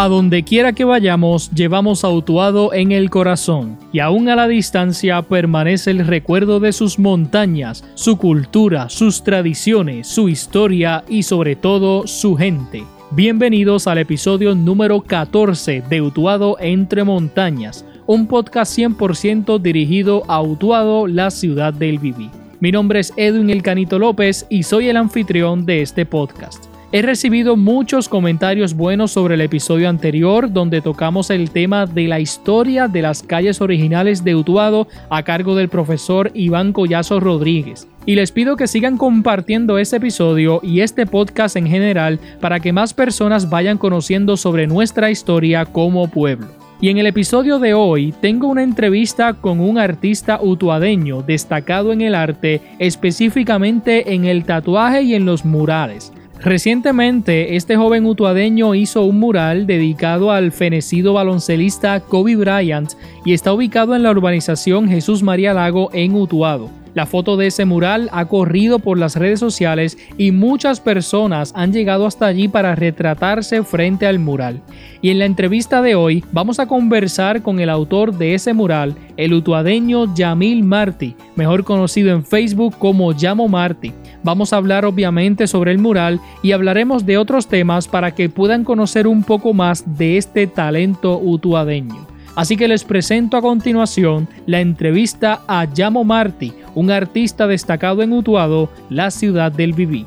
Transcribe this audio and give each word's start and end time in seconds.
A 0.00 0.08
donde 0.08 0.44
quiera 0.44 0.72
que 0.72 0.84
vayamos, 0.84 1.50
llevamos 1.50 2.04
a 2.04 2.08
Utuado 2.08 2.72
en 2.72 2.90
el 2.90 3.10
corazón, 3.10 3.76
y 3.92 3.98
aún 3.98 4.30
a 4.30 4.34
la 4.34 4.48
distancia 4.48 5.20
permanece 5.20 5.90
el 5.90 6.06
recuerdo 6.06 6.58
de 6.58 6.72
sus 6.72 6.98
montañas, 6.98 7.84
su 7.96 8.16
cultura, 8.16 8.88
sus 8.88 9.22
tradiciones, 9.22 10.06
su 10.06 10.30
historia 10.30 11.04
y 11.06 11.24
sobre 11.24 11.54
todo 11.54 12.06
su 12.06 12.34
gente. 12.34 12.82
Bienvenidos 13.10 13.86
al 13.86 13.98
episodio 13.98 14.54
número 14.54 15.02
14 15.02 15.82
de 15.90 16.00
Utuado 16.00 16.56
entre 16.60 17.04
montañas, 17.04 17.84
un 18.06 18.26
podcast 18.26 18.78
100% 18.78 19.60
dirigido 19.60 20.22
a 20.28 20.40
Utuado, 20.40 21.08
la 21.08 21.30
ciudad 21.30 21.74
del 21.74 21.98
Viví. 21.98 22.30
Mi 22.58 22.72
nombre 22.72 23.00
es 23.00 23.12
Edwin 23.18 23.50
El 23.50 23.62
Canito 23.62 23.98
López 23.98 24.46
y 24.48 24.62
soy 24.62 24.88
el 24.88 24.96
anfitrión 24.96 25.66
de 25.66 25.82
este 25.82 26.06
podcast. 26.06 26.69
He 26.92 27.02
recibido 27.02 27.56
muchos 27.56 28.08
comentarios 28.08 28.74
buenos 28.74 29.12
sobre 29.12 29.36
el 29.36 29.42
episodio 29.42 29.88
anterior 29.88 30.52
donde 30.52 30.80
tocamos 30.80 31.30
el 31.30 31.52
tema 31.52 31.86
de 31.86 32.08
la 32.08 32.18
historia 32.18 32.88
de 32.88 33.00
las 33.00 33.22
calles 33.22 33.60
originales 33.60 34.24
de 34.24 34.34
Utuado 34.34 34.88
a 35.08 35.22
cargo 35.22 35.54
del 35.54 35.68
profesor 35.68 36.32
Iván 36.34 36.72
Collazo 36.72 37.20
Rodríguez. 37.20 37.86
Y 38.06 38.16
les 38.16 38.32
pido 38.32 38.56
que 38.56 38.66
sigan 38.66 38.96
compartiendo 38.96 39.78
este 39.78 39.98
episodio 39.98 40.58
y 40.64 40.80
este 40.80 41.06
podcast 41.06 41.54
en 41.54 41.68
general 41.68 42.18
para 42.40 42.58
que 42.58 42.72
más 42.72 42.92
personas 42.92 43.48
vayan 43.48 43.78
conociendo 43.78 44.36
sobre 44.36 44.66
nuestra 44.66 45.12
historia 45.12 45.66
como 45.66 46.10
pueblo. 46.10 46.48
Y 46.80 46.88
en 46.88 46.98
el 46.98 47.06
episodio 47.06 47.60
de 47.60 47.72
hoy 47.72 48.12
tengo 48.20 48.48
una 48.48 48.64
entrevista 48.64 49.34
con 49.34 49.60
un 49.60 49.78
artista 49.78 50.40
utuadeño 50.42 51.22
destacado 51.22 51.92
en 51.92 52.00
el 52.00 52.16
arte, 52.16 52.60
específicamente 52.80 54.12
en 54.12 54.24
el 54.24 54.44
tatuaje 54.44 55.02
y 55.02 55.14
en 55.14 55.24
los 55.24 55.44
murales. 55.44 56.12
Recientemente, 56.42 57.56
este 57.56 57.76
joven 57.76 58.06
utuadeño 58.06 58.74
hizo 58.74 59.02
un 59.02 59.20
mural 59.20 59.66
dedicado 59.66 60.32
al 60.32 60.52
fenecido 60.52 61.12
baloncelista 61.12 62.00
Kobe 62.00 62.34
Bryant 62.34 62.92
y 63.26 63.34
está 63.34 63.52
ubicado 63.52 63.94
en 63.94 64.02
la 64.02 64.10
urbanización 64.10 64.88
Jesús 64.88 65.22
María 65.22 65.52
Lago 65.52 65.90
en 65.92 66.14
Utuado. 66.14 66.79
La 66.94 67.06
foto 67.06 67.36
de 67.36 67.46
ese 67.46 67.64
mural 67.64 68.08
ha 68.12 68.24
corrido 68.26 68.78
por 68.80 68.98
las 68.98 69.16
redes 69.16 69.38
sociales 69.38 69.96
y 70.18 70.32
muchas 70.32 70.80
personas 70.80 71.52
han 71.54 71.72
llegado 71.72 72.06
hasta 72.06 72.26
allí 72.26 72.48
para 72.48 72.74
retratarse 72.74 73.62
frente 73.62 74.06
al 74.06 74.18
mural. 74.18 74.60
Y 75.00 75.10
en 75.10 75.18
la 75.18 75.24
entrevista 75.24 75.82
de 75.82 75.94
hoy 75.94 76.24
vamos 76.32 76.58
a 76.58 76.66
conversar 76.66 77.42
con 77.42 77.60
el 77.60 77.70
autor 77.70 78.16
de 78.18 78.34
ese 78.34 78.52
mural, 78.52 78.96
el 79.16 79.32
utuadeño 79.32 80.14
Yamil 80.14 80.64
Marti, 80.64 81.14
mejor 81.36 81.64
conocido 81.64 82.10
en 82.10 82.24
Facebook 82.24 82.74
como 82.78 83.12
Llamo 83.12 83.48
Marti. 83.48 83.92
Vamos 84.22 84.52
a 84.52 84.56
hablar 84.56 84.84
obviamente 84.84 85.46
sobre 85.46 85.72
el 85.72 85.78
mural 85.78 86.20
y 86.42 86.52
hablaremos 86.52 87.06
de 87.06 87.18
otros 87.18 87.46
temas 87.46 87.88
para 87.88 88.14
que 88.14 88.28
puedan 88.28 88.64
conocer 88.64 89.06
un 89.06 89.22
poco 89.22 89.54
más 89.54 89.96
de 89.96 90.18
este 90.18 90.46
talento 90.46 91.18
utuadeño. 91.18 92.09
Así 92.36 92.56
que 92.56 92.68
les 92.68 92.84
presento 92.84 93.36
a 93.36 93.42
continuación 93.42 94.28
la 94.46 94.60
entrevista 94.60 95.42
a 95.48 95.64
Yamo 95.64 96.04
Marti, 96.04 96.52
un 96.74 96.90
artista 96.90 97.46
destacado 97.46 98.02
en 98.02 98.12
Utuado, 98.12 98.70
la 98.88 99.10
ciudad 99.10 99.50
del 99.52 99.72
Viví. 99.72 100.06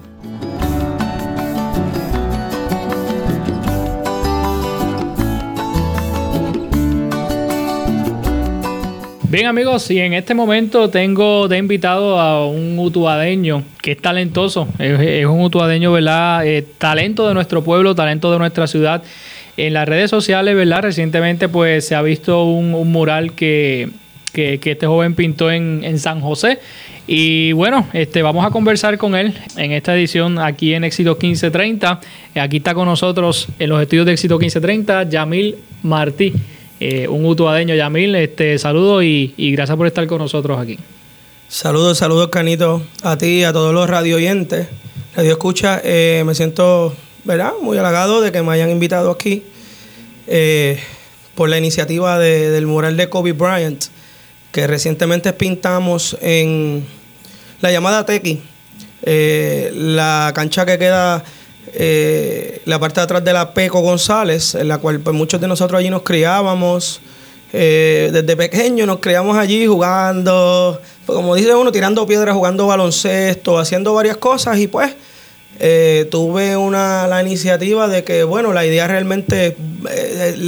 Bien 9.34 9.48
amigos, 9.48 9.90
y 9.90 10.00
en 10.00 10.14
este 10.14 10.36
momento 10.36 10.92
tengo 10.92 11.48
de 11.48 11.58
invitado 11.58 12.20
a 12.20 12.46
un 12.46 12.78
utuadeño 12.78 13.64
que 13.82 13.94
es 13.94 13.98
talentoso, 14.00 14.68
es, 14.78 15.26
un 15.26 15.42
utuadeño, 15.42 15.92
¿verdad? 15.92 16.46
Eh, 16.46 16.64
talento 16.78 17.28
de 17.28 17.34
nuestro 17.34 17.64
pueblo, 17.64 17.96
talento 17.96 18.32
de 18.32 18.38
nuestra 18.38 18.68
ciudad. 18.68 19.02
En 19.58 19.74
las 19.74 19.88
redes 19.88 20.10
sociales, 20.10 20.56
¿verdad? 20.56 20.82
Recientemente 20.82 21.48
pues 21.50 21.86
se 21.86 21.96
ha 21.96 22.02
visto 22.02 22.44
un, 22.46 22.72
mural 22.92 23.34
que, 23.34 23.90
este 24.34 24.88
joven 24.88 25.14
pintó 25.14 25.52
en, 25.52 25.82
en, 25.84 26.00
San 26.00 26.22
José. 26.22 26.60
Y 27.06 27.52
bueno, 27.52 27.88
este, 27.94 28.22
vamos 28.22 28.46
a 28.46 28.50
conversar 28.50 28.98
con 28.98 29.16
él 29.16 29.34
en 29.58 29.74
esta 29.74 29.96
edición 29.96 30.40
aquí 30.40 30.74
en 30.74 30.84
Éxito 30.84 31.12
1530. 31.12 32.00
Aquí 32.36 32.58
está 32.58 32.74
con 32.74 32.88
nosotros 32.88 33.48
en 33.60 33.70
los 33.70 33.82
estudios 33.82 34.06
de 34.06 34.14
Éxito 34.14 34.40
1530, 34.40 35.10
Yamil 35.10 35.56
Martí. 35.84 36.34
Eh, 36.80 37.08
un 37.08 37.26
utuadeño, 37.26 37.76
Yamil, 37.76 38.16
este, 38.16 38.58
saludos 38.58 39.04
y, 39.04 39.34
gracias 39.38 39.78
por 39.78 39.88
estar 39.88 40.06
con 40.08 40.18
nosotros 40.18 40.60
aquí. 40.60 40.78
Saludos, 41.48 41.98
saludos, 41.98 42.30
Canito, 42.30 42.82
a 43.04 43.18
ti, 43.18 43.44
a 43.44 43.54
todos 43.54 43.74
los 43.74 43.90
radio 43.90 44.16
oyentes, 44.16 44.68
radio 45.16 45.32
escucha. 45.32 45.80
Eh, 45.84 46.24
me 46.26 46.36
siento, 46.36 46.94
¿verdad?, 47.24 47.54
muy 47.62 47.78
halagado 47.78 48.22
de 48.22 48.32
que 48.32 48.42
me 48.42 48.54
hayan 48.54 48.70
invitado 48.70 49.12
aquí 49.12 49.44
eh, 50.28 50.80
por 51.36 51.50
la 51.50 51.58
iniciativa 51.58 52.20
del 52.20 52.68
mural 52.68 52.98
de 52.98 53.10
Kobe 53.10 53.34
Bryant, 53.34 53.86
que 54.52 54.68
recientemente 54.68 55.34
pintamos 55.34 56.16
en 56.22 56.86
la 57.62 57.72
llamada 57.72 58.06
Tequi, 58.06 58.42
la 59.06 60.32
cancha 60.36 60.66
que 60.66 60.78
queda 60.78 61.24
eh, 61.76 62.62
la 62.66 62.80
parte 62.80 63.00
de 63.00 63.06
atrás 63.06 63.24
de 63.24 63.34
la 63.34 63.54
Peco 63.54 63.80
González, 63.80 64.54
en 64.54 64.68
la 64.68 64.78
cual 64.78 65.00
pues, 65.00 65.16
muchos 65.16 65.42
de 65.42 65.48
nosotros 65.48 65.80
allí 65.80 65.90
nos 65.90 66.04
criábamos. 66.04 67.02
Eh, 67.52 68.10
desde 68.12 68.36
pequeños 68.36 68.88
nos 68.88 69.00
criamos 69.00 69.38
allí 69.38 69.66
jugando, 69.66 70.80
pues, 71.06 71.16
como 71.16 71.36
dice 71.36 71.54
uno, 71.56 71.72
tirando 71.72 72.06
piedras, 72.06 72.36
jugando 72.36 72.68
baloncesto, 72.68 73.58
haciendo 73.58 73.94
varias 73.94 74.18
cosas 74.18 74.58
y 74.58 74.68
pues 74.68 74.94
eh, 75.60 76.08
tuve 76.12 76.58
una, 76.58 77.08
la 77.08 77.22
iniciativa 77.22 77.88
de 77.88 78.04
que, 78.04 78.24
bueno, 78.24 78.54
la 78.54 78.66
idea 78.66 78.88
realmente, 78.88 79.56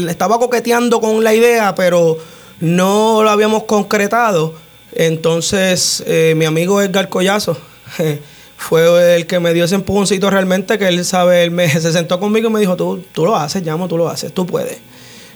estaba 0.08 0.40
coqueteando 0.40 1.00
con 1.00 1.24
la 1.24 1.34
idea, 1.34 1.76
pero 1.76 2.18
no 2.60 3.24
lo 3.24 3.30
habíamos 3.30 3.64
concretado. 3.64 4.54
Entonces, 4.94 6.04
mi 6.36 6.46
amigo 6.46 6.82
Edgar 6.82 7.10
Collazo, 7.10 7.58
fue 8.58 9.16
el 9.16 9.28
que 9.28 9.40
me 9.40 9.54
dio 9.54 9.66
ese 9.66 9.76
empujoncito 9.76 10.30
realmente 10.30 10.80
que 10.80 10.88
él 10.88 11.04
sabe, 11.06 11.44
él 11.44 11.52
me, 11.52 11.70
se 11.82 11.92
sentó 11.92 12.20
conmigo 12.20 12.50
y 12.50 12.54
me 12.54 12.60
dijo, 12.60 12.76
tú, 12.76 13.04
tú 13.14 13.26
lo 13.26 13.36
haces, 13.36 13.64
llamo, 13.64 13.88
tú 13.88 13.98
lo 13.98 14.10
haces, 14.10 14.34
tú 14.34 14.46
puedes. 14.46 14.80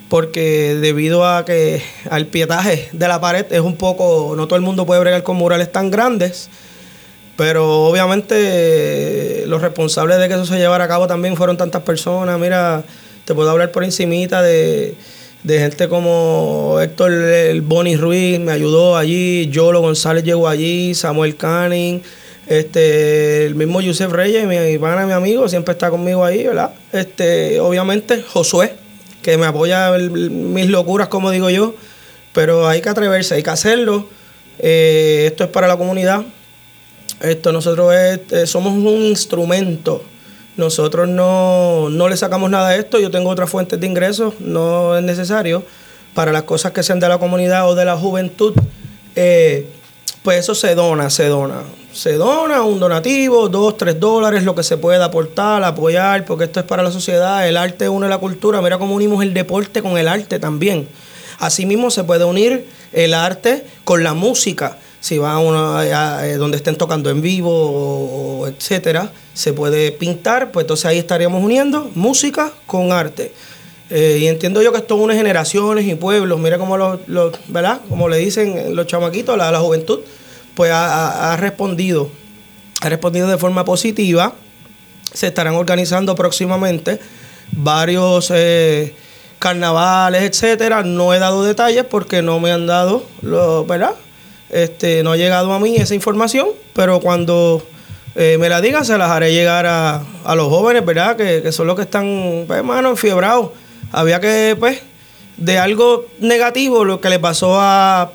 Porque 0.08 0.74
debido 0.80 1.24
a 1.24 1.44
que 1.44 1.82
al 2.10 2.26
pietaje 2.26 2.88
de 2.92 3.08
la 3.08 3.20
pared 3.20 3.46
es 3.50 3.60
un 3.60 3.76
poco, 3.76 4.34
no 4.36 4.48
todo 4.48 4.56
el 4.56 4.62
mundo 4.62 4.84
puede 4.84 5.00
bregar 5.00 5.22
con 5.22 5.36
murales 5.36 5.70
tan 5.70 5.90
grandes, 5.90 6.50
pero 7.40 7.86
obviamente 7.86 9.44
los 9.46 9.62
responsables 9.62 10.18
de 10.18 10.28
que 10.28 10.34
eso 10.34 10.44
se 10.44 10.58
llevara 10.58 10.84
a 10.84 10.88
cabo 10.88 11.06
también 11.06 11.38
fueron 11.38 11.56
tantas 11.56 11.80
personas, 11.84 12.38
mira, 12.38 12.82
te 13.24 13.34
puedo 13.34 13.48
hablar 13.48 13.72
por 13.72 13.82
encimita 13.82 14.42
de, 14.42 14.94
de 15.42 15.58
gente 15.58 15.88
como 15.88 16.76
Héctor 16.82 17.12
el 17.12 17.62
Bonnie 17.62 17.96
Ruiz, 17.96 18.38
me 18.38 18.52
ayudó 18.52 18.94
allí, 18.94 19.48
Yolo 19.48 19.80
González 19.80 20.22
llegó 20.22 20.48
allí, 20.48 20.94
Samuel 20.94 21.34
Canning, 21.36 22.02
este, 22.46 23.46
el 23.46 23.54
mismo 23.54 23.80
Yusef 23.80 24.12
Reyes, 24.12 24.46
mi, 24.46 24.58
mi 24.58 24.78
mi 24.78 25.12
amigo, 25.12 25.48
siempre 25.48 25.72
está 25.72 25.88
conmigo 25.88 26.22
ahí, 26.26 26.44
¿verdad? 26.46 26.74
Este, 26.92 27.58
obviamente, 27.58 28.22
Josué, 28.22 28.74
que 29.22 29.38
me 29.38 29.46
apoya 29.46 29.96
en 29.96 30.52
mis 30.52 30.66
locuras, 30.66 31.08
como 31.08 31.30
digo 31.30 31.48
yo. 31.48 31.74
Pero 32.34 32.68
hay 32.68 32.82
que 32.82 32.90
atreverse, 32.90 33.36
hay 33.36 33.42
que 33.42 33.48
hacerlo. 33.48 34.06
Eh, 34.58 35.24
esto 35.26 35.44
es 35.44 35.50
para 35.50 35.66
la 35.66 35.78
comunidad. 35.78 36.22
Esto 37.20 37.52
nosotros 37.52 37.92
eh, 37.94 38.46
somos 38.46 38.72
un 38.72 39.04
instrumento. 39.04 40.02
Nosotros 40.56 41.08
no, 41.08 41.88
le 41.88 42.16
sacamos 42.16 42.50
nada 42.50 42.68
a 42.68 42.76
esto. 42.76 42.98
Yo 42.98 43.10
tengo 43.10 43.30
otras 43.30 43.50
fuentes 43.50 43.78
de 43.80 43.86
ingresos, 43.86 44.34
no 44.40 44.96
es 44.96 45.02
necesario. 45.02 45.62
Para 46.14 46.32
las 46.32 46.42
cosas 46.42 46.72
que 46.72 46.82
sean 46.82 47.00
de 47.00 47.08
la 47.08 47.18
comunidad 47.18 47.68
o 47.68 47.74
de 47.74 47.84
la 47.84 47.96
juventud, 47.96 48.54
eh, 49.14 49.68
pues 50.22 50.40
eso 50.40 50.54
se 50.54 50.74
dona, 50.74 51.08
se 51.08 51.26
dona 51.26 51.62
se 51.92 52.14
dona 52.14 52.62
un 52.62 52.78
donativo, 52.78 53.48
dos, 53.48 53.76
tres 53.76 53.98
dólares, 53.98 54.44
lo 54.44 54.54
que 54.54 54.62
se 54.62 54.76
pueda 54.76 55.06
aportar, 55.06 55.62
apoyar, 55.64 56.24
porque 56.24 56.44
esto 56.44 56.60
es 56.60 56.66
para 56.66 56.82
la 56.82 56.90
sociedad, 56.90 57.46
el 57.48 57.56
arte 57.56 57.88
une 57.88 58.08
la 58.08 58.18
cultura, 58.18 58.62
mira 58.62 58.78
cómo 58.78 58.94
unimos 58.94 59.22
el 59.22 59.34
deporte 59.34 59.82
con 59.82 59.98
el 59.98 60.08
arte 60.08 60.38
también. 60.38 60.88
Asimismo 61.38 61.90
se 61.90 62.04
puede 62.04 62.24
unir 62.24 62.66
el 62.92 63.14
arte 63.14 63.64
con 63.84 64.04
la 64.04 64.14
música, 64.14 64.78
si 65.00 65.18
va 65.18 65.32
a 65.32 65.38
una, 65.38 66.26
eh, 66.26 66.36
donde 66.36 66.58
estén 66.58 66.76
tocando 66.76 67.10
en 67.10 67.22
vivo, 67.22 67.50
o, 67.50 68.46
etcétera, 68.46 69.10
se 69.32 69.52
puede 69.52 69.92
pintar, 69.92 70.52
pues 70.52 70.64
entonces 70.64 70.86
ahí 70.86 70.98
estaríamos 70.98 71.42
uniendo 71.42 71.90
música 71.94 72.52
con 72.66 72.92
arte. 72.92 73.32
Eh, 73.88 74.18
y 74.20 74.28
entiendo 74.28 74.62
yo 74.62 74.70
que 74.72 74.78
esto 74.78 74.94
une 74.96 75.16
generaciones 75.16 75.86
y 75.86 75.94
pueblos, 75.96 76.38
mira 76.38 76.58
cómo 76.58 76.76
los, 76.76 77.00
¿verdad? 77.48 77.80
Como 77.88 78.08
le 78.08 78.18
dicen 78.18 78.76
los 78.76 78.86
chamaquitos, 78.86 79.36
la, 79.36 79.50
la 79.50 79.58
juventud, 79.58 80.00
pues 80.54 80.70
ha, 80.72 81.36
respondido, 81.38 82.10
ha 82.82 82.88
respondido 82.88 83.26
de 83.28 83.38
forma 83.38 83.64
positiva. 83.64 84.34
Se 85.12 85.26
estarán 85.26 85.54
organizando 85.54 86.14
próximamente 86.14 87.00
varios 87.50 88.30
eh, 88.32 88.94
carnavales, 89.40 90.22
etcétera. 90.22 90.82
No 90.82 91.14
he 91.14 91.18
dado 91.18 91.42
detalles 91.42 91.84
porque 91.84 92.22
no 92.22 92.38
me 92.38 92.52
han 92.52 92.66
dado, 92.66 93.04
lo, 93.22 93.64
¿verdad? 93.64 93.94
Este, 94.50 95.02
no 95.02 95.12
ha 95.12 95.16
llegado 95.16 95.52
a 95.52 95.60
mí 95.60 95.76
esa 95.76 95.94
información, 95.94 96.48
pero 96.74 97.00
cuando 97.00 97.64
eh, 98.16 98.36
me 98.38 98.48
la 98.48 98.60
digan 98.60 98.84
se 98.84 98.98
las 98.98 99.10
haré 99.10 99.32
llegar 99.32 99.66
a, 99.66 100.02
los 100.34 100.48
jóvenes, 100.48 100.84
¿verdad? 100.84 101.16
Que, 101.16 101.52
son 101.52 101.66
los 101.66 101.76
que 101.76 101.82
están, 101.82 102.44
pues, 102.46 102.58
hermano, 102.58 102.90
enfiebrados 102.90 103.50
Había 103.92 104.20
que, 104.20 104.56
pues, 104.58 104.80
de 105.36 105.58
algo 105.58 106.06
negativo, 106.18 106.84
lo 106.84 107.00
que 107.00 107.08
le 107.08 107.18
pasó 107.18 107.60
a, 107.60 108.12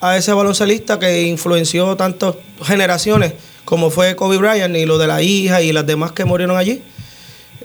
a 0.00 0.16
ese 0.16 0.32
baloncelista 0.32 0.98
que 0.98 1.22
influenció 1.22 1.96
tantas 1.96 2.34
generaciones, 2.62 3.34
como 3.64 3.90
fue 3.90 4.16
Kobe 4.16 4.36
Bryant 4.36 4.76
y 4.76 4.86
lo 4.86 4.98
de 4.98 5.06
la 5.06 5.22
hija 5.22 5.62
y 5.62 5.72
las 5.72 5.86
demás 5.86 6.12
que 6.12 6.24
murieron 6.24 6.56
allí. 6.56 6.82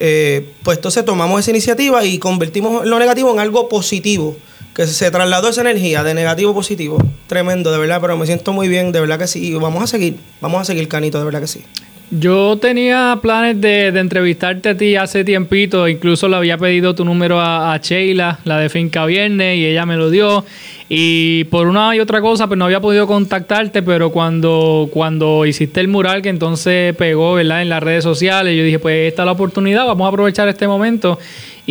Eh, 0.00 0.52
pues 0.62 0.78
entonces 0.78 1.04
tomamos 1.04 1.40
esa 1.40 1.50
iniciativa 1.50 2.04
y 2.04 2.18
convertimos 2.18 2.86
lo 2.86 2.98
negativo 3.00 3.32
en 3.32 3.40
algo 3.40 3.68
positivo, 3.68 4.36
que 4.78 4.86
se 4.86 5.10
trasladó 5.10 5.48
esa 5.48 5.62
energía 5.62 6.04
de 6.04 6.14
negativo 6.14 6.52
a 6.52 6.54
positivo. 6.54 6.98
Tremendo, 7.26 7.72
de 7.72 7.78
verdad, 7.78 8.00
pero 8.00 8.16
me 8.16 8.26
siento 8.26 8.52
muy 8.52 8.68
bien, 8.68 8.92
de 8.92 9.00
verdad 9.00 9.18
que 9.18 9.26
sí. 9.26 9.52
Vamos 9.54 9.82
a 9.82 9.88
seguir, 9.88 10.18
vamos 10.40 10.60
a 10.60 10.64
seguir, 10.64 10.86
Canito, 10.86 11.18
de 11.18 11.24
verdad 11.24 11.40
que 11.40 11.48
sí. 11.48 11.64
Yo 12.12 12.56
tenía 12.58 13.18
planes 13.20 13.60
de, 13.60 13.88
entrevistarte 13.88 14.68
a 14.68 14.76
ti 14.76 14.94
hace 14.94 15.24
tiempito, 15.24 15.88
incluso 15.88 16.28
le 16.28 16.36
había 16.36 16.56
pedido 16.58 16.94
tu 16.94 17.04
número 17.04 17.40
a, 17.40 17.74
a, 17.74 17.78
Sheila, 17.78 18.38
la 18.44 18.60
de 18.60 18.68
Finca 18.68 19.04
Viernes, 19.04 19.58
y 19.58 19.66
ella 19.66 19.84
me 19.84 19.96
lo 19.96 20.10
dio. 20.10 20.44
Y 20.88 21.42
por 21.44 21.66
una 21.66 21.96
y 21.96 21.98
otra 21.98 22.20
cosa, 22.20 22.46
pues 22.46 22.56
no 22.56 22.64
había 22.64 22.80
podido 22.80 23.08
contactarte, 23.08 23.82
pero 23.82 24.12
cuando, 24.12 24.88
cuando 24.92 25.44
hiciste 25.44 25.80
el 25.80 25.88
mural, 25.88 26.22
que 26.22 26.28
entonces 26.28 26.94
pegó 26.94 27.34
¿verdad? 27.34 27.62
en 27.62 27.68
las 27.68 27.82
redes 27.82 28.04
sociales, 28.04 28.56
yo 28.56 28.62
dije, 28.62 28.78
pues 28.78 29.08
esta 29.08 29.22
es 29.22 29.26
la 29.26 29.32
oportunidad, 29.32 29.86
vamos 29.86 30.06
a 30.06 30.08
aprovechar 30.08 30.48
este 30.48 30.68
momento. 30.68 31.18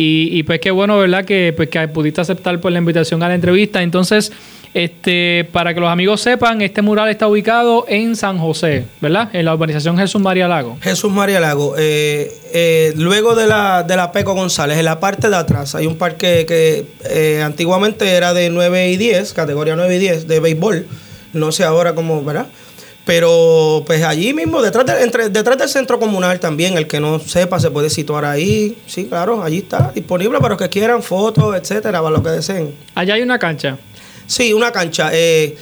Y, 0.00 0.28
y 0.30 0.44
pues 0.44 0.60
qué 0.60 0.70
bueno, 0.70 0.96
¿verdad? 0.96 1.24
Que, 1.24 1.52
pues, 1.56 1.70
que 1.70 1.88
pudiste 1.88 2.20
aceptar 2.20 2.60
pues, 2.60 2.72
la 2.72 2.78
invitación 2.78 3.20
a 3.24 3.26
la 3.28 3.34
entrevista. 3.34 3.82
Entonces, 3.82 4.30
este, 4.72 5.48
para 5.50 5.74
que 5.74 5.80
los 5.80 5.90
amigos 5.90 6.20
sepan, 6.20 6.62
este 6.62 6.82
mural 6.82 7.08
está 7.08 7.26
ubicado 7.26 7.84
en 7.88 8.14
San 8.14 8.38
José, 8.38 8.84
¿verdad? 9.00 9.28
En 9.32 9.44
la 9.44 9.54
urbanización 9.54 9.98
Jesús 9.98 10.20
María 10.20 10.46
Lago. 10.46 10.78
Jesús 10.80 11.10
María 11.10 11.40
Lago. 11.40 11.74
Eh, 11.76 12.32
eh, 12.52 12.92
luego 12.94 13.34
de 13.34 13.48
la, 13.48 13.82
de 13.82 13.96
la 13.96 14.12
Peco 14.12 14.34
González, 14.34 14.78
en 14.78 14.84
la 14.84 15.00
parte 15.00 15.30
de 15.30 15.34
atrás, 15.34 15.74
hay 15.74 15.88
un 15.88 15.96
parque 15.96 16.46
que 16.46 16.86
eh, 17.10 17.42
antiguamente 17.42 18.08
era 18.08 18.32
de 18.34 18.50
9 18.50 18.90
y 18.90 18.96
10, 18.98 19.32
categoría 19.32 19.74
9 19.74 19.96
y 19.96 19.98
10, 19.98 20.28
de 20.28 20.38
béisbol. 20.38 20.86
No 21.32 21.50
sé 21.50 21.64
ahora 21.64 21.96
cómo, 21.96 22.22
¿verdad? 22.22 22.46
Pero 23.08 23.84
pues 23.86 24.04
allí 24.04 24.34
mismo, 24.34 24.60
detrás, 24.60 24.84
entre, 25.00 25.30
detrás 25.30 25.56
del 25.56 25.70
centro 25.70 25.98
comunal 25.98 26.38
también, 26.40 26.76
el 26.76 26.86
que 26.86 27.00
no 27.00 27.18
sepa 27.18 27.58
se 27.58 27.70
puede 27.70 27.88
situar 27.88 28.26
ahí. 28.26 28.76
Sí, 28.86 29.06
claro, 29.06 29.42
allí 29.42 29.60
está 29.60 29.92
disponible 29.94 30.36
para 30.40 30.50
los 30.50 30.58
que 30.58 30.68
quieran 30.68 31.02
fotos, 31.02 31.56
etcétera, 31.56 32.02
para 32.02 32.10
los 32.10 32.22
que 32.22 32.28
deseen. 32.28 32.74
Allá 32.94 33.14
hay 33.14 33.22
una 33.22 33.38
cancha. 33.38 33.78
Sí, 34.26 34.52
una 34.52 34.72
cancha. 34.72 35.08
Eh, 35.14 35.56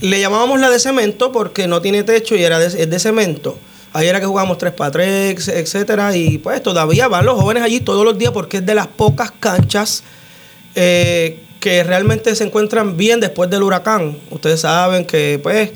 le 0.00 0.18
llamábamos 0.18 0.58
la 0.58 0.70
de 0.70 0.80
cemento 0.80 1.30
porque 1.30 1.68
no 1.68 1.80
tiene 1.80 2.02
techo 2.02 2.34
y 2.34 2.42
era 2.42 2.58
de, 2.58 2.66
es 2.66 2.90
de 2.90 2.98
cemento. 2.98 3.56
Ahí 3.92 4.08
era 4.08 4.18
que 4.18 4.26
jugábamos 4.26 4.58
3 4.58 4.72
para 4.72 4.90
3, 4.90 5.46
etcétera. 5.46 6.16
Y 6.16 6.38
pues 6.38 6.64
todavía 6.64 7.06
van 7.06 7.26
los 7.26 7.40
jóvenes 7.40 7.62
allí 7.62 7.78
todos 7.78 8.04
los 8.04 8.18
días 8.18 8.32
porque 8.32 8.56
es 8.56 8.66
de 8.66 8.74
las 8.74 8.88
pocas 8.88 9.30
canchas 9.38 10.02
eh, 10.74 11.44
que 11.60 11.84
realmente 11.84 12.34
se 12.34 12.42
encuentran 12.42 12.96
bien 12.96 13.20
después 13.20 13.48
del 13.48 13.62
huracán. 13.62 14.18
Ustedes 14.30 14.62
saben 14.62 15.04
que 15.04 15.38
pues 15.40 15.70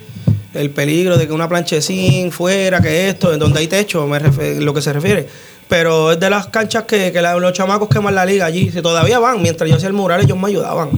el 0.55 0.71
peligro 0.71 1.17
de 1.17 1.27
que 1.27 1.33
una 1.33 1.49
planchecín 1.49 2.33
fuera, 2.33 2.81
que 2.81 3.09
esto, 3.09 3.33
en 3.33 3.39
donde 3.39 3.61
hay 3.61 3.69
techo, 3.69 4.07
me 4.07 4.21
lo 4.61 4.75
que 4.75 4.83
se 4.83 4.93
refiere. 4.93 5.27
Pero 5.69 6.13
es 6.13 6.21
de 6.21 6.29
las 6.29 6.49
canchas 6.49 6.85
que, 6.85 7.13
que 7.13 7.23
los 7.23 7.53
chamacos 7.53 7.89
queman 7.89 8.15
la 8.15 8.25
liga 8.25 8.47
allí. 8.47 8.71
Si 8.71 8.83
todavía 8.83 9.19
van, 9.19 9.41
mientras 9.41 9.69
yo 9.71 9.77
hacía 9.77 9.89
el 9.89 9.95
mural, 9.95 10.21
ellos 10.21 10.39
me 10.39 10.49
ayudaban 10.49 10.91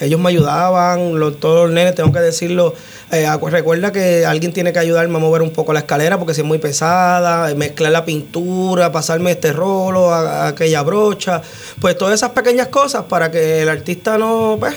ellos 0.00 0.20
me 0.20 0.28
ayudaban, 0.28 1.18
los, 1.18 1.40
todos 1.40 1.66
los 1.66 1.74
nenes, 1.74 1.94
tengo 1.94 2.12
que 2.12 2.20
decirlo. 2.20 2.74
Eh, 3.10 3.26
recuerda 3.50 3.90
que 3.90 4.24
alguien 4.26 4.52
tiene 4.52 4.72
que 4.72 4.78
ayudarme 4.78 5.16
a 5.16 5.18
mover 5.18 5.42
un 5.42 5.50
poco 5.50 5.72
la 5.72 5.80
escalera 5.80 6.18
porque 6.18 6.34
si 6.34 6.42
es 6.42 6.46
muy 6.46 6.58
pesada, 6.58 7.52
mezclar 7.54 7.92
la 7.92 8.04
pintura, 8.04 8.92
pasarme 8.92 9.32
este 9.32 9.52
rolo, 9.52 10.14
aquella 10.14 10.82
brocha, 10.82 11.42
pues 11.80 11.96
todas 11.98 12.14
esas 12.14 12.30
pequeñas 12.30 12.68
cosas 12.68 13.04
para 13.04 13.30
que 13.30 13.62
el 13.62 13.68
artista 13.68 14.18
no 14.18 14.56
pues, 14.58 14.74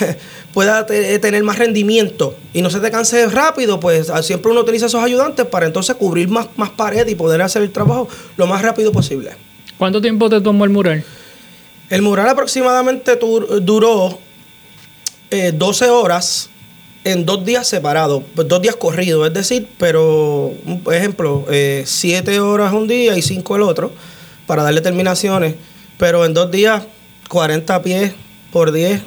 pueda 0.54 0.86
tener 0.86 1.42
más 1.42 1.58
rendimiento 1.58 2.36
y 2.52 2.62
no 2.62 2.70
se 2.70 2.78
te 2.78 2.90
canse 2.90 3.26
rápido, 3.26 3.80
pues 3.80 4.10
siempre 4.22 4.52
uno 4.52 4.60
utiliza 4.60 4.86
esos 4.86 5.02
ayudantes 5.02 5.44
para 5.46 5.66
entonces 5.66 5.96
cubrir 5.96 6.28
más, 6.28 6.46
más 6.56 6.70
pared 6.70 7.06
y 7.08 7.16
poder 7.16 7.42
hacer 7.42 7.62
el 7.62 7.72
trabajo 7.72 8.08
lo 8.36 8.46
más 8.46 8.62
rápido 8.62 8.92
posible. 8.92 9.32
¿Cuánto 9.76 10.00
tiempo 10.00 10.30
te 10.30 10.40
tomó 10.40 10.64
el 10.64 10.70
mural? 10.70 11.04
El 11.90 12.02
mural 12.02 12.28
aproximadamente 12.28 13.16
duró 13.16 14.18
12 15.30 15.84
eh, 15.84 15.90
horas 15.90 16.50
en 17.02 17.26
dos 17.26 17.44
días 17.44 17.66
separados, 17.66 18.22
pues 18.34 18.48
dos 18.48 18.62
días 18.62 18.76
corridos, 18.76 19.26
es 19.26 19.34
decir, 19.34 19.68
pero, 19.78 20.54
por 20.82 20.94
ejemplo, 20.94 21.44
7 21.48 22.34
eh, 22.34 22.40
horas 22.40 22.72
un 22.72 22.88
día 22.88 23.16
y 23.16 23.22
5 23.22 23.56
el 23.56 23.62
otro, 23.62 23.92
para 24.46 24.62
darle 24.62 24.80
terminaciones, 24.80 25.56
pero 25.98 26.24
en 26.24 26.32
dos 26.32 26.50
días, 26.50 26.84
40 27.28 27.82
pies 27.82 28.12
por 28.52 28.72
10, 28.72 29.02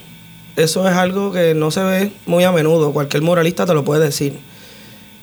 eso 0.57 0.88
es 0.88 0.95
algo 0.95 1.31
que 1.31 1.54
no 1.54 1.69
se 1.69 1.83
ve 1.83 2.12
muy 2.25 2.44
a 2.44 2.51
menudo, 2.51 2.92
cualquier 2.92 3.21
muralista 3.21 3.65
te 3.65 3.75
lo 3.75 3.86
puede 3.86 4.06
decir. 4.06 4.39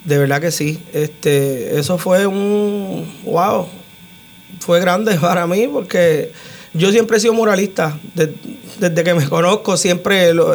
De 0.04 0.16
verdad 0.16 0.40
que 0.40 0.52
sí. 0.52 0.80
Este, 0.92 1.78
eso 1.78 1.98
fue 1.98 2.26
un 2.26 3.12
wow. 3.24 3.66
Fue 4.60 4.78
grande 4.80 5.14
para 5.20 5.46
mí 5.48 5.66
porque 5.66 6.30
yo 6.72 6.92
siempre 6.92 7.16
he 7.16 7.20
sido 7.20 7.34
muralista. 7.34 7.98
desde 8.14 9.04
que 9.04 9.14
me 9.14 9.28
conozco, 9.28 9.76
siempre 9.76 10.32
lo, 10.32 10.54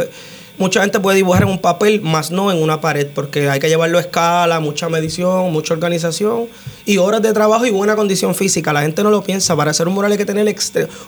Mucha 0.59 0.81
gente 0.81 0.99
puede 0.99 1.15
dibujar 1.15 1.43
en 1.43 1.47
un 1.47 1.57
papel, 1.57 2.01
más 2.01 2.31
no 2.31 2.51
en 2.51 2.61
una 2.61 2.81
pared, 2.81 3.07
porque 3.15 3.49
hay 3.49 3.61
que 3.61 3.69
llevarlo 3.69 3.97
a 3.97 4.01
escala, 4.01 4.59
mucha 4.59 4.89
medición, 4.89 5.53
mucha 5.53 5.73
organización 5.73 6.47
y 6.85 6.97
horas 6.97 7.21
de 7.21 7.31
trabajo 7.31 7.65
y 7.65 7.71
buena 7.71 7.95
condición 7.95 8.35
física. 8.35 8.73
La 8.73 8.81
gente 8.81 9.01
no 9.01 9.09
lo 9.09 9.23
piensa. 9.23 9.55
Para 9.55 9.71
hacer 9.71 9.87
un 9.87 9.93
mural 9.93 10.11
hay 10.11 10.17
que 10.17 10.25
tener 10.25 10.53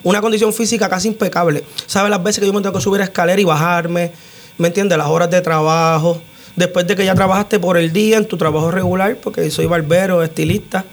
una 0.03 0.21
condición 0.21 0.53
física 0.53 0.87
casi 0.87 1.09
impecable. 1.09 1.65
¿Sabes 1.85 2.09
las 2.09 2.23
veces 2.23 2.39
que 2.39 2.47
yo 2.47 2.53
me 2.53 2.61
tengo 2.61 2.73
que 2.73 2.81
subir 2.81 3.01
a 3.01 3.03
escalera 3.03 3.41
y 3.41 3.43
bajarme? 3.43 4.13
¿Me 4.57 4.69
entiendes? 4.69 4.97
Las 4.97 5.07
horas 5.07 5.29
de 5.29 5.41
trabajo. 5.41 6.21
Después 6.55 6.87
de 6.87 6.95
que 6.95 7.03
ya 7.03 7.13
trabajaste 7.13 7.59
por 7.59 7.75
el 7.75 7.91
día 7.91 8.17
en 8.19 8.27
tu 8.27 8.37
trabajo 8.37 8.71
regular, 8.71 9.17
porque 9.21 9.51
soy 9.51 9.65
barbero, 9.65 10.23
estilista. 10.23 10.85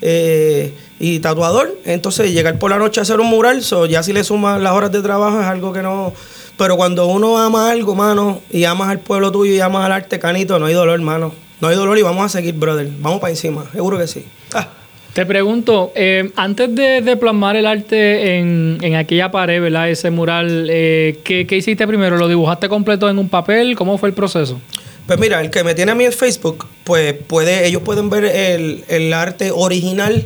Eh, 0.00 0.72
y 0.98 1.18
tatuador. 1.20 1.76
Entonces, 1.84 2.32
llegar 2.32 2.58
por 2.58 2.70
la 2.70 2.78
noche 2.78 3.00
a 3.00 3.02
hacer 3.02 3.20
un 3.20 3.26
mural, 3.26 3.60
ya 3.88 4.02
si 4.02 4.12
le 4.12 4.24
sumas 4.24 4.60
las 4.60 4.72
horas 4.72 4.92
de 4.92 5.02
trabajo 5.02 5.40
es 5.40 5.46
algo 5.46 5.72
que 5.72 5.82
no, 5.82 6.12
pero 6.58 6.76
cuando 6.76 7.06
uno 7.06 7.38
ama 7.38 7.70
algo, 7.70 7.94
mano, 7.94 8.42
y 8.50 8.64
amas 8.64 8.90
al 8.90 8.98
pueblo 8.98 9.30
tuyo 9.30 9.54
y 9.54 9.60
amas 9.60 9.86
al 9.86 9.92
arte 9.92 10.18
canito, 10.18 10.58
no 10.58 10.66
hay 10.66 10.74
dolor, 10.74 11.00
mano. 11.00 11.32
No 11.60 11.68
hay 11.68 11.76
dolor 11.76 11.96
y 11.98 12.02
vamos 12.02 12.24
a 12.24 12.28
seguir, 12.28 12.54
brother. 12.54 12.88
Vamos 13.00 13.20
para 13.20 13.30
encima, 13.30 13.64
seguro 13.72 13.96
que 13.96 14.06
sí. 14.06 14.24
Ah. 14.52 14.68
Te 15.12 15.24
pregunto, 15.24 15.92
eh, 15.94 16.30
antes 16.36 16.72
de, 16.74 17.16
plasmar 17.16 17.56
el 17.56 17.66
arte 17.66 18.36
en, 18.36 18.94
aquella 18.94 19.30
pared, 19.30 19.60
¿verdad? 19.60 19.88
Ese 19.88 20.10
mural, 20.10 20.68
eh, 20.70 21.20
¿qué, 21.24 21.46
hiciste 21.50 21.86
primero? 21.86 22.16
¿Lo 22.16 22.28
dibujaste 22.28 22.68
completo 22.68 23.08
en 23.08 23.18
un 23.18 23.28
papel? 23.28 23.74
¿Cómo 23.74 23.98
fue 23.98 24.10
el 24.10 24.14
proceso? 24.14 24.60
Pues 25.06 25.18
mira, 25.18 25.40
el 25.40 25.50
que 25.50 25.64
me 25.64 25.74
tiene 25.74 25.92
a 25.92 25.94
mí 25.94 26.04
en 26.04 26.12
Facebook, 26.12 26.66
pues 26.84 27.14
puede, 27.14 27.66
ellos 27.66 27.82
pueden 27.82 28.10
ver 28.10 28.24
el, 28.24 29.12
arte 29.12 29.50
original 29.52 30.24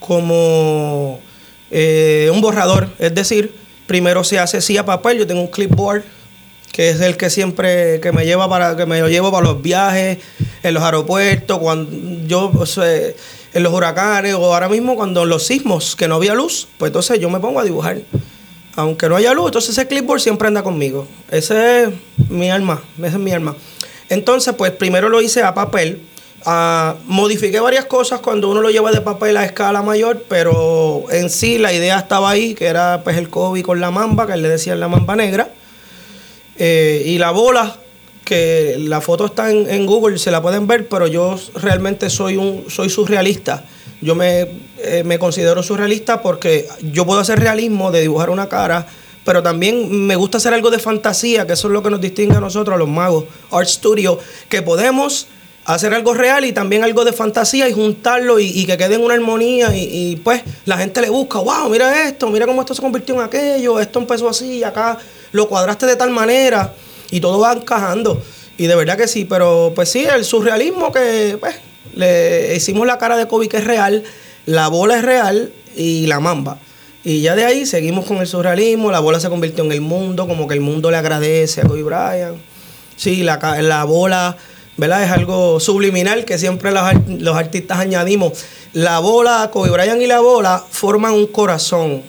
como 0.00 1.20
eh, 1.70 2.28
un 2.32 2.40
borrador. 2.40 2.88
Es 2.98 3.14
decir, 3.14 3.54
Primero 3.86 4.24
se 4.24 4.38
hace 4.38 4.60
sí 4.60 4.76
a 4.76 4.84
papel, 4.84 5.18
yo 5.18 5.26
tengo 5.26 5.40
un 5.40 5.48
clipboard 5.48 6.02
que 6.76 6.90
es 6.90 7.00
el 7.00 7.16
que 7.16 7.30
siempre 7.30 8.00
que 8.00 8.12
me 8.12 8.26
lleva 8.26 8.50
para 8.50 8.76
que 8.76 8.84
me 8.84 9.00
lo 9.00 9.08
llevo 9.08 9.32
para 9.32 9.46
los 9.46 9.62
viajes 9.62 10.18
en 10.62 10.74
los 10.74 10.82
aeropuertos 10.82 11.58
cuando 11.58 11.90
yo 12.26 12.52
en 13.54 13.62
los 13.62 13.72
huracanes 13.72 14.34
o 14.34 14.52
ahora 14.52 14.68
mismo 14.68 14.94
cuando 14.94 15.24
los 15.24 15.46
sismos 15.46 15.96
que 15.96 16.06
no 16.06 16.16
había 16.16 16.34
luz 16.34 16.68
pues 16.76 16.90
entonces 16.90 17.18
yo 17.18 17.30
me 17.30 17.40
pongo 17.40 17.60
a 17.60 17.64
dibujar. 17.64 18.02
Aunque 18.74 19.08
no 19.08 19.16
haya 19.16 19.32
luz 19.32 19.46
entonces 19.46 19.70
ese 19.70 19.88
clipboard 19.88 20.20
siempre 20.20 20.48
anda 20.48 20.62
conmigo. 20.62 21.08
Ese 21.30 21.84
es 21.84 21.90
mi 22.28 22.50
alma 22.50 22.82
ese 22.98 23.06
es 23.06 23.18
mi 23.18 23.32
alma. 23.32 23.56
Entonces 24.10 24.54
pues 24.54 24.70
primero 24.72 25.08
lo 25.08 25.22
hice 25.22 25.42
a 25.42 25.54
papel 25.54 26.02
Uh, 26.44 26.94
modifiqué 27.06 27.58
varias 27.58 27.86
cosas 27.86 28.20
cuando 28.20 28.48
uno 28.48 28.60
lo 28.60 28.70
lleva 28.70 28.92
de 28.92 29.00
papel 29.00 29.36
a 29.36 29.44
escala 29.44 29.82
mayor, 29.82 30.24
pero 30.28 31.04
en 31.10 31.28
sí 31.28 31.58
la 31.58 31.72
idea 31.72 31.98
estaba 31.98 32.30
ahí, 32.30 32.54
que 32.54 32.66
era 32.66 33.02
pues 33.02 33.16
el 33.16 33.28
Kobe 33.28 33.62
con 33.64 33.80
la 33.80 33.90
mamba, 33.90 34.26
que 34.26 34.36
le 34.36 34.48
decía 34.48 34.76
la 34.76 34.86
mamba 34.86 35.16
negra. 35.16 35.50
Eh, 36.58 37.02
y 37.06 37.18
la 37.18 37.32
bola, 37.32 37.76
que 38.24 38.76
la 38.78 39.00
foto 39.00 39.26
está 39.26 39.50
en, 39.50 39.86
Google, 39.86 40.18
se 40.18 40.30
la 40.30 40.40
pueden 40.40 40.66
ver, 40.66 40.88
pero 40.88 41.06
yo 41.06 41.36
realmente 41.54 42.10
soy 42.10 42.36
un 42.36 42.64
soy 42.68 42.90
surrealista. 42.90 43.64
Yo 44.00 44.14
me, 44.14 44.46
eh, 44.78 45.02
me 45.04 45.18
considero 45.18 45.62
surrealista 45.62 46.22
porque 46.22 46.68
yo 46.92 47.06
puedo 47.06 47.20
hacer 47.20 47.40
realismo 47.40 47.90
de 47.90 48.02
dibujar 48.02 48.30
una 48.30 48.48
cara, 48.48 48.86
pero 49.24 49.42
también 49.42 50.06
me 50.06 50.16
gusta 50.16 50.38
hacer 50.38 50.54
algo 50.54 50.70
de 50.70 50.78
fantasía, 50.78 51.46
que 51.46 51.54
eso 51.54 51.66
es 51.68 51.72
lo 51.72 51.82
que 51.82 51.90
nos 51.90 52.00
distingue 52.00 52.36
a 52.36 52.40
nosotros, 52.40 52.74
a 52.74 52.78
los 52.78 52.88
magos, 52.88 53.24
Art 53.50 53.68
Studio, 53.68 54.18
que 54.48 54.62
podemos 54.62 55.26
hacer 55.66 55.92
algo 55.92 56.14
real 56.14 56.44
y 56.44 56.52
también 56.52 56.84
algo 56.84 57.04
de 57.04 57.12
fantasía 57.12 57.68
y 57.68 57.72
juntarlo 57.72 58.38
y, 58.38 58.64
que 58.66 58.76
quede 58.76 58.94
en 58.94 59.02
una 59.02 59.14
armonía 59.14 59.74
y, 59.74 60.16
pues 60.22 60.42
la 60.64 60.78
gente 60.78 61.00
le 61.00 61.10
busca, 61.10 61.38
wow, 61.38 61.68
mira 61.68 62.08
esto, 62.08 62.30
mira 62.30 62.46
cómo 62.46 62.62
esto 62.62 62.74
se 62.74 62.80
convirtió 62.80 63.16
en 63.16 63.22
aquello, 63.22 63.80
esto 63.80 63.98
empezó 63.98 64.28
así 64.28 64.62
acá 64.62 64.98
lo 65.32 65.48
cuadraste 65.48 65.86
de 65.86 65.96
tal 65.96 66.10
manera 66.10 66.72
y 67.10 67.20
todo 67.20 67.40
va 67.40 67.52
encajando. 67.52 68.22
Y 68.56 68.68
de 68.68 68.74
verdad 68.74 68.96
que 68.96 69.08
sí, 69.08 69.24
pero 69.24 69.72
pues 69.74 69.90
sí, 69.90 70.04
el 70.04 70.24
surrealismo 70.24 70.92
que 70.92 71.36
pues 71.38 71.56
le 71.94 72.54
hicimos 72.54 72.86
la 72.86 72.96
cara 72.96 73.16
de 73.16 73.26
Kobe 73.26 73.48
que 73.48 73.58
es 73.58 73.64
real, 73.64 74.04
la 74.46 74.68
bola 74.68 74.96
es 74.96 75.04
real 75.04 75.52
y 75.76 76.06
la 76.06 76.20
mamba. 76.20 76.58
Y 77.04 77.20
ya 77.20 77.36
de 77.36 77.44
ahí 77.44 77.66
seguimos 77.66 78.06
con 78.06 78.18
el 78.18 78.26
surrealismo, 78.26 78.90
la 78.90 79.00
bola 79.00 79.20
se 79.20 79.28
convirtió 79.28 79.64
en 79.64 79.72
el 79.72 79.80
mundo, 79.80 80.26
como 80.26 80.48
que 80.48 80.54
el 80.54 80.60
mundo 80.60 80.90
le 80.90 80.96
agradece 80.96 81.60
a 81.60 81.64
Kobe 81.64 81.82
Bryant. 81.82 82.38
Sí, 82.96 83.22
la, 83.22 83.38
la 83.60 83.84
bola, 83.84 84.36
¿verdad? 84.76 85.04
Es 85.04 85.10
algo 85.10 85.60
subliminal 85.60 86.24
que 86.24 86.38
siempre 86.38 86.70
los, 86.70 86.82
los 87.08 87.36
artistas 87.36 87.78
añadimos. 87.78 88.44
La 88.72 88.98
bola, 88.98 89.50
Kobe 89.52 89.70
Bryant 89.70 90.02
y 90.02 90.06
la 90.06 90.20
bola 90.20 90.62
forman 90.70 91.12
un 91.12 91.26
corazón. 91.26 92.02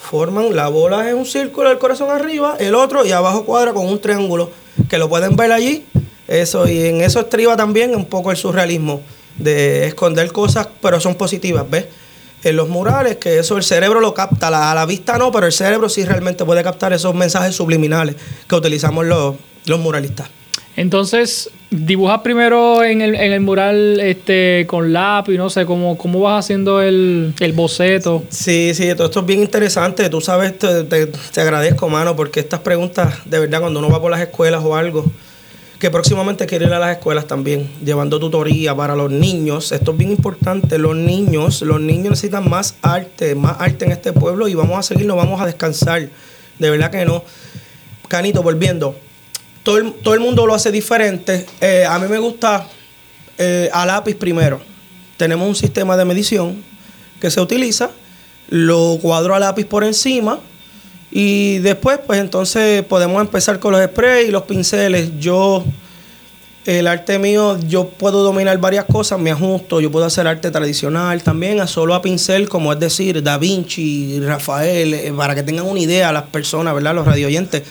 Forman, 0.00 0.54
la 0.54 0.68
bola 0.68 1.08
es 1.08 1.14
un 1.14 1.26
círculo, 1.26 1.70
el 1.70 1.78
corazón 1.78 2.10
arriba, 2.10 2.56
el 2.58 2.74
otro 2.74 3.04
y 3.04 3.12
abajo 3.12 3.44
cuadra 3.44 3.72
con 3.72 3.86
un 3.86 4.00
triángulo, 4.00 4.50
que 4.88 4.98
lo 4.98 5.08
pueden 5.08 5.36
ver 5.36 5.52
allí. 5.52 5.86
Eso, 6.28 6.68
y 6.68 6.86
en 6.86 7.00
eso 7.02 7.20
estriba 7.20 7.56
también 7.56 7.94
un 7.94 8.06
poco 8.06 8.30
el 8.30 8.36
surrealismo, 8.36 9.02
de 9.36 9.86
esconder 9.86 10.30
cosas, 10.32 10.68
pero 10.80 11.00
son 11.00 11.14
positivas, 11.14 11.68
¿ves? 11.68 11.86
en 12.44 12.56
los 12.56 12.68
murales, 12.68 13.16
que 13.16 13.38
eso 13.38 13.56
el 13.56 13.62
cerebro 13.62 14.00
lo 14.00 14.12
capta, 14.12 14.48
a 14.48 14.74
la 14.74 14.86
vista 14.86 15.16
no, 15.16 15.32
pero 15.32 15.46
el 15.46 15.52
cerebro 15.52 15.88
sí 15.88 16.04
realmente 16.04 16.44
puede 16.44 16.62
captar 16.62 16.92
esos 16.92 17.14
mensajes 17.14 17.56
subliminales 17.56 18.16
que 18.46 18.54
utilizamos 18.54 19.06
los, 19.06 19.36
los 19.64 19.80
muralistas. 19.80 20.28
Entonces, 20.76 21.50
dibujas 21.70 22.20
primero 22.20 22.82
en 22.82 23.00
el, 23.00 23.14
en 23.14 23.32
el 23.32 23.40
mural 23.40 24.00
este, 24.00 24.64
con 24.66 24.92
lápiz, 24.92 25.36
no 25.36 25.50
sé, 25.50 25.64
¿cómo, 25.66 25.96
cómo 25.96 26.20
vas 26.20 26.44
haciendo 26.44 26.82
el, 26.82 27.32
boceto? 27.54 28.24
Sí, 28.28 28.72
sí, 28.74 28.88
esto 28.88 29.10
es 29.20 29.26
bien 29.26 29.40
interesante. 29.40 30.08
Tú 30.10 30.20
sabes, 30.20 30.58
te, 30.58 30.84
te 30.84 31.40
agradezco, 31.40 31.88
mano, 31.88 32.16
porque 32.16 32.40
estas 32.40 32.60
preguntas, 32.60 33.14
de 33.24 33.38
verdad, 33.38 33.60
cuando 33.60 33.78
uno 33.78 33.88
va 33.88 34.00
por 34.00 34.10
las 34.10 34.20
escuelas 34.20 34.62
o 34.64 34.74
algo, 34.74 35.04
que 35.78 35.90
próximamente 35.90 36.46
quiero 36.46 36.66
ir 36.66 36.72
a 36.72 36.78
las 36.78 36.96
escuelas 36.96 37.26
también, 37.26 37.68
llevando 37.84 38.18
tutoría 38.18 38.74
para 38.74 38.96
los 38.96 39.10
niños. 39.10 39.70
Esto 39.70 39.92
es 39.92 39.98
bien 39.98 40.10
importante. 40.10 40.78
Los 40.78 40.96
niños, 40.96 41.62
los 41.62 41.80
niños 41.80 42.10
necesitan 42.10 42.48
más 42.48 42.76
arte, 42.80 43.34
más 43.34 43.56
arte 43.58 43.84
en 43.84 43.92
este 43.92 44.12
pueblo 44.12 44.48
y 44.48 44.54
vamos 44.54 44.78
a 44.78 44.82
seguir, 44.82 45.06
no 45.06 45.14
vamos 45.14 45.40
a 45.40 45.46
descansar. 45.46 46.08
De 46.58 46.70
verdad 46.70 46.90
que 46.90 47.04
no. 47.04 47.22
Canito, 48.08 48.42
volviendo. 48.42 48.96
Todo 49.64 49.78
el, 49.78 49.92
todo 49.94 50.14
el 50.14 50.20
mundo 50.20 50.46
lo 50.46 50.54
hace 50.54 50.70
diferente. 50.70 51.46
Eh, 51.60 51.84
a 51.88 51.98
mí 51.98 52.06
me 52.06 52.18
gusta 52.18 52.68
eh, 53.36 53.68
a 53.72 53.84
lápiz 53.84 54.14
primero. 54.14 54.60
Tenemos 55.16 55.48
un 55.48 55.56
sistema 55.56 55.96
de 55.96 56.04
medición 56.04 56.62
que 57.20 57.30
se 57.30 57.40
utiliza. 57.40 57.90
Lo 58.48 58.98
cuadro 59.02 59.34
a 59.34 59.40
lápiz 59.40 59.64
por 59.64 59.82
encima 59.82 60.38
y 61.16 61.58
después, 61.58 62.00
pues 62.04 62.20
entonces 62.20 62.82
podemos 62.84 63.20
empezar 63.20 63.60
con 63.60 63.72
los 63.72 63.84
sprays 63.84 64.28
y 64.28 64.32
los 64.32 64.42
pinceles. 64.42 65.12
Yo, 65.20 65.64
el 66.66 66.88
arte 66.88 67.20
mío, 67.20 67.56
yo 67.68 67.88
puedo 67.88 68.24
dominar 68.24 68.58
varias 68.58 68.84
cosas, 68.86 69.20
me 69.20 69.30
ajusto, 69.30 69.80
yo 69.80 69.92
puedo 69.92 70.06
hacer 70.06 70.26
arte 70.26 70.50
tradicional 70.50 71.22
también, 71.22 71.66
solo 71.68 71.94
a 71.94 72.02
pincel, 72.02 72.48
como 72.48 72.72
es 72.72 72.80
decir, 72.80 73.22
Da 73.22 73.38
Vinci, 73.38 74.18
Rafael, 74.20 74.92
eh, 74.92 75.12
para 75.16 75.36
que 75.36 75.44
tengan 75.44 75.66
una 75.66 75.78
idea 75.78 76.10
las 76.12 76.24
personas, 76.24 76.74
¿verdad? 76.74 76.96
Los 76.96 77.06
radioyentes 77.06 77.62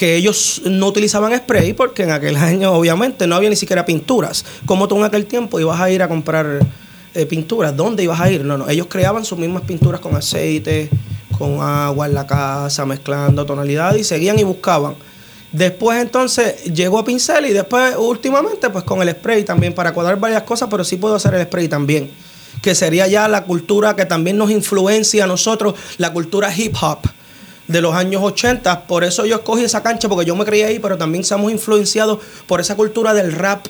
que 0.00 0.16
ellos 0.16 0.62
no 0.64 0.86
utilizaban 0.86 1.36
spray 1.36 1.74
porque 1.74 2.04
en 2.04 2.10
aquel 2.10 2.34
año 2.50 2.72
obviamente 2.72 3.26
no 3.26 3.36
había 3.36 3.50
ni 3.50 3.56
siquiera 3.56 3.84
pinturas. 3.84 4.46
Como 4.64 4.88
tú 4.88 4.96
en 4.96 5.04
aquel 5.04 5.26
tiempo 5.26 5.60
ibas 5.60 5.78
a 5.78 5.90
ir 5.90 6.02
a 6.02 6.08
comprar 6.08 6.66
eh, 7.14 7.26
pinturas, 7.26 7.76
¿dónde 7.76 8.02
ibas 8.04 8.18
a 8.18 8.30
ir? 8.30 8.42
No, 8.42 8.56
no, 8.56 8.66
ellos 8.70 8.86
creaban 8.88 9.26
sus 9.26 9.38
mismas 9.38 9.62
pinturas 9.64 10.00
con 10.00 10.16
aceite, 10.16 10.88
con 11.36 11.60
agua 11.60 12.06
en 12.06 12.14
la 12.14 12.26
casa, 12.26 12.86
mezclando 12.86 13.44
tonalidades 13.44 14.00
y 14.00 14.04
seguían 14.04 14.38
y 14.38 14.42
buscaban. 14.42 14.94
Después 15.52 16.00
entonces 16.00 16.64
llegó 16.64 16.98
a 16.98 17.04
pincel 17.04 17.44
y 17.44 17.52
después 17.52 17.94
últimamente 17.98 18.70
pues 18.70 18.84
con 18.84 19.02
el 19.02 19.10
spray 19.10 19.44
también 19.44 19.74
para 19.74 19.92
cuadrar 19.92 20.18
varias 20.18 20.44
cosas, 20.44 20.68
pero 20.70 20.82
sí 20.82 20.96
puedo 20.96 21.16
hacer 21.16 21.34
el 21.34 21.42
spray 21.42 21.68
también, 21.68 22.10
que 22.62 22.74
sería 22.74 23.06
ya 23.06 23.28
la 23.28 23.44
cultura 23.44 23.94
que 23.96 24.06
también 24.06 24.38
nos 24.38 24.50
influencia 24.50 25.24
a 25.24 25.26
nosotros, 25.26 25.74
la 25.98 26.10
cultura 26.10 26.50
hip 26.56 26.74
hop 26.80 27.00
de 27.70 27.80
los 27.80 27.94
años 27.94 28.22
80. 28.22 28.86
Por 28.86 29.04
eso 29.04 29.24
yo 29.26 29.36
escogí 29.36 29.64
esa 29.64 29.82
cancha, 29.82 30.08
porque 30.08 30.26
yo 30.26 30.34
me 30.34 30.44
creía 30.44 30.66
ahí, 30.66 30.78
pero 30.78 30.98
también 30.98 31.22
estamos 31.22 31.50
influenciados 31.52 32.18
por 32.46 32.60
esa 32.60 32.74
cultura 32.76 33.14
del 33.14 33.32
rap, 33.32 33.66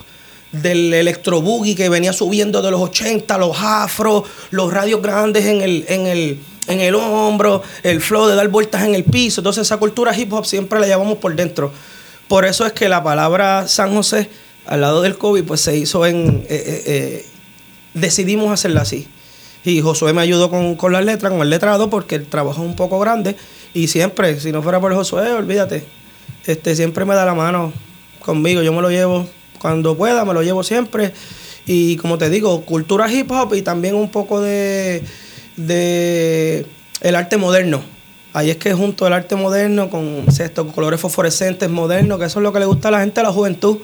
del 0.52 0.92
electro 0.95 1.40
boogie 1.42 1.76
que 1.76 1.88
venía 1.88 2.12
subiendo 2.12 2.62
de 2.62 2.71
los 2.71 2.80
80, 2.80 3.37
los 3.38 3.57
afros, 3.61 4.25
los 4.50 4.73
radios 4.73 5.02
grandes 5.02 5.45
en 5.45 5.61
el, 5.61 5.85
en 5.88 6.07
el, 6.07 6.40
en 6.66 6.80
el 6.80 6.95
hombro, 6.95 7.62
el 7.83 8.00
flow 8.00 8.26
de 8.26 8.35
dar 8.35 8.49
vueltas 8.49 8.85
en 8.85 8.95
el 8.95 9.04
piso. 9.04 9.42
Entonces 9.42 9.66
esa 9.66 9.76
cultura 9.76 10.16
hip 10.16 10.33
hop 10.33 10.47
siempre 10.47 10.80
la 10.80 10.87
llevamos 10.87 11.19
por 11.19 11.37
dentro. 11.37 11.73
Por 12.26 12.45
eso 12.45 12.64
es 12.64 12.73
que 12.73 12.88
la 12.88 13.02
palabra 13.02 13.69
San 13.69 13.95
José 13.95 14.30
al 14.66 14.80
lado 14.80 15.02
del 15.02 15.19
COVID 15.19 15.45
pues 15.45 15.61
se 15.61 15.76
hizo 15.76 16.07
en... 16.07 16.47
Eh, 16.49 16.64
eh, 16.66 16.83
eh, 16.87 17.26
decidimos 17.92 18.50
hacerla 18.52 18.83
así. 18.83 19.09
Y 19.64 19.80
Josué 19.83 20.12
me 20.12 20.23
ayudó 20.23 20.49
con, 20.49 20.75
con 20.76 20.92
las 20.92 21.04
letras, 21.04 21.33
con 21.33 21.42
el 21.42 21.50
letrado, 21.50 21.90
porque 21.90 22.14
el 22.14 22.26
trabajo 22.26 22.62
es 22.62 22.69
un 22.69 22.76
poco 22.76 22.99
grande. 22.99 23.37
Y 23.73 23.89
siempre, 23.89 24.39
si 24.41 24.53
no 24.53 24.62
fuera 24.62 24.81
por 24.81 24.95
Josué, 24.95 25.33
olvídate. 25.33 25.85
Este, 26.47 26.75
siempre 26.75 27.05
me 27.05 27.15
da 27.15 27.25
la 27.25 27.35
mano 27.35 27.73
conmigo. 28.19 28.62
Yo 28.62 28.73
me 28.73 28.83
lo 28.83 28.91
llevo 28.91 29.27
cuando 29.61 29.97
pueda, 29.97 30.25
me 30.25 30.35
lo 30.35 30.43
llevo 30.43 30.62
siempre. 30.62 31.12
Y 31.67 31.97
como 31.97 32.19
te 32.19 32.31
digo, 32.31 32.62
cultura 32.65 33.11
hip 33.12 33.31
hop 33.31 33.55
y 33.55 33.62
también 33.62 33.95
un 33.95 34.11
poco 34.11 34.41
de 34.41 35.05
de 35.67 36.67
el 37.00 37.15
arte 37.15 37.37
moderno. 37.37 37.83
Ahí 38.33 38.50
es 38.50 38.59
que 38.59 38.73
junto 38.75 39.07
el 39.07 39.12
arte 39.12 39.35
moderno 39.35 39.91
con 39.91 40.25
colores 40.73 41.00
fosforescentes 41.00 41.69
modernos, 41.69 42.19
que 42.19 42.27
eso 42.27 42.39
es 42.39 42.43
lo 42.43 42.53
que 42.53 42.61
le 42.61 42.67
gusta 42.67 42.89
a 42.89 42.91
la 42.93 43.00
gente, 43.00 43.21
a 43.21 43.25
la 43.25 43.33
juventud, 43.33 43.79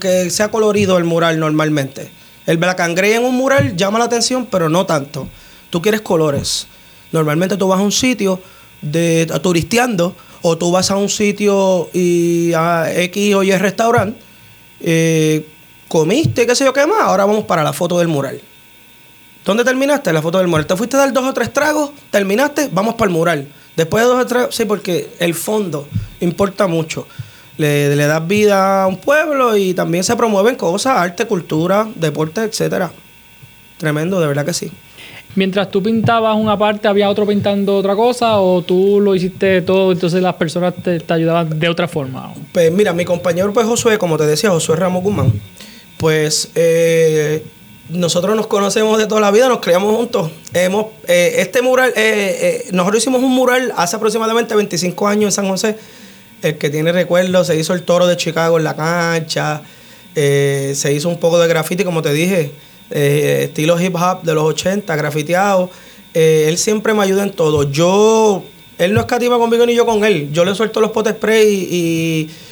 que 0.00 0.30
sea 0.30 0.50
colorido 0.50 0.96
el 0.96 1.04
mural 1.04 1.38
normalmente. 1.38 2.10
El 2.46 2.56
Black 2.56 2.80
and 2.80 2.98
en 2.98 3.24
un 3.24 3.36
mural 3.36 3.76
llama 3.76 3.98
la 3.98 4.06
atención, 4.06 4.46
pero 4.50 4.68
no 4.68 4.86
tanto. 4.86 5.28
Tú 5.70 5.82
quieres 5.82 6.00
colores. 6.00 6.66
Normalmente 7.12 7.56
tú 7.56 7.68
vas 7.68 7.80
a 7.80 7.82
un 7.82 7.92
sitio 7.92 8.40
de 8.82 9.26
turisteando 9.42 10.14
o 10.42 10.58
tú 10.58 10.70
vas 10.70 10.90
a 10.90 10.96
un 10.96 11.08
sitio 11.08 11.88
y 11.92 12.52
a 12.52 12.92
X 12.92 13.34
o 13.34 13.42
Y 13.42 13.52
restaurante, 13.52 14.20
eh, 14.80 15.46
comiste, 15.88 16.46
qué 16.46 16.54
sé 16.54 16.64
yo 16.64 16.72
qué 16.72 16.86
más, 16.86 17.02
ahora 17.02 17.24
vamos 17.24 17.44
para 17.44 17.62
la 17.62 17.72
foto 17.72 17.98
del 17.98 18.08
mural. 18.08 18.40
¿Dónde 19.44 19.64
terminaste? 19.64 20.12
La 20.12 20.22
foto 20.22 20.38
del 20.38 20.48
mural. 20.48 20.66
¿Te 20.66 20.76
fuiste 20.76 20.96
a 20.96 21.00
dar 21.00 21.12
dos 21.12 21.24
o 21.24 21.32
tres 21.32 21.52
tragos? 21.52 21.90
¿Terminaste? 22.10 22.68
Vamos 22.72 22.94
para 22.94 23.10
el 23.10 23.16
mural. 23.16 23.48
Después 23.76 24.04
de 24.04 24.08
dos 24.08 24.22
o 24.22 24.26
tres... 24.26 24.46
Sí, 24.50 24.64
porque 24.64 25.10
el 25.18 25.34
fondo 25.34 25.88
importa 26.20 26.68
mucho. 26.68 27.08
Le, 27.56 27.94
le 27.96 28.06
das 28.06 28.26
vida 28.26 28.84
a 28.84 28.86
un 28.86 28.98
pueblo 28.98 29.56
y 29.56 29.74
también 29.74 30.04
se 30.04 30.14
promueven 30.16 30.54
cosas, 30.54 30.96
arte, 30.96 31.26
cultura, 31.26 31.88
deporte, 31.96 32.42
etcétera. 32.42 32.92
Tremendo, 33.78 34.20
de 34.20 34.28
verdad 34.28 34.46
que 34.46 34.54
sí. 34.54 34.70
Mientras 35.34 35.70
tú 35.70 35.82
pintabas 35.82 36.36
una 36.36 36.58
parte, 36.58 36.88
¿había 36.88 37.08
otro 37.08 37.26
pintando 37.26 37.78
otra 37.78 37.96
cosa 37.96 38.38
o 38.40 38.62
tú 38.62 39.00
lo 39.00 39.14
hiciste 39.14 39.62
todo, 39.62 39.92
entonces 39.92 40.22
las 40.22 40.34
personas 40.34 40.74
te, 40.82 41.02
ayudaban 41.08 41.58
de 41.58 41.68
otra 41.68 41.88
forma? 41.88 42.34
Pues 42.52 42.70
mira, 42.70 42.92
mi 42.92 43.04
compañero 43.04 43.52
pues 43.52 43.66
Josué, 43.66 43.96
como 43.96 44.18
te 44.18 44.26
decía, 44.26 44.50
Josué 44.50 44.76
Ramos 44.76 45.02
Guzmán, 45.02 45.32
pues 45.96 46.50
eh, 46.54 47.42
nosotros 47.92 48.36
nos 48.36 48.46
conocemos 48.46 48.98
de 48.98 49.06
toda 49.06 49.20
la 49.20 49.30
vida, 49.30 49.48
nos 49.48 49.60
criamos 49.60 49.94
juntos. 49.94 50.30
Hemos, 50.52 50.86
eh, 51.06 51.34
este 51.38 51.62
mural, 51.62 51.90
eh, 51.90 51.94
eh, 51.96 52.68
nosotros 52.72 53.02
hicimos 53.02 53.22
un 53.22 53.32
mural 53.32 53.72
hace 53.76 53.96
aproximadamente 53.96 54.54
25 54.54 55.08
años 55.08 55.24
en 55.26 55.32
San 55.32 55.48
José. 55.48 55.76
El 56.42 56.58
que 56.58 56.70
tiene 56.70 56.90
recuerdo, 56.92 57.44
se 57.44 57.56
hizo 57.56 57.74
el 57.74 57.82
toro 57.82 58.06
de 58.06 58.16
Chicago 58.16 58.58
en 58.58 58.64
la 58.64 58.74
cancha, 58.74 59.62
se 60.14 60.92
hizo 60.92 61.08
un 61.08 61.18
poco 61.18 61.38
de 61.38 61.46
graffiti, 61.46 61.84
como 61.84 62.02
te 62.02 62.12
dije, 62.12 62.50
estilo 62.90 63.80
hip 63.80 63.94
hop 63.96 64.22
de 64.22 64.34
los 64.34 64.44
80, 64.44 64.94
grafiteado. 64.96 65.70
él 66.12 66.58
siempre 66.58 66.94
me 66.94 67.02
ayuda 67.02 67.22
en 67.22 67.32
todo. 67.32 67.70
Yo, 67.70 68.44
él 68.78 68.94
no 68.94 69.00
escatima 69.00 69.38
conmigo 69.38 69.64
ni 69.66 69.74
yo 69.74 69.86
con 69.86 70.04
él. 70.04 70.30
Yo 70.32 70.44
le 70.44 70.54
suelto 70.54 70.80
los 70.80 70.90
potes 70.90 71.14
spray 71.14 71.68
y 71.70 72.30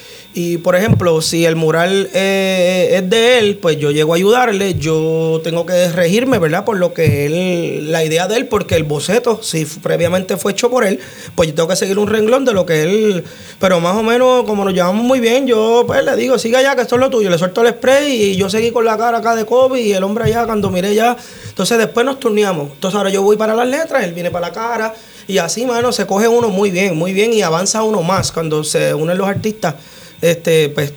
por 0.63 0.77
ejemplo, 0.77 1.21
si 1.21 1.45
el 1.45 1.57
mural 1.57 2.09
eh, 2.13 2.91
es 2.93 3.09
de 3.09 3.39
él, 3.39 3.57
pues 3.57 3.77
yo 3.77 3.91
llego 3.91 4.13
a 4.13 4.15
ayudarle, 4.15 4.75
yo 4.75 5.41
tengo 5.43 5.65
que 5.65 5.89
regirme, 5.89 6.39
¿verdad? 6.39 6.63
Por 6.63 6.77
lo 6.77 6.93
que 6.93 7.25
él, 7.25 7.91
la 7.91 8.05
idea 8.05 8.29
de 8.29 8.37
él, 8.37 8.47
porque 8.47 8.75
el 8.75 8.83
boceto, 8.83 9.43
si 9.43 9.65
previamente 9.65 10.37
fue 10.37 10.53
hecho 10.53 10.69
por 10.69 10.85
él, 10.85 11.01
pues 11.35 11.49
yo 11.49 11.55
tengo 11.55 11.67
que 11.67 11.75
seguir 11.75 11.99
un 11.99 12.07
renglón 12.07 12.45
de 12.45 12.53
lo 12.53 12.65
que 12.65 12.83
él, 12.83 13.25
pero 13.59 13.81
más 13.81 13.97
o 13.97 14.03
menos 14.03 14.45
como 14.45 14.63
nos 14.63 14.73
llevamos 14.73 15.03
muy 15.03 15.19
bien, 15.19 15.47
yo 15.47 15.83
pues 15.85 16.01
le 16.05 16.15
digo, 16.15 16.39
siga 16.39 16.61
ya, 16.61 16.77
que 16.77 16.83
esto 16.83 16.95
es 16.95 17.01
lo 17.01 17.09
tuyo, 17.09 17.29
le 17.29 17.37
suelto 17.37 17.61
el 17.61 17.73
spray 17.73 18.31
y 18.31 18.35
yo 18.37 18.49
seguí 18.49 18.71
con 18.71 18.85
la 18.85 18.97
cara 18.97 19.17
acá 19.17 19.35
de 19.35 19.43
Kobe 19.43 19.81
y 19.81 19.91
el 19.91 20.03
hombre 20.03 20.23
allá 20.23 20.45
cuando 20.45 20.69
miré 20.69 20.95
ya, 20.95 21.17
entonces 21.49 21.77
después 21.77 22.05
nos 22.05 22.21
turneamos, 22.21 22.71
entonces 22.71 22.97
ahora 22.97 23.09
yo 23.09 23.21
voy 23.21 23.35
para 23.35 23.53
las 23.53 23.67
letras, 23.67 24.05
él 24.05 24.13
viene 24.13 24.31
para 24.31 24.47
la 24.47 24.53
cara 24.53 24.93
y 25.27 25.39
así, 25.39 25.65
mano, 25.65 25.91
se 25.91 26.05
coge 26.07 26.29
uno 26.29 26.47
muy 26.47 26.71
bien, 26.71 26.95
muy 26.95 27.11
bien 27.11 27.33
y 27.33 27.41
avanza 27.41 27.83
uno 27.83 28.01
más 28.01 28.31
cuando 28.31 28.63
se 28.63 28.93
unen 28.93 29.17
los 29.17 29.27
artistas 29.27 29.75
este, 30.21 30.69
pues 30.69 30.93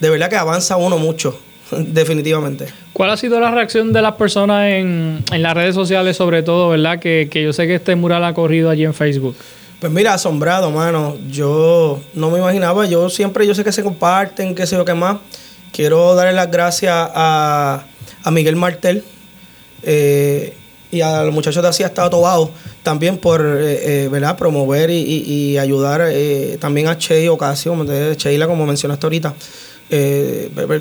de 0.00 0.10
verdad 0.10 0.28
que 0.30 0.36
avanza 0.36 0.76
uno 0.76 0.98
mucho, 0.98 1.38
definitivamente. 1.70 2.66
¿Cuál 2.92 3.10
ha 3.10 3.16
sido 3.16 3.40
la 3.40 3.50
reacción 3.50 3.92
de 3.92 4.02
las 4.02 4.14
personas 4.14 4.66
en, 4.68 5.24
las 5.30 5.54
redes 5.54 5.74
sociales, 5.74 6.16
sobre 6.16 6.42
todo, 6.42 6.68
verdad? 6.68 6.98
Que, 6.98 7.28
yo 7.32 7.52
sé 7.52 7.66
que 7.66 7.76
este 7.76 7.96
mural 7.96 8.24
ha 8.24 8.34
corrido 8.34 8.70
allí 8.70 8.84
en 8.84 8.94
Facebook. 8.94 9.36
Pues 9.80 9.92
mira, 9.92 10.14
asombrado, 10.14 10.70
mano. 10.70 11.16
Yo 11.30 12.00
no 12.14 12.30
me 12.30 12.38
imaginaba, 12.38 12.86
yo 12.86 13.08
siempre, 13.08 13.46
yo 13.46 13.54
sé 13.54 13.62
que 13.62 13.70
se 13.70 13.84
comparten, 13.84 14.54
qué 14.54 14.66
sé 14.66 14.76
yo 14.76 14.84
qué 14.84 14.94
más. 14.94 15.18
Quiero 15.70 16.14
darle 16.14 16.32
las 16.32 16.50
gracias 16.50 16.92
a, 16.92 17.84
a 18.24 18.30
Miguel 18.30 18.56
Martel, 18.56 19.04
eh, 19.84 20.56
y 20.90 21.00
a 21.00 21.22
los 21.22 21.34
muchachos 21.34 21.62
de 21.62 21.68
Así 21.68 21.82
Estado 21.82 22.10
Tobado 22.10 22.50
también 22.82 23.18
por 23.18 23.42
eh, 23.42 24.04
eh, 24.04 24.08
¿verdad? 24.08 24.36
promover 24.36 24.90
y, 24.90 25.58
ayudar 25.58 26.02
eh, 26.10 26.56
también 26.60 26.88
a 26.88 26.96
Chey 26.96 27.28
Ocasio, 27.28 27.76
Sheila, 28.16 28.46
como 28.46 28.64
mencionaste 28.66 29.06
ahorita. 29.06 29.34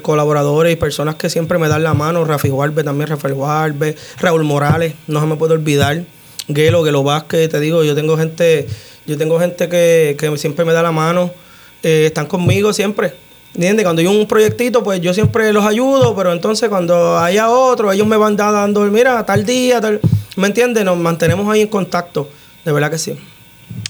colaboradores 0.02 0.74
y 0.74 0.76
personas 0.76 1.16
que 1.16 1.30
siempre 1.30 1.58
me 1.58 1.68
dan 1.68 1.84
la 1.84 1.94
mano, 1.94 2.24
Rafi 2.24 2.50
Juarbe 2.50 2.84
también, 2.84 3.10
Rafael 3.10 3.34
Juarbe, 3.34 3.96
Raúl 4.20 4.44
Morales, 4.44 4.94
no 5.08 5.20
se 5.20 5.26
me 5.26 5.36
puede 5.36 5.54
olvidar, 5.54 6.04
Gelo, 6.48 6.84
Gelo 6.86 7.04
Vázquez, 7.04 7.50
te 7.50 7.60
digo, 7.60 7.84
yo 7.84 7.96
tengo 7.96 8.18
gente, 8.18 8.68
yo 9.06 9.18
tengo 9.18 9.40
gente 9.40 9.68
que, 9.68 10.16
que 10.18 10.38
siempre 10.38 10.64
me 10.64 10.74
da 10.74 10.82
la 10.82 10.92
mano, 10.92 11.32
están 11.84 12.26
conmigo 12.26 12.72
siempre, 12.74 13.14
¿Entiendes? 13.58 13.86
Cuando 13.86 14.02
hay 14.02 14.08
un 14.08 14.28
proyectito, 14.28 14.84
pues 14.84 15.02
yo 15.02 15.16
siempre 15.16 15.52
los 15.52 15.66
ayudo, 15.66 16.16
pero 16.16 16.32
entonces 16.32 16.70
cuando 16.70 17.18
haya 17.18 17.50
otro, 17.50 17.92
ellos 17.92 18.06
me 18.06 18.16
van 18.16 18.36
dando, 18.36 18.82
mira, 18.82 19.26
tal 19.26 19.48
día, 19.48 19.82
tal. 19.82 20.00
¿Me 20.36 20.46
entiendes? 20.46 20.86
Nos 20.86 20.96
mantenemos 20.96 21.52
ahí 21.52 21.62
en 21.62 21.68
contacto. 21.68 22.30
De 22.64 22.72
verdad 22.72 22.92
que 22.92 23.00
sí. 23.00 23.14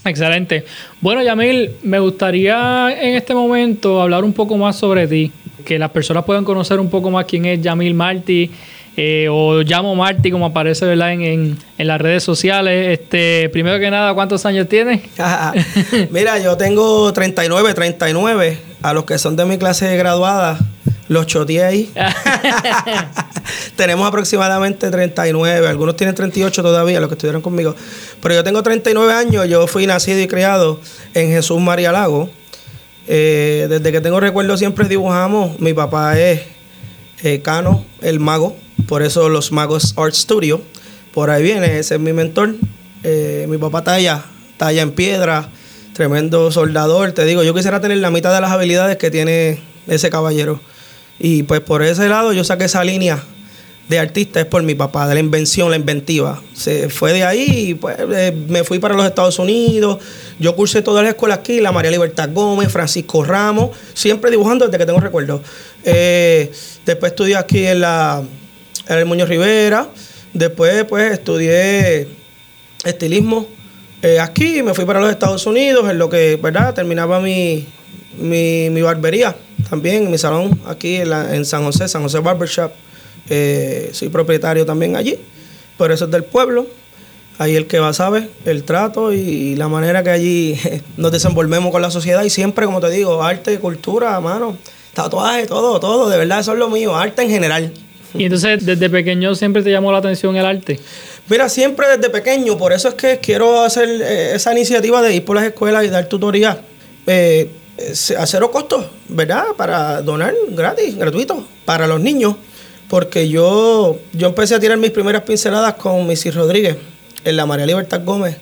Excelente. 0.06 0.64
Bueno, 1.02 1.22
Yamil, 1.22 1.72
me 1.82 1.98
gustaría 1.98 2.96
en 2.98 3.14
este 3.14 3.34
momento 3.34 4.00
hablar 4.00 4.24
un 4.24 4.32
poco 4.32 4.56
más 4.56 4.74
sobre 4.74 5.06
ti, 5.06 5.30
que 5.66 5.78
las 5.78 5.90
personas 5.90 6.24
puedan 6.24 6.44
conocer 6.44 6.80
un 6.80 6.88
poco 6.88 7.10
más 7.10 7.26
quién 7.26 7.44
es 7.44 7.60
Yamil 7.60 7.92
Martí. 7.92 8.50
Eh, 9.00 9.28
o 9.30 9.60
llamo 9.62 9.94
Marty 9.94 10.28
como 10.28 10.46
aparece 10.46 10.84
¿verdad? 10.84 11.12
En, 11.12 11.22
en, 11.22 11.86
las 11.86 12.00
redes 12.00 12.24
sociales. 12.24 12.98
Este, 12.98 13.50
primero 13.50 13.78
que 13.78 13.90
nada, 13.90 14.14
¿cuántos 14.14 14.44
años 14.46 14.66
tienes? 14.66 15.02
Mira, 16.10 16.38
yo 16.38 16.56
tengo 16.56 17.12
39, 17.12 17.74
39. 17.74 18.67
A 18.82 18.92
los 18.92 19.04
que 19.04 19.18
son 19.18 19.36
de 19.36 19.44
mi 19.44 19.58
clase 19.58 19.96
graduada, 19.96 20.58
los 21.08 21.26
choteé 21.26 21.64
ahí. 21.64 21.92
Tenemos 23.76 24.06
aproximadamente 24.06 24.90
39, 24.90 25.66
algunos 25.68 25.96
tienen 25.96 26.14
38 26.14 26.62
todavía, 26.62 27.00
los 27.00 27.08
que 27.08 27.14
estuvieron 27.14 27.42
conmigo. 27.42 27.74
Pero 28.20 28.34
yo 28.34 28.44
tengo 28.44 28.62
39 28.62 29.12
años, 29.12 29.48
yo 29.48 29.66
fui 29.66 29.86
nacido 29.86 30.20
y 30.20 30.28
criado 30.28 30.80
en 31.14 31.28
Jesús 31.28 31.60
María 31.60 31.92
Lago. 31.92 32.30
Eh, 33.06 33.66
desde 33.68 33.90
que 33.90 34.00
tengo 34.00 34.20
recuerdo 34.20 34.56
siempre 34.56 34.86
dibujamos. 34.86 35.58
Mi 35.60 35.72
papá 35.72 36.18
es 36.18 36.42
eh, 37.22 37.40
Cano, 37.42 37.84
el 38.00 38.20
mago 38.20 38.56
por 38.88 39.02
eso 39.02 39.28
los 39.28 39.52
Magos 39.52 39.94
Art 39.96 40.14
Studio. 40.14 40.62
Por 41.12 41.30
ahí 41.30 41.42
viene, 41.42 41.78
ese 41.78 41.96
es 41.96 42.00
mi 42.00 42.12
mentor. 42.12 42.56
Eh, 43.04 43.46
mi 43.48 43.58
papá 43.58 43.84
talla, 43.84 44.24
talla 44.56 44.82
en 44.82 44.92
piedra, 44.92 45.50
tremendo 45.98 46.52
soldador. 46.52 47.10
Te 47.10 47.24
digo, 47.24 47.42
yo 47.42 47.52
quisiera 47.52 47.80
tener 47.80 47.98
la 47.98 48.12
mitad 48.12 48.32
de 48.32 48.40
las 48.40 48.52
habilidades 48.52 48.98
que 48.98 49.10
tiene 49.10 49.58
ese 49.88 50.10
caballero. 50.10 50.60
Y 51.18 51.42
pues 51.42 51.60
por 51.60 51.82
ese 51.82 52.08
lado 52.08 52.32
yo 52.32 52.44
saqué 52.44 52.66
esa 52.66 52.84
línea 52.84 53.20
de 53.88 53.98
artista, 53.98 54.38
es 54.38 54.46
por 54.46 54.62
mi 54.62 54.76
papá, 54.76 55.08
de 55.08 55.14
la 55.14 55.20
invención, 55.20 55.70
la 55.70 55.76
inventiva. 55.76 56.40
Se 56.54 56.88
fue 56.88 57.12
de 57.12 57.24
ahí 57.24 57.74
pues 57.74 57.96
eh, 57.98 58.32
me 58.46 58.62
fui 58.62 58.78
para 58.78 58.94
los 58.94 59.04
Estados 59.06 59.40
Unidos. 59.40 59.98
Yo 60.38 60.54
cursé 60.54 60.82
todas 60.82 61.02
las 61.02 61.14
escuelas 61.14 61.40
aquí, 61.40 61.60
la 61.60 61.72
María 61.72 61.90
Libertad 61.90 62.30
Gómez, 62.32 62.70
Francisco 62.70 63.24
Ramos, 63.24 63.76
siempre 63.92 64.30
dibujando 64.30 64.66
desde 64.66 64.78
que 64.78 64.86
tengo 64.86 65.00
recuerdo. 65.00 65.42
Eh, 65.82 66.52
después 66.86 67.10
estudié 67.10 67.34
aquí 67.34 67.66
en 67.66 67.80
la 67.80 68.22
en 68.86 68.98
el 68.98 69.04
Muñoz 69.04 69.28
Rivera. 69.28 69.88
Después, 70.32 70.84
pues, 70.84 71.14
estudié 71.14 72.06
estilismo 72.84 73.57
eh, 74.02 74.20
aquí, 74.20 74.62
me 74.62 74.74
fui 74.74 74.84
para 74.84 75.00
los 75.00 75.10
Estados 75.10 75.44
Unidos, 75.46 75.90
en 75.90 75.98
lo 75.98 76.08
que, 76.08 76.38
¿verdad? 76.40 76.72
Terminaba 76.72 77.18
mi, 77.18 77.66
mi, 78.16 78.80
barbería 78.80 79.34
también, 79.68 80.10
mi 80.10 80.18
salón 80.18 80.60
aquí 80.66 80.96
en, 80.96 81.44
San 81.44 81.64
José, 81.64 81.88
San 81.88 82.02
José 82.02 82.20
Barbershop. 82.20 82.70
Eh, 83.28 83.90
soy 83.92 84.08
propietario 84.08 84.64
también 84.64 84.96
allí, 84.96 85.18
por 85.76 85.90
eso 85.90 86.04
es 86.04 86.10
del 86.10 86.24
pueblo. 86.24 86.66
Ahí 87.38 87.54
el 87.54 87.66
que 87.66 87.78
va 87.78 87.92
sabe 87.92 88.30
el 88.46 88.64
trato 88.64 89.12
y, 89.12 89.54
la 89.56 89.68
manera 89.68 90.02
que 90.02 90.10
allí 90.10 90.58
nos 90.96 91.12
desenvolvemos 91.12 91.70
con 91.72 91.82
la 91.82 91.90
sociedad 91.90 92.22
y 92.22 92.30
siempre, 92.30 92.66
como 92.66 92.80
te 92.80 92.90
digo, 92.90 93.22
arte, 93.22 93.58
cultura, 93.58 94.18
mano, 94.20 94.56
tatuaje, 94.94 95.46
todo, 95.46 95.80
todo, 95.80 96.08
de 96.08 96.18
verdad, 96.18 96.40
eso 96.40 96.52
es 96.52 96.58
lo 96.58 96.68
mío, 96.68 96.96
arte 96.96 97.22
en 97.22 97.30
general. 97.30 97.72
Y 98.14 98.24
entonces, 98.24 98.64
desde 98.64 98.88
pequeño 98.88 99.34
siempre 99.34 99.62
te 99.62 99.70
llamó 99.70 99.92
la 99.92 99.98
atención 99.98 100.36
el 100.36 100.46
arte. 100.46 100.80
Mira, 101.28 101.48
siempre 101.48 101.86
desde 101.88 102.08
pequeño, 102.08 102.56
por 102.56 102.72
eso 102.72 102.88
es 102.88 102.94
que 102.94 103.18
quiero 103.18 103.62
hacer 103.62 103.88
eh, 103.88 104.34
esa 104.34 104.52
iniciativa 104.52 105.02
de 105.02 105.14
ir 105.14 105.24
por 105.24 105.36
las 105.36 105.44
escuelas 105.44 105.84
y 105.84 105.88
dar 105.88 106.06
tutoría 106.06 106.62
eh, 107.06 107.50
a 108.16 108.26
cero 108.26 108.50
costo, 108.50 108.90
¿verdad? 109.08 109.44
Para 109.56 110.00
donar 110.00 110.34
gratis, 110.50 110.96
gratuito, 110.96 111.46
para 111.64 111.86
los 111.86 112.00
niños. 112.00 112.36
Porque 112.88 113.28
yo, 113.28 113.98
yo 114.14 114.28
empecé 114.28 114.54
a 114.54 114.60
tirar 114.60 114.78
mis 114.78 114.90
primeras 114.90 115.22
pinceladas 115.22 115.74
con 115.74 116.06
Missy 116.06 116.30
Rodríguez, 116.30 116.76
en 117.24 117.36
la 117.36 117.44
María 117.44 117.66
Libertad 117.66 118.00
Gómez, 118.02 118.38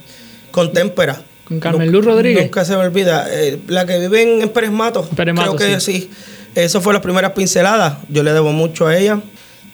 con 0.52 0.72
témpera. 0.72 1.20
Con 1.44 1.58
Carmen 1.58 1.90
Luz 1.90 2.04
Rodríguez. 2.04 2.44
Nunca 2.44 2.64
se 2.64 2.76
me 2.76 2.84
olvida. 2.84 3.26
Eh, 3.28 3.58
la 3.66 3.84
que 3.86 3.98
vive 3.98 4.22
en, 4.22 4.48
Pérez 4.50 4.70
Mato. 4.70 5.08
creo 5.14 5.56
que 5.56 5.80
sí. 5.80 5.92
sí. 5.92 6.10
Eso 6.54 6.80
fue 6.80 6.92
las 6.92 7.02
primeras 7.02 7.32
pinceladas. 7.32 7.98
Yo 8.08 8.22
le 8.22 8.32
debo 8.32 8.52
mucho 8.52 8.86
a 8.86 8.96
ella. 8.96 9.20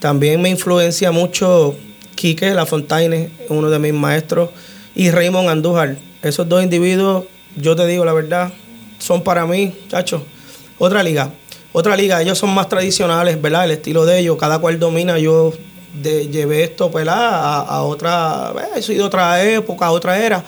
También 0.00 0.40
me 0.42 0.48
influencia 0.48 1.12
mucho 1.12 1.76
Quique 2.14 2.52
Lafontaine, 2.54 3.30
uno 3.48 3.70
de 3.70 3.78
mis 3.78 3.92
maestros, 3.92 4.50
y 4.94 5.10
Raymond 5.10 5.48
Andújar. 5.48 5.96
Esos 6.22 6.48
dos 6.48 6.62
individuos, 6.62 7.24
yo 7.56 7.74
te 7.74 7.86
digo 7.86 8.04
la 8.04 8.12
verdad, 8.12 8.52
son 8.98 9.22
para 9.22 9.46
mí, 9.46 9.74
chacho, 9.88 10.24
otra 10.78 11.02
liga. 11.02 11.32
Otra 11.74 11.96
liga, 11.96 12.20
ellos 12.20 12.38
son 12.38 12.52
más 12.54 12.68
tradicionales, 12.68 13.40
¿verdad? 13.40 13.64
El 13.64 13.70
estilo 13.70 14.04
de 14.04 14.18
ellos, 14.18 14.36
cada 14.38 14.58
cual 14.58 14.78
domina. 14.78 15.18
Yo 15.18 15.54
llevé 16.02 16.64
esto, 16.64 16.90
¿verdad? 16.90 17.64
A, 17.68 17.82
otra, 17.82 18.52
eh, 18.58 18.78
he 18.78 18.82
sido 18.82 19.06
otra 19.06 19.42
época, 19.42 19.90
otra 19.90 20.18
era. 20.18 20.44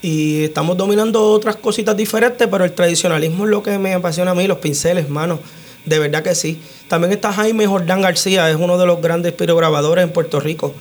Y 0.00 0.44
estamos 0.44 0.76
dominando 0.76 1.32
otras 1.32 1.56
cositas 1.56 1.96
diferentes, 1.96 2.48
pero 2.50 2.64
el 2.64 2.72
tradicionalismo 2.72 3.44
es 3.44 3.50
lo 3.50 3.62
que 3.62 3.78
me 3.78 3.94
apasiona 3.94 4.30
a 4.30 4.34
mí, 4.34 4.46
los 4.46 4.58
pinceles, 4.58 5.08
mano. 5.08 5.38
De 5.84 5.98
verdad 5.98 6.22
que 6.22 6.34
sí. 6.34 6.62
También 6.88 7.12
está 7.12 7.32
Jaime 7.32 7.66
Jordán 7.66 8.00
García, 8.00 8.50
es 8.50 8.56
uno 8.56 8.78
de 8.78 8.86
los 8.86 9.02
grandes 9.02 9.32
pirograbadores 9.32 10.02
en 10.04 10.12
Puerto 10.12 10.40
Rico. 10.40 10.74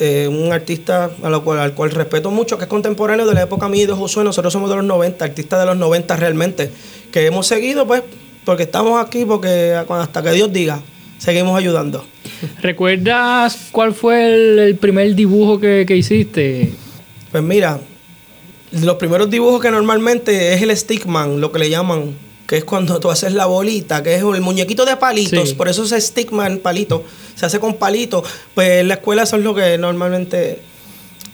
Eh, 0.00 0.26
un 0.26 0.52
artista 0.52 1.12
a 1.22 1.30
lo 1.30 1.44
cual, 1.44 1.60
al 1.60 1.74
cual 1.74 1.92
respeto 1.92 2.32
mucho, 2.32 2.58
que 2.58 2.64
es 2.64 2.68
contemporáneo 2.68 3.26
de 3.26 3.34
la 3.34 3.42
época 3.42 3.68
mía 3.68 3.84
y 3.84 3.86
de 3.86 3.92
Josué. 3.92 4.24
Nosotros 4.24 4.52
somos 4.52 4.68
de 4.68 4.76
los 4.76 4.84
90, 4.84 5.24
artistas 5.24 5.60
de 5.60 5.66
los 5.66 5.76
90 5.76 6.16
realmente, 6.16 6.70
que 7.12 7.26
hemos 7.26 7.46
seguido, 7.46 7.86
pues, 7.86 8.02
porque 8.44 8.64
estamos 8.64 9.04
aquí, 9.04 9.24
porque 9.24 9.72
hasta 9.88 10.22
que 10.22 10.32
Dios 10.32 10.52
diga, 10.52 10.80
seguimos 11.18 11.56
ayudando. 11.56 12.04
¿Recuerdas 12.60 13.68
cuál 13.70 13.94
fue 13.94 14.66
el, 14.66 14.76
primer 14.76 15.14
dibujo 15.14 15.60
que, 15.60 15.84
que, 15.86 15.96
hiciste? 15.96 16.72
Pues 17.30 17.44
mira, 17.44 17.78
los 18.72 18.96
primeros 18.96 19.30
dibujos 19.30 19.62
que 19.62 19.70
normalmente 19.70 20.54
es 20.54 20.62
el 20.62 20.76
stickman, 20.76 21.40
lo 21.40 21.52
que 21.52 21.60
le 21.60 21.70
llaman 21.70 22.16
que 22.46 22.58
es 22.58 22.64
cuando 22.64 23.00
tú 23.00 23.10
haces 23.10 23.32
la 23.32 23.46
bolita, 23.46 24.02
que 24.02 24.14
es 24.14 24.22
el 24.22 24.40
muñequito 24.40 24.84
de 24.84 24.96
palitos, 24.96 25.54
por 25.54 25.68
eso 25.68 25.84
ese 25.84 26.00
stickman 26.00 26.58
palito, 26.58 27.04
se 27.34 27.46
hace 27.46 27.58
con 27.58 27.74
palitos. 27.74 28.28
Pues 28.54 28.80
en 28.80 28.88
la 28.88 28.94
escuela 28.94 29.22
eso 29.22 29.36
es 29.36 29.42
lo 29.42 29.54
que 29.54 29.78
normalmente 29.78 30.60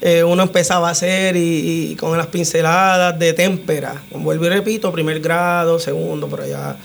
eh, 0.01 0.25
uno 0.25 0.43
empezaba 0.43 0.89
a 0.89 0.93
hacer 0.93 1.37
y, 1.37 1.97
con 1.99 2.17
las 2.17 2.29
pinceladas 2.29 3.19
de 3.19 3.33
témpera. 3.33 4.03
Vuelvo 4.11 4.47
y 4.47 4.49
repito, 4.49 4.91
primer 4.93 5.21
grado, 5.21 5.79
segundo, 5.79 6.29
por 6.29 6.43
allá, 6.43 6.77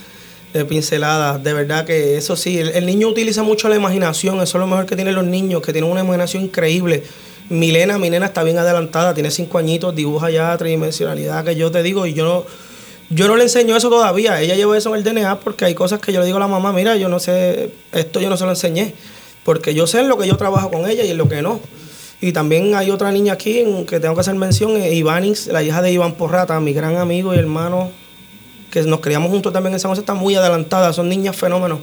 de 0.54 0.66
pinceladas. 0.66 1.42
De 1.44 1.54
verdad 1.54 1.86
que 1.86 2.18
eso 2.18 2.36
sí, 2.36 2.60
el, 2.60 2.86
niño 2.86 3.08
utiliza 3.08 3.44
mucho 3.44 3.70
la 3.70 3.76
imaginación, 3.76 4.42
eso 4.42 4.58
es 4.58 4.60
lo 4.60 4.68
mejor 4.68 4.86
que 4.86 4.96
tienen 4.96 5.16
los 5.16 5.26
niños, 5.26 5.62
que 5.62 5.72
tienen 5.72 5.90
una 5.90 6.02
imaginación 6.02 6.44
increíble. 6.44 7.04
Milena, 7.48 8.00
mi 8.00 8.10
nena 8.10 8.26
está 8.26 8.42
bien 8.42 8.58
adelantada, 8.58 9.14
tiene 9.14 9.30
cinco 9.30 9.60
añitos, 9.60 9.96
dibuja 9.96 10.32
ya 10.32 10.58
tridimensionalidad 10.58 11.46
que 11.46 11.56
yo 11.56 11.70
te 11.70 11.84
digo 11.84 12.08
y 12.08 12.14
yo 12.14 12.26
no 12.26 12.65
yo 13.10 13.28
no 13.28 13.36
le 13.36 13.44
enseño 13.44 13.76
eso 13.76 13.90
todavía. 13.90 14.42
Ella 14.42 14.56
lleva 14.56 14.78
eso 14.78 14.90
en 14.90 14.96
el 14.96 15.04
DNA 15.04 15.40
porque 15.40 15.66
hay 15.66 15.76
cosas 15.76 16.00
que 16.00 16.12
yo 16.12 16.20
le 16.20 16.26
digo 16.26 16.38
a 16.38 16.42
la 16.42 16.48
mamá, 16.48 16.74
mira, 16.74 16.96
yo 16.96 17.10
no 17.10 17.20
sé, 17.20 17.72
esto 17.92 18.20
yo 18.20 18.30
no 18.30 18.38
se 18.38 18.46
lo 18.46 18.52
enseñé. 18.52 18.94
Porque 19.44 19.76
yo 19.76 19.86
sé 19.86 20.00
en 20.00 20.10
lo 20.10 20.18
que 20.18 20.28
yo 20.28 20.38
trabajo 20.38 20.72
con 20.72 20.90
ella 20.90 21.04
y 21.04 21.12
en 21.12 21.18
lo 21.18 21.30
que 21.30 21.42
no. 21.42 21.60
Y 22.20 22.32
también 22.32 22.74
hay 22.74 22.90
otra 22.90 23.12
niña 23.12 23.34
aquí 23.34 23.64
que 23.88 24.00
tengo 24.00 24.16
que 24.16 24.22
hacer 24.22 24.34
mención, 24.36 24.82
Ivanis, 24.82 25.48
la 25.48 25.62
hija 25.62 25.82
de 25.82 25.92
Iván 25.92 26.14
Porrata, 26.14 26.60
mi 26.60 26.74
gran 26.74 26.98
amigo 26.98 27.36
y 27.36 27.38
hermano, 27.38 27.92
que 28.72 28.82
nos 28.84 29.02
criamos 29.02 29.30
juntos 29.30 29.54
también 29.54 29.74
en 29.74 29.80
San 29.80 29.90
José, 29.90 30.02
está 30.02 30.16
muy 30.16 30.36
adelantada, 30.36 30.92
son 30.94 31.10
niñas 31.10 31.36
fenómenos. 31.36 31.80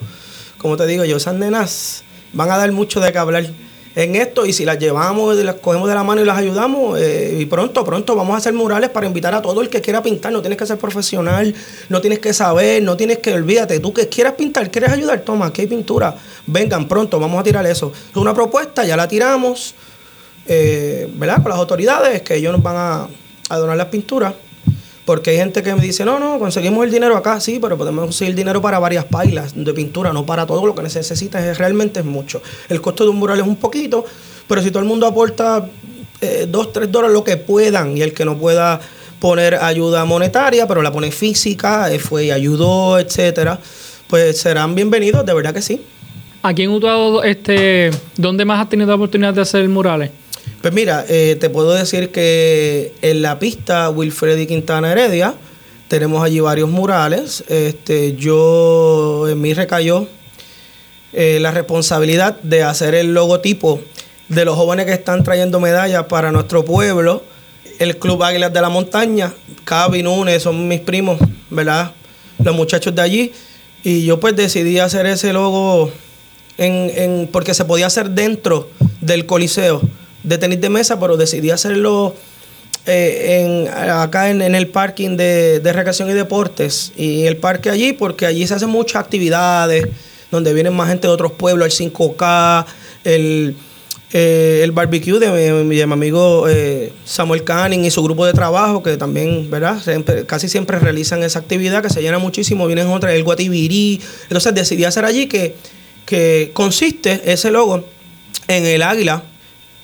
Como 0.58 0.76
te 0.76 0.86
digo 0.86 1.04
yo, 1.04 1.18
esas 1.18 1.34
nenas 1.34 2.02
van 2.32 2.50
a 2.50 2.56
dar 2.56 2.72
mucho 2.72 2.98
de 2.98 3.12
qué 3.12 3.18
hablar 3.18 3.46
en 3.94 4.16
esto 4.16 4.46
y 4.46 4.52
si 4.52 4.64
las 4.64 4.78
llevamos 4.78 5.36
y 5.38 5.42
las 5.42 5.56
cogemos 5.56 5.88
de 5.88 5.94
la 5.94 6.02
mano 6.02 6.22
y 6.22 6.24
las 6.24 6.38
ayudamos 6.38 6.98
eh, 6.98 7.36
y 7.38 7.46
pronto, 7.46 7.84
pronto 7.84 8.16
vamos 8.16 8.34
a 8.34 8.38
hacer 8.38 8.54
murales 8.54 8.90
para 8.90 9.06
invitar 9.06 9.34
a 9.34 9.42
todo 9.42 9.60
el 9.60 9.68
que 9.68 9.80
quiera 9.80 10.02
pintar, 10.02 10.32
no 10.32 10.40
tienes 10.40 10.58
que 10.58 10.66
ser 10.66 10.78
profesional, 10.78 11.54
no 11.88 12.00
tienes 12.00 12.18
que 12.18 12.32
saber, 12.32 12.82
no 12.82 12.96
tienes 12.96 13.18
que, 13.18 13.34
olvídate, 13.34 13.80
tú 13.80 13.92
que 13.92 14.08
quieras 14.08 14.34
pintar, 14.34 14.70
quieres 14.70 14.92
ayudar, 14.92 15.20
toma, 15.20 15.46
aquí 15.46 15.62
hay 15.62 15.66
pintura, 15.66 16.16
vengan 16.46 16.88
pronto, 16.88 17.20
vamos 17.20 17.40
a 17.40 17.42
tirar 17.42 17.66
eso. 17.66 17.92
Es 18.10 18.16
una 18.16 18.32
propuesta, 18.32 18.84
ya 18.84 18.96
la 18.96 19.06
tiramos, 19.06 19.74
eh, 20.46 21.08
¿verdad? 21.14 21.42
Con 21.42 21.50
las 21.50 21.58
autoridades 21.58 22.22
que 22.22 22.36
ellos 22.36 22.52
nos 22.52 22.62
van 22.62 22.76
a, 22.76 23.08
a 23.48 23.58
donar 23.58 23.76
las 23.76 23.86
pinturas 23.86 24.34
porque 25.04 25.30
hay 25.30 25.36
gente 25.36 25.62
que 25.62 25.74
me 25.74 25.80
dice, 25.80 26.04
no, 26.04 26.18
no, 26.18 26.38
conseguimos 26.38 26.84
el 26.84 26.90
dinero 26.90 27.16
acá, 27.16 27.40
sí, 27.40 27.58
pero 27.60 27.76
podemos 27.76 28.04
conseguir 28.04 28.34
dinero 28.34 28.62
para 28.62 28.78
varias 28.78 29.04
pailas 29.04 29.52
de 29.54 29.74
pintura, 29.74 30.12
no 30.12 30.24
para 30.24 30.46
todo 30.46 30.64
lo 30.66 30.74
que 30.74 30.82
necesitas, 30.82 31.58
realmente 31.58 32.00
es 32.00 32.06
mucho. 32.06 32.40
El 32.68 32.80
costo 32.80 33.04
de 33.04 33.10
un 33.10 33.16
mural 33.16 33.40
es 33.40 33.46
un 33.46 33.56
poquito, 33.56 34.04
pero 34.46 34.62
si 34.62 34.70
todo 34.70 34.82
el 34.82 34.88
mundo 34.88 35.06
aporta 35.06 35.66
eh, 36.20 36.46
dos, 36.48 36.72
tres 36.72 36.90
dólares, 36.90 37.14
lo 37.14 37.24
que 37.24 37.36
puedan, 37.36 37.96
y 37.96 38.02
el 38.02 38.14
que 38.14 38.24
no 38.24 38.38
pueda 38.38 38.80
poner 39.18 39.56
ayuda 39.56 40.04
monetaria, 40.04 40.66
pero 40.68 40.82
la 40.82 40.92
pone 40.92 41.10
física, 41.10 41.92
eh, 41.92 41.98
fue 41.98 42.26
y 42.26 42.30
ayudó, 42.30 42.98
etcétera, 42.98 43.58
pues 44.06 44.38
serán 44.38 44.74
bienvenidos, 44.74 45.26
de 45.26 45.34
verdad 45.34 45.52
que 45.52 45.62
sí. 45.62 45.80
Aquí 46.44 46.62
en 46.62 46.70
Utuado, 46.70 47.22
este, 47.22 47.90
¿dónde 48.16 48.44
más 48.44 48.60
has 48.60 48.68
tenido 48.68 48.88
la 48.88 48.96
oportunidad 48.96 49.34
de 49.34 49.40
hacer 49.40 49.68
murales? 49.68 50.10
Pues 50.62 50.72
mira, 50.72 51.04
eh, 51.08 51.36
te 51.40 51.50
puedo 51.50 51.74
decir 51.74 52.12
que 52.12 52.94
en 53.02 53.20
la 53.20 53.40
pista 53.40 53.90
Wilfredi 53.90 54.46
Quintana 54.46 54.92
Heredia 54.92 55.34
tenemos 55.88 56.24
allí 56.24 56.38
varios 56.38 56.70
murales. 56.70 57.42
Este, 57.48 58.14
yo 58.14 59.28
en 59.28 59.40
mí 59.40 59.54
recayó 59.54 60.06
eh, 61.12 61.38
la 61.40 61.50
responsabilidad 61.50 62.38
de 62.42 62.62
hacer 62.62 62.94
el 62.94 63.12
logotipo 63.12 63.80
de 64.28 64.44
los 64.44 64.54
jóvenes 64.54 64.86
que 64.86 64.92
están 64.92 65.24
trayendo 65.24 65.58
medallas 65.58 66.04
para 66.04 66.30
nuestro 66.30 66.64
pueblo. 66.64 67.24
El 67.80 67.96
Club 67.98 68.22
Águilas 68.22 68.52
de 68.52 68.60
la 68.60 68.68
Montaña, 68.68 69.34
Cavi 69.64 70.04
Nunes, 70.04 70.44
son 70.44 70.68
mis 70.68 70.80
primos, 70.80 71.18
¿verdad? 71.50 71.90
Los 72.38 72.54
muchachos 72.54 72.94
de 72.94 73.02
allí. 73.02 73.32
Y 73.82 74.04
yo 74.04 74.20
pues 74.20 74.36
decidí 74.36 74.78
hacer 74.78 75.06
ese 75.06 75.32
logo 75.32 75.90
en, 76.56 77.28
porque 77.32 77.52
se 77.52 77.64
podía 77.64 77.86
hacer 77.86 78.10
dentro 78.10 78.70
del 79.00 79.26
coliseo 79.26 79.82
de 80.22 80.38
tenis 80.38 80.60
de 80.60 80.68
mesa, 80.68 80.98
pero 81.00 81.16
decidí 81.16 81.50
hacerlo 81.50 82.14
eh, 82.86 83.68
acá 83.70 84.30
en, 84.30 84.42
el 84.42 84.68
parking 84.68 85.16
de, 85.16 85.60
recreación 85.62 86.10
y 86.10 86.12
deportes 86.12 86.92
y 86.96 87.24
el 87.24 87.36
parque 87.36 87.70
allí, 87.70 87.92
porque 87.92 88.26
allí 88.26 88.46
se 88.46 88.54
hacen 88.54 88.70
muchas 88.70 89.02
actividades, 89.02 89.86
donde 90.30 90.54
vienen 90.54 90.74
más 90.74 90.88
gente 90.88 91.06
de 91.06 91.12
otros 91.12 91.32
pueblos, 91.32 91.80
el 91.80 91.92
5K, 91.92 92.66
el, 93.04 93.56
eh, 94.12 94.60
el 94.62 94.72
barbecue 94.72 95.18
de 95.18 95.64
mi, 95.64 95.80
amigo 95.80 96.48
eh, 96.48 96.92
Samuel 97.04 97.44
Canning 97.44 97.84
y 97.84 97.90
su 97.90 98.02
grupo 98.02 98.24
de 98.24 98.32
trabajo, 98.32 98.82
que 98.82 98.96
también, 98.96 99.50
¿verdad? 99.50 99.78
casi 100.26 100.48
siempre 100.48 100.78
realizan 100.78 101.22
esa 101.22 101.38
actividad 101.38 101.82
que 101.82 101.90
se 101.90 102.00
llena 102.00 102.18
muchísimo, 102.18 102.66
vienen 102.66 102.88
otras, 102.88 103.14
el 103.14 103.24
Guatibirí. 103.24 104.00
Entonces 104.24 104.54
decidí 104.54 104.84
hacer 104.84 105.04
allí 105.04 105.26
que 105.26 105.54
que 106.06 106.50
consiste 106.52 107.22
ese 107.24 107.50
logo 107.50 107.84
en 108.48 108.66
el 108.66 108.82
águila. 108.82 109.24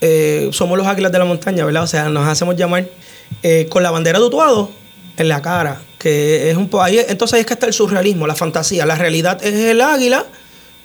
Eh, 0.00 0.48
somos 0.52 0.78
los 0.78 0.86
águilas 0.86 1.12
de 1.12 1.18
la 1.18 1.24
montaña, 1.24 1.64
¿verdad? 1.64 1.82
O 1.82 1.86
sea, 1.86 2.08
nos 2.08 2.26
hacemos 2.26 2.56
llamar 2.56 2.86
eh, 3.42 3.66
con 3.68 3.82
la 3.82 3.90
bandera 3.90 4.18
de 4.18 4.24
Utuado 4.24 4.70
en 5.16 5.28
la 5.28 5.42
cara, 5.42 5.80
que 5.98 6.50
es 6.50 6.56
un 6.56 6.68
poco 6.68 6.84
ahí. 6.84 6.98
Entonces 7.08 7.34
ahí 7.34 7.40
es 7.40 7.46
que 7.46 7.54
está 7.54 7.66
el 7.66 7.72
surrealismo, 7.72 8.26
la 8.26 8.34
fantasía. 8.34 8.86
La 8.86 8.94
realidad 8.94 9.42
es 9.44 9.54
el 9.54 9.80
águila 9.80 10.24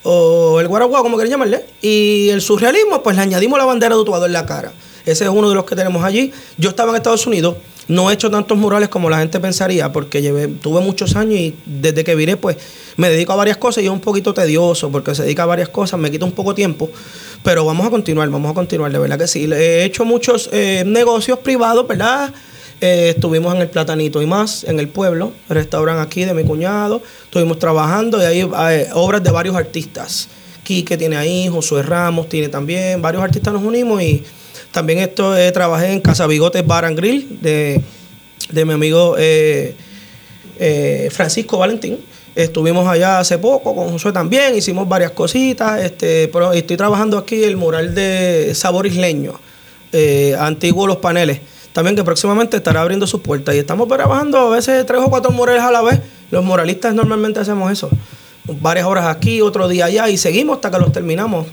o 0.04 0.60
el 0.60 0.68
guaraguá, 0.68 1.02
como 1.02 1.18
quieran 1.18 1.32
llamarle. 1.32 1.66
Y 1.82 2.30
el 2.30 2.42
surrealismo, 2.42 3.04
pues 3.04 3.16
le 3.16 3.22
añadimos 3.22 3.60
la 3.60 3.66
bandera 3.66 3.96
de 3.96 4.02
Utuado 4.02 4.26
en 4.26 4.34
la 4.34 4.46
cara. 4.46 4.72
Ese 5.06 5.26
es 5.26 5.30
uno 5.30 5.50
de 5.50 5.56
los 5.56 5.66
que 5.66 5.76
tenemos 5.76 6.04
allí. 6.04 6.32
Yo 6.58 6.70
estaba 6.70 6.92
en 6.92 6.96
Estados 6.96 7.28
Unidos 7.28 7.58
no 7.88 8.10
he 8.10 8.14
hecho 8.14 8.30
tantos 8.32 8.58
murales 8.58 8.90
como 8.90 9.10
la 9.10 9.20
gente 9.20 9.40
pensaría, 9.40 9.92
porque 9.92 10.22
llevé, 10.22 10.48
tuve 10.48 10.82
muchos 10.82 11.16
años 11.16 11.36
y 11.36 11.56
desde 11.66 12.04
que 12.04 12.16
viré, 12.16 12.38
pues 12.38 12.58
me 12.98 13.10
dedico 13.10 13.34
a 13.34 13.36
varias 13.36 13.58
cosas 13.58 13.84
y 13.84 13.88
es 13.88 13.92
un 13.92 14.00
poquito 14.00 14.34
tedioso, 14.34 14.92
porque 14.92 15.16
se 15.16 15.24
dedica 15.24 15.44
a 15.44 15.48
varias 15.48 15.70
cosas, 15.70 16.00
me 16.00 16.12
quita 16.12 16.26
un 16.26 16.32
poco 16.32 16.54
tiempo. 16.54 16.90
Pero 17.44 17.66
vamos 17.66 17.86
a 17.86 17.90
continuar, 17.90 18.30
vamos 18.30 18.52
a 18.52 18.54
continuar, 18.54 18.92
de 18.92 19.00
verdad 19.00 19.18
que 19.18 19.28
sí. 19.28 19.52
He 19.52 19.84
hecho 19.84 20.06
muchos 20.06 20.50
eh, 20.54 20.84
negocios 20.86 21.40
privados, 21.40 21.86
¿verdad? 21.88 22.34
Eh, 22.80 23.14
estuvimos 23.16 23.54
en 23.56 23.62
el 23.62 23.70
Platanito 23.70 24.22
y 24.22 24.26
más, 24.26 24.64
en 24.64 24.80
el 24.80 24.88
pueblo, 24.88 25.34
el 25.50 25.56
restaurante 25.56 26.02
aquí 26.02 26.26
de 26.26 26.34
mi 26.34 26.44
cuñado. 26.44 27.02
Estuvimos 27.26 27.60
trabajando 27.60 28.22
y 28.22 28.26
hay 28.26 28.42
eh, 28.42 28.90
obras 28.94 29.24
de 29.24 29.32
varios 29.32 29.56
artistas. 29.56 30.30
Quique 30.64 30.98
tiene 30.98 31.18
ahí, 31.18 31.50
Josué 31.50 31.84
Ramos 31.84 32.30
tiene 32.30 32.48
también, 32.48 33.02
varios 33.02 33.24
artistas 33.24 33.54
nos 33.54 33.64
unimos 33.64 34.02
y 34.02 34.24
también 34.74 35.00
esto, 35.00 35.38
eh, 35.38 35.52
trabajé 35.52 35.94
en 35.94 36.02
Casa 36.02 36.26
Bigotes 36.26 36.66
Bar 36.66 36.86
and 36.86 36.98
Grill 36.98 37.38
de, 37.42 37.80
mi 38.66 38.74
amigo 38.74 39.16
eh, 39.20 39.76
eh, 40.60 41.10
Francisco 41.12 41.60
Valentín. 41.60 42.00
Estuvimos 42.34 42.88
allá 42.88 43.20
hace 43.20 43.38
poco 43.38 43.76
con 43.76 43.92
Josué 43.92 44.12
también, 44.12 44.58
hicimos 44.58 44.90
varias 44.90 45.12
cositas. 45.12 45.80
Este, 45.80 46.28
pero 46.30 46.52
estoy 46.54 46.76
trabajando 46.76 47.20
aquí 47.20 47.44
el 47.44 47.56
mural 47.56 47.94
de 47.94 48.54
Sabor 48.56 48.88
Isleño, 48.88 49.40
antiguo 50.40 50.88
Los 50.88 50.98
Paneles. 50.98 51.42
También 51.72 51.96
que 51.96 52.04
próximamente 52.04 52.58
estará 52.58 52.82
abriendo 52.82 53.06
sus 53.06 53.22
puertas. 53.22 53.54
Y 53.54 53.60
estamos 53.60 53.88
trabajando 53.88 54.40
a 54.40 54.50
veces 54.50 54.84
tres 54.88 55.02
o 55.04 55.10
cuatro 55.12 55.32
murales 55.32 55.62
a 55.62 55.72
la 55.72 55.84
vez. 55.84 56.02
Los 56.32 56.44
muralistas 56.44 56.96
normalmente 56.96 57.40
hacemos 57.40 57.72
eso. 57.72 57.92
Varias 58.46 58.88
horas 58.88 59.06
aquí, 59.06 59.40
otro 59.42 59.68
día 59.68 59.86
allá 59.86 60.10
y 60.10 60.18
seguimos 60.18 60.56
hasta 60.56 60.72
que 60.72 60.80
los 60.80 60.92
terminamos. 60.92 61.46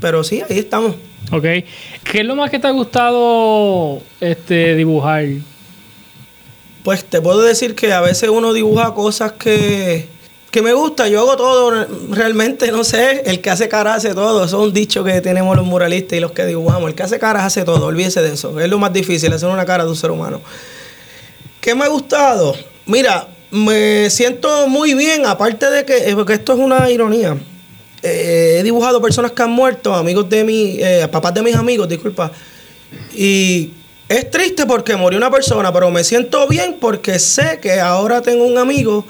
Pero 0.00 0.24
sí, 0.24 0.42
ahí 0.48 0.58
estamos. 0.58 0.94
Ok. 1.30 1.42
¿Qué 1.42 2.20
es 2.20 2.24
lo 2.24 2.36
más 2.36 2.50
que 2.50 2.58
te 2.58 2.66
ha 2.66 2.70
gustado 2.70 4.00
este, 4.20 4.74
dibujar? 4.74 5.24
Pues 6.82 7.04
te 7.04 7.20
puedo 7.20 7.42
decir 7.42 7.74
que 7.74 7.92
a 7.92 8.00
veces 8.00 8.30
uno 8.30 8.52
dibuja 8.52 8.94
cosas 8.94 9.32
que, 9.32 10.06
que 10.50 10.62
me 10.62 10.72
gusta. 10.72 11.08
Yo 11.08 11.20
hago 11.20 11.36
todo 11.36 11.86
realmente, 12.10 12.72
no 12.72 12.84
sé. 12.84 13.22
El 13.26 13.40
que 13.40 13.50
hace 13.50 13.68
cara 13.68 13.94
hace 13.94 14.14
todo. 14.14 14.44
Eso 14.44 14.62
es 14.62 14.68
un 14.68 14.72
dicho 14.72 15.04
que 15.04 15.20
tenemos 15.20 15.56
los 15.56 15.66
muralistas 15.66 16.16
y 16.16 16.20
los 16.20 16.32
que 16.32 16.46
dibujamos. 16.46 16.88
El 16.88 16.94
que 16.94 17.02
hace 17.02 17.18
caras 17.18 17.44
hace 17.44 17.64
todo. 17.64 17.86
Olvídese 17.86 18.22
de 18.22 18.32
eso. 18.32 18.58
Es 18.58 18.68
lo 18.68 18.78
más 18.78 18.92
difícil, 18.92 19.32
hacer 19.32 19.48
una 19.48 19.66
cara 19.66 19.84
de 19.84 19.90
un 19.90 19.96
ser 19.96 20.10
humano. 20.10 20.40
¿Qué 21.60 21.74
me 21.74 21.84
ha 21.84 21.88
gustado? 21.88 22.54
Mira, 22.86 23.28
me 23.50 24.08
siento 24.10 24.68
muy 24.68 24.94
bien, 24.94 25.26
aparte 25.26 25.70
de 25.70 25.84
que, 25.84 26.12
porque 26.14 26.34
esto 26.34 26.54
es 26.54 26.58
una 26.58 26.90
ironía. 26.90 27.36
Eh, 28.02 28.56
he 28.58 28.62
dibujado 28.62 29.00
personas 29.00 29.32
que 29.32 29.42
han 29.42 29.50
muerto, 29.50 29.94
amigos 29.94 30.28
de 30.28 30.44
mi, 30.44 30.76
eh, 30.78 31.08
papás 31.10 31.34
de 31.34 31.42
mis 31.42 31.56
amigos, 31.56 31.88
disculpa. 31.88 32.30
Y 33.14 33.70
es 34.08 34.30
triste 34.30 34.66
porque 34.66 34.96
murió 34.96 35.18
una 35.18 35.30
persona, 35.30 35.72
pero 35.72 35.90
me 35.90 36.04
siento 36.04 36.46
bien 36.46 36.76
porque 36.80 37.18
sé 37.18 37.58
que 37.60 37.80
ahora 37.80 38.22
tengo 38.22 38.44
un 38.44 38.56
amigo 38.56 39.04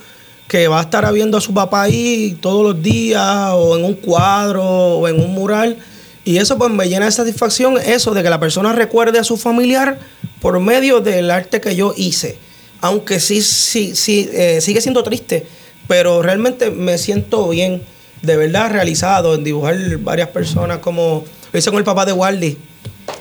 que 0.49 0.67
va 0.67 0.79
a 0.79 0.83
estar 0.83 1.13
viendo 1.13 1.37
a 1.37 1.41
su 1.41 1.53
papá 1.53 1.83
ahí 1.83 2.37
todos 2.41 2.65
los 2.65 2.83
días, 2.83 3.51
o 3.53 3.77
en 3.77 3.85
un 3.85 3.95
cuadro, 3.95 4.65
o 4.65 5.07
en 5.09 5.21
un 5.21 5.33
mural. 5.35 5.77
Y 6.25 6.39
eso 6.39 6.59
pues 6.59 6.71
me 6.71 6.89
llena 6.89 7.05
de 7.05 7.13
satisfacción, 7.13 7.79
eso 7.79 8.13
de 8.13 8.23
que 8.23 8.31
la 8.31 8.41
persona 8.41 8.73
recuerde 8.73 9.19
a 9.19 9.25
su 9.25 9.37
familiar 9.37 9.99
por 10.41 10.59
medio 10.61 11.01
del 11.01 11.31
arte 11.31 11.61
que 11.61 11.77
yo 11.77 11.93
hice. 11.97 12.39
Aunque 12.81 13.21
sí, 13.21 13.43
sí, 13.43 13.95
sí, 13.95 14.29
eh, 14.33 14.61
sigue 14.61 14.81
siendo 14.81 15.03
triste, 15.03 15.47
pero 15.87 16.23
realmente 16.23 16.71
me 16.71 16.97
siento 16.97 17.49
bien 17.49 17.83
de 18.23 18.37
verdad 18.37 18.71
realizado 18.71 19.35
en 19.35 19.45
dibujar 19.45 19.77
varias 19.99 20.29
personas 20.29 20.79
como 20.79 21.25
lo 21.53 21.59
hice 21.59 21.71
con 21.71 21.79
el 21.79 21.85
papá 21.85 22.05
de 22.05 22.13
Waldi 22.13 22.59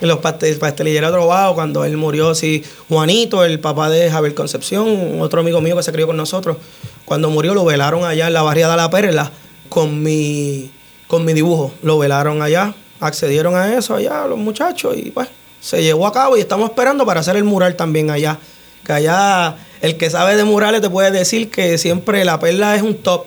en 0.01 0.07
los 0.07 0.19
pastelilleros 0.19 1.11
Trovado 1.11 1.55
cuando 1.55 1.85
él 1.85 1.97
murió 1.97 2.35
sí 2.35 2.63
Juanito 2.89 3.43
el 3.43 3.59
papá 3.59 3.89
de 3.89 4.09
Javier 4.11 4.33
Concepción 4.33 5.21
otro 5.21 5.41
amigo 5.41 5.61
mío 5.61 5.75
que 5.75 5.83
se 5.83 5.91
crió 5.91 6.07
con 6.07 6.17
nosotros. 6.17 6.57
Cuando 7.05 7.29
murió 7.29 7.53
lo 7.53 7.65
velaron 7.65 8.03
allá 8.03 8.27
en 8.27 8.33
la 8.33 8.41
barriada 8.41 8.75
La 8.75 8.89
Perla 8.89 9.31
con 9.69 10.03
mi 10.03 10.71
con 11.07 11.23
mi 11.25 11.33
dibujo. 11.33 11.73
Lo 11.81 11.97
velaron 11.97 12.41
allá 12.41 12.75
accedieron 12.99 13.55
a 13.55 13.75
eso 13.75 13.95
allá 13.95 14.25
los 14.27 14.37
muchachos 14.37 14.95
y 14.97 15.11
pues 15.11 15.29
se 15.59 15.81
llevó 15.83 16.07
a 16.07 16.11
cabo 16.11 16.37
y 16.37 16.39
estamos 16.39 16.69
esperando 16.69 17.05
para 17.05 17.19
hacer 17.19 17.35
el 17.35 17.43
mural 17.43 17.75
también 17.75 18.09
allá. 18.09 18.37
Que 18.85 18.93
allá 18.93 19.57
el 19.81 19.97
que 19.97 20.09
sabe 20.09 20.35
de 20.35 20.43
murales 20.43 20.81
te 20.81 20.89
puede 20.89 21.11
decir 21.11 21.49
que 21.49 21.77
siempre 21.77 22.23
la 22.25 22.39
perla 22.39 22.75
es 22.75 22.81
un 22.81 22.95
top 22.95 23.25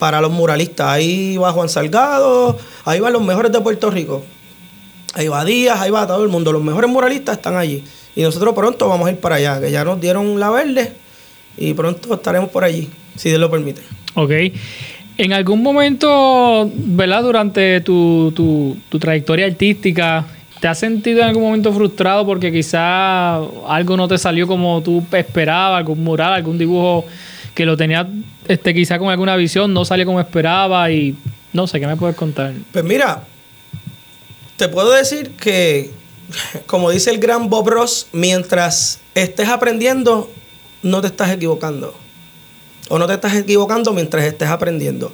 para 0.00 0.20
los 0.20 0.32
muralistas. 0.32 0.88
Ahí 0.88 1.36
va 1.36 1.52
Juan 1.52 1.68
Salgado, 1.68 2.58
ahí 2.86 2.98
van 2.98 3.12
los 3.12 3.22
mejores 3.22 3.52
de 3.52 3.60
Puerto 3.60 3.90
Rico. 3.90 4.24
Ahí 5.14 5.28
va 5.28 5.44
Díaz, 5.44 5.78
ahí 5.80 5.90
va 5.90 6.06
todo 6.06 6.24
el 6.24 6.30
mundo. 6.30 6.52
Los 6.52 6.64
mejores 6.64 6.90
muralistas 6.90 7.36
están 7.36 7.56
allí. 7.56 7.84
Y 8.16 8.22
nosotros 8.22 8.54
pronto 8.54 8.88
vamos 8.88 9.06
a 9.06 9.12
ir 9.12 9.18
para 9.18 9.36
allá, 9.36 9.60
que 9.60 9.70
ya 9.70 9.84
nos 9.84 10.00
dieron 10.00 10.40
la 10.40 10.50
verde 10.50 10.94
y 11.56 11.74
pronto 11.74 12.14
estaremos 12.14 12.50
por 12.50 12.64
allí, 12.64 12.88
si 13.14 13.28
Dios 13.28 13.40
lo 13.40 13.50
permite. 13.50 13.82
Ok. 14.14 14.30
En 15.18 15.32
algún 15.34 15.62
momento, 15.62 16.70
¿verdad? 16.74 17.22
Durante 17.22 17.82
tu, 17.82 18.32
tu, 18.34 18.78
tu 18.88 18.98
trayectoria 18.98 19.44
artística, 19.44 20.24
¿te 20.60 20.68
has 20.68 20.78
sentido 20.78 21.20
en 21.20 21.28
algún 21.28 21.42
momento 21.42 21.72
frustrado 21.74 22.24
porque 22.24 22.50
quizá 22.50 23.36
algo 23.36 23.96
no 23.98 24.08
te 24.08 24.16
salió 24.16 24.46
como 24.46 24.80
tú 24.80 25.04
esperabas, 25.12 25.78
algún 25.78 26.02
mural, 26.02 26.32
algún 26.32 26.56
dibujo 26.56 27.04
que 27.60 27.66
lo 27.66 27.76
tenía 27.76 28.08
este, 28.48 28.72
quizá 28.72 28.98
con 28.98 29.10
alguna 29.10 29.36
visión, 29.36 29.74
no 29.74 29.84
salió 29.84 30.06
como 30.06 30.18
esperaba 30.18 30.90
y 30.90 31.14
no 31.52 31.66
sé, 31.66 31.78
¿qué 31.78 31.86
me 31.86 31.94
puedes 31.94 32.16
contar? 32.16 32.54
Pues 32.72 32.82
mira, 32.82 33.24
te 34.56 34.66
puedo 34.70 34.90
decir 34.92 35.32
que, 35.32 35.90
como 36.64 36.90
dice 36.90 37.10
el 37.10 37.18
gran 37.18 37.50
Bob 37.50 37.68
Ross, 37.68 38.06
mientras 38.12 39.00
estés 39.14 39.50
aprendiendo, 39.50 40.30
no 40.82 41.02
te 41.02 41.08
estás 41.08 41.30
equivocando. 41.32 41.94
O 42.88 42.98
no 42.98 43.06
te 43.06 43.12
estás 43.12 43.34
equivocando 43.34 43.92
mientras 43.92 44.24
estés 44.24 44.48
aprendiendo. 44.48 45.12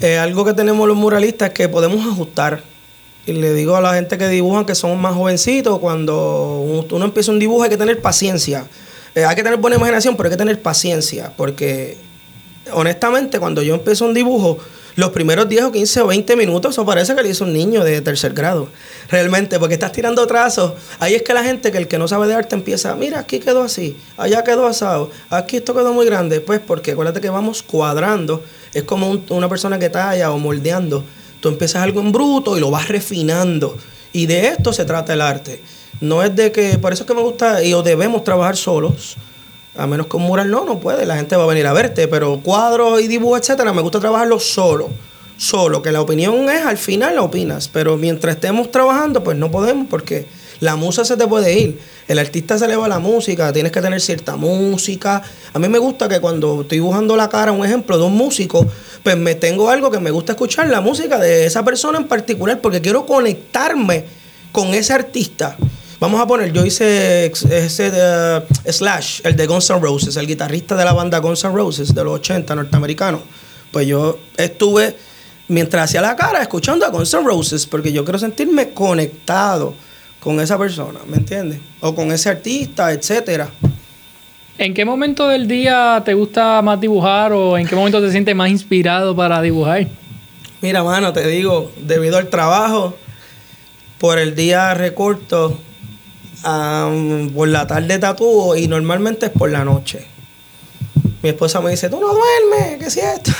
Eh, 0.00 0.16
algo 0.16 0.42
que 0.42 0.54
tenemos 0.54 0.88
los 0.88 0.96
muralistas 0.96 1.48
es 1.48 1.54
que 1.54 1.68
podemos 1.68 2.00
ajustar. 2.06 2.62
Y 3.26 3.32
le 3.32 3.52
digo 3.52 3.76
a 3.76 3.82
la 3.82 3.92
gente 3.92 4.16
que 4.16 4.28
dibujan 4.28 4.64
que 4.64 4.74
son 4.74 4.98
más 4.98 5.14
jovencitos, 5.14 5.80
cuando 5.80 6.60
uno 6.90 7.04
empieza 7.04 7.30
un 7.30 7.38
dibujo 7.38 7.64
hay 7.64 7.68
que 7.68 7.76
tener 7.76 8.00
paciencia. 8.00 8.66
Eh, 9.16 9.24
hay 9.24 9.34
que 9.34 9.42
tener 9.42 9.58
buena 9.58 9.78
imaginación, 9.78 10.14
pero 10.14 10.28
hay 10.28 10.34
que 10.34 10.36
tener 10.36 10.60
paciencia, 10.60 11.32
porque 11.36 11.96
honestamente 12.72 13.40
cuando 13.40 13.62
yo 13.62 13.74
empiezo 13.74 14.04
un 14.04 14.12
dibujo, 14.12 14.58
los 14.94 15.10
primeros 15.10 15.48
10 15.48 15.64
o 15.64 15.72
15 15.72 16.00
o 16.02 16.06
20 16.06 16.36
minutos, 16.36 16.74
eso 16.74 16.84
parece 16.84 17.14
que 17.14 17.22
le 17.22 17.30
hizo 17.30 17.44
un 17.44 17.52
niño 17.54 17.82
de 17.82 18.02
tercer 18.02 18.34
grado. 18.34 18.68
Realmente, 19.08 19.58
porque 19.58 19.74
estás 19.74 19.92
tirando 19.92 20.26
trazos. 20.26 20.72
Ahí 21.00 21.14
es 21.14 21.22
que 21.22 21.32
la 21.32 21.42
gente, 21.42 21.72
que 21.72 21.78
el 21.78 21.88
que 21.88 21.98
no 21.98 22.08
sabe 22.08 22.26
de 22.28 22.34
arte, 22.34 22.54
empieza, 22.56 22.94
mira, 22.94 23.20
aquí 23.20 23.38
quedó 23.38 23.62
así, 23.62 23.96
allá 24.18 24.44
quedó 24.44 24.66
asado, 24.66 25.10
aquí 25.28 25.58
esto 25.58 25.74
quedó 25.74 25.92
muy 25.92 26.06
grande. 26.06 26.40
Pues 26.40 26.60
porque 26.60 26.92
acuérdate 26.92 27.20
que 27.20 27.30
vamos 27.30 27.62
cuadrando. 27.62 28.42
Es 28.72 28.84
como 28.84 29.22
una 29.30 29.48
persona 29.48 29.78
que 29.78 29.88
talla 29.88 30.30
o 30.32 30.38
moldeando. 30.38 31.04
Tú 31.40 31.48
empiezas 31.48 31.82
algo 31.82 32.00
en 32.00 32.12
bruto 32.12 32.56
y 32.56 32.60
lo 32.60 32.70
vas 32.70 32.88
refinando. 32.88 33.76
Y 34.14 34.26
de 34.26 34.48
esto 34.48 34.72
se 34.72 34.86
trata 34.86 35.12
el 35.12 35.20
arte. 35.20 35.62
No 36.00 36.22
es 36.22 36.34
de 36.36 36.52
que, 36.52 36.78
por 36.78 36.92
eso 36.92 37.04
es 37.04 37.06
que 37.06 37.14
me 37.14 37.22
gusta, 37.22 37.62
y 37.62 37.74
o 37.74 37.82
debemos 37.82 38.24
trabajar 38.24 38.56
solos 38.56 39.16
a 39.78 39.86
menos 39.86 40.06
que 40.06 40.16
un 40.16 40.22
mural 40.22 40.50
no, 40.50 40.64
no 40.64 40.80
puede. 40.80 41.06
La 41.06 41.16
gente 41.16 41.36
va 41.36 41.44
a 41.44 41.46
venir 41.46 41.66
a 41.66 41.72
verte. 41.72 42.08
Pero 42.08 42.40
cuadros 42.40 43.00
y 43.00 43.08
dibujos, 43.08 43.40
etcétera, 43.40 43.72
me 43.72 43.82
gusta 43.82 44.00
trabajarlo 44.00 44.38
solo. 44.38 44.88
Solo. 45.36 45.82
Que 45.82 45.92
la 45.92 46.00
opinión 46.00 46.48
es 46.50 46.64
al 46.64 46.78
final 46.78 47.14
la 47.14 47.22
opinas. 47.22 47.68
Pero 47.68 47.96
mientras 47.96 48.36
estemos 48.36 48.70
trabajando, 48.70 49.22
pues 49.22 49.36
no 49.36 49.50
podemos 49.50 49.86
porque 49.88 50.26
la 50.60 50.76
musa 50.76 51.04
se 51.04 51.16
te 51.16 51.26
puede 51.26 51.58
ir. 51.58 51.80
El 52.08 52.18
artista 52.18 52.56
se 52.56 52.66
le 52.68 52.76
va 52.76 52.88
la 52.88 52.98
música, 52.98 53.52
tienes 53.52 53.72
que 53.72 53.82
tener 53.82 54.00
cierta 54.00 54.36
música. 54.36 55.22
A 55.52 55.58
mí 55.58 55.68
me 55.68 55.78
gusta 55.78 56.08
que 56.08 56.20
cuando 56.20 56.62
estoy 56.62 56.78
dibujando 56.78 57.16
la 57.16 57.28
cara, 57.28 57.52
un 57.52 57.64
ejemplo 57.64 57.98
de 57.98 58.04
un 58.04 58.16
músico, 58.16 58.66
pues 59.02 59.16
me 59.18 59.34
tengo 59.34 59.68
algo 59.68 59.90
que 59.90 59.98
me 59.98 60.10
gusta 60.10 60.32
escuchar 60.32 60.68
la 60.68 60.80
música 60.80 61.18
de 61.18 61.44
esa 61.46 61.64
persona 61.64 61.98
en 61.98 62.06
particular 62.06 62.60
porque 62.60 62.80
quiero 62.80 63.04
conectarme 63.04 64.04
con 64.52 64.68
ese 64.68 64.94
artista. 64.94 65.56
Vamos 65.98 66.20
a 66.20 66.26
poner, 66.26 66.52
yo 66.52 66.64
hice 66.66 67.24
ese 67.26 67.88
uh, 67.88 68.70
Slash, 68.70 69.20
el 69.24 69.34
de 69.34 69.46
Guns 69.46 69.70
N' 69.70 69.80
Roses, 69.80 70.16
el 70.16 70.26
guitarrista 70.26 70.76
de 70.76 70.84
la 70.84 70.92
banda 70.92 71.18
Guns 71.20 71.42
N' 71.44 71.54
Roses 71.54 71.94
de 71.94 72.04
los 72.04 72.14
80 72.16 72.54
norteamericanos. 72.54 73.22
Pues 73.70 73.86
yo 73.86 74.18
estuve, 74.36 74.94
mientras 75.48 75.84
hacía 75.84 76.02
la 76.02 76.14
cara, 76.14 76.42
escuchando 76.42 76.84
a 76.84 76.90
Guns 76.90 77.14
N' 77.14 77.24
Roses, 77.24 77.64
porque 77.66 77.92
yo 77.92 78.04
quiero 78.04 78.18
sentirme 78.18 78.74
conectado 78.74 79.72
con 80.20 80.38
esa 80.38 80.58
persona, 80.58 81.00
¿me 81.06 81.16
entiendes? 81.16 81.60
O 81.80 81.94
con 81.94 82.12
ese 82.12 82.28
artista, 82.28 82.92
etcétera. 82.92 83.48
¿En 84.58 84.74
qué 84.74 84.84
momento 84.84 85.28
del 85.28 85.48
día 85.48 86.02
te 86.04 86.12
gusta 86.12 86.60
más 86.60 86.78
dibujar 86.78 87.32
o 87.32 87.56
en 87.56 87.66
qué 87.66 87.74
momento 87.74 88.02
te 88.02 88.10
sientes 88.10 88.36
más 88.36 88.50
inspirado 88.50 89.16
para 89.16 89.40
dibujar? 89.40 89.86
Mira, 90.60 90.84
mano, 90.84 91.14
te 91.14 91.26
digo, 91.26 91.70
debido 91.80 92.18
al 92.18 92.28
trabajo, 92.28 92.96
por 93.98 94.18
el 94.18 94.34
día 94.34 94.74
recorto 94.74 95.58
por 97.34 97.48
la 97.48 97.66
tarde 97.66 97.98
tatúo 97.98 98.56
y 98.56 98.68
normalmente 98.68 99.26
es 99.26 99.32
por 99.32 99.50
la 99.50 99.64
noche. 99.64 100.06
Mi 101.22 101.30
esposa 101.30 101.60
me 101.60 101.70
dice, 101.70 101.88
tú 101.88 102.00
no 102.00 102.08
duermes, 102.08 102.78
¿qué 102.78 102.86
es 102.86 102.96
esto? 102.96 103.32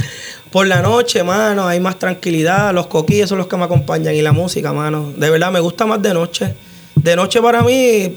por 0.50 0.66
la 0.66 0.80
noche, 0.80 1.22
mano, 1.22 1.66
hay 1.66 1.80
más 1.80 1.98
tranquilidad, 1.98 2.72
los 2.72 2.86
coquillos 2.86 3.28
son 3.28 3.38
los 3.38 3.48
que 3.48 3.56
me 3.56 3.64
acompañan 3.64 4.14
y 4.14 4.22
la 4.22 4.32
música, 4.32 4.72
mano. 4.72 5.12
De 5.16 5.28
verdad, 5.28 5.52
me 5.52 5.60
gusta 5.60 5.84
más 5.84 6.00
de 6.00 6.14
noche. 6.14 6.54
De 6.94 7.16
noche 7.16 7.42
para 7.42 7.62
mí, 7.62 8.16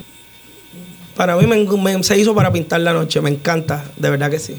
para 1.18 1.36
mí 1.36 1.48
me, 1.48 2.04
se 2.04 2.18
hizo 2.18 2.34
para 2.36 2.52
pintar 2.52 2.80
la 2.82 2.94
noche, 2.94 3.20
me 3.22 3.32
encanta, 3.32 3.84
de 3.98 4.10
verdad 4.10 4.30
que 4.30 4.40
sí. 4.40 4.56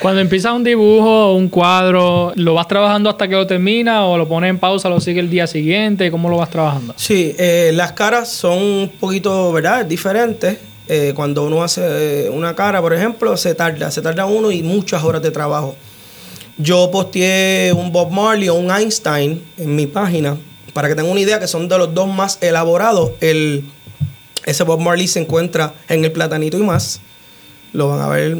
Cuando 0.00 0.20
empiezas 0.22 0.54
un 0.54 0.64
dibujo, 0.64 1.34
un 1.34 1.48
cuadro, 1.50 2.32
¿lo 2.36 2.54
vas 2.54 2.68
trabajando 2.68 3.10
hasta 3.10 3.28
que 3.28 3.34
lo 3.34 3.46
termina 3.46 4.06
o 4.06 4.16
lo 4.16 4.26
pones 4.26 4.48
en 4.48 4.58
pausa, 4.58 4.88
lo 4.88 5.00
sigue 5.00 5.20
el 5.20 5.28
día 5.28 5.46
siguiente? 5.46 6.10
¿Cómo 6.10 6.30
lo 6.30 6.38
vas 6.38 6.48
trabajando? 6.48 6.94
Sí, 6.96 7.34
eh, 7.36 7.72
las 7.74 7.92
caras 7.92 8.30
son 8.30 8.58
un 8.58 8.92
poquito, 8.98 9.52
¿verdad? 9.52 9.84
Diferentes. 9.84 10.56
Eh, 10.88 11.12
cuando 11.14 11.44
uno 11.44 11.62
hace 11.62 12.26
eh, 12.26 12.30
una 12.30 12.54
cara, 12.54 12.80
por 12.80 12.94
ejemplo, 12.94 13.36
se 13.36 13.54
tarda, 13.54 13.90
se 13.90 14.00
tarda 14.00 14.24
uno 14.24 14.50
y 14.50 14.62
muchas 14.62 15.04
horas 15.04 15.22
de 15.22 15.30
trabajo. 15.30 15.76
Yo 16.56 16.90
posteé 16.90 17.72
un 17.72 17.92
Bob 17.92 18.10
Marley 18.10 18.48
o 18.48 18.54
un 18.54 18.70
Einstein 18.70 19.42
en 19.58 19.76
mi 19.76 19.86
página 19.86 20.36
para 20.72 20.88
que 20.88 20.94
tengan 20.94 21.12
una 21.12 21.20
idea 21.20 21.38
que 21.38 21.46
son 21.46 21.68
de 21.68 21.76
los 21.76 21.92
dos 21.92 22.08
más 22.08 22.38
elaborados. 22.40 23.12
El, 23.20 23.64
ese 24.44 24.64
Bob 24.64 24.80
Marley 24.80 25.08
se 25.08 25.20
encuentra 25.20 25.74
en 25.88 26.04
el 26.04 26.12
Platanito 26.12 26.58
y 26.58 26.62
más. 26.62 27.00
Lo 27.72 27.88
van 27.88 28.00
a 28.00 28.08
ver 28.08 28.38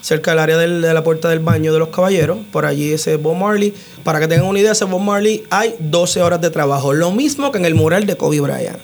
cerca 0.00 0.32
del 0.32 0.40
área 0.40 0.58
de 0.58 0.94
la 0.94 1.02
puerta 1.04 1.28
del 1.28 1.40
baño 1.40 1.72
de 1.72 1.78
los 1.78 1.88
caballeros. 1.88 2.38
Por 2.52 2.66
allí 2.66 2.92
ese 2.92 3.16
Bob 3.16 3.36
Marley. 3.36 3.74
Para 4.02 4.20
que 4.20 4.28
tengan 4.28 4.46
una 4.46 4.58
idea, 4.58 4.72
ese 4.72 4.84
Bob 4.84 5.00
Marley 5.00 5.44
hay 5.50 5.74
12 5.78 6.22
horas 6.22 6.40
de 6.40 6.50
trabajo. 6.50 6.92
Lo 6.92 7.10
mismo 7.10 7.52
que 7.52 7.58
en 7.58 7.64
el 7.64 7.74
mural 7.74 8.06
de 8.06 8.16
Kobe 8.16 8.40
Bryant. 8.40 8.78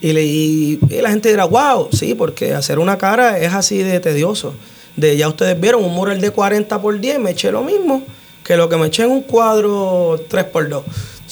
Y, 0.00 0.78
la 1.00 1.10
gente 1.10 1.28
dirá, 1.28 1.44
wow, 1.44 1.88
sí, 1.92 2.14
porque 2.14 2.54
hacer 2.54 2.80
una 2.80 2.98
cara 2.98 3.38
es 3.38 3.52
así 3.52 3.78
de 3.78 4.00
tedioso. 4.00 4.54
De 4.96 5.16
ya 5.16 5.28
ustedes 5.28 5.58
vieron 5.60 5.84
un 5.84 5.94
mural 5.94 6.20
de 6.20 6.30
40 6.30 6.82
por 6.82 6.98
10, 6.98 7.20
me 7.20 7.30
eché 7.30 7.52
lo 7.52 7.62
mismo 7.62 8.02
que 8.42 8.56
lo 8.56 8.68
que 8.68 8.76
me 8.76 8.86
eché 8.86 9.04
en 9.04 9.10
un 9.10 9.22
cuadro 9.22 10.20
3 10.28 10.44
por 10.44 10.68
2. 10.68 10.82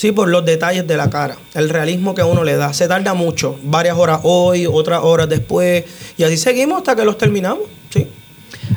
Sí, 0.00 0.12
por 0.12 0.30
los 0.30 0.46
detalles 0.46 0.86
de 0.86 0.96
la 0.96 1.10
cara, 1.10 1.36
el 1.52 1.68
realismo 1.68 2.14
que 2.14 2.22
uno 2.22 2.42
le 2.42 2.56
da. 2.56 2.72
Se 2.72 2.88
tarda 2.88 3.12
mucho, 3.12 3.58
varias 3.62 3.98
horas 3.98 4.20
hoy, 4.22 4.64
otras 4.64 5.00
horas 5.02 5.28
después, 5.28 5.84
y 6.16 6.22
así 6.22 6.38
seguimos 6.38 6.78
hasta 6.78 6.96
que 6.96 7.04
los 7.04 7.18
terminamos. 7.18 7.64
Sí. 7.90 8.06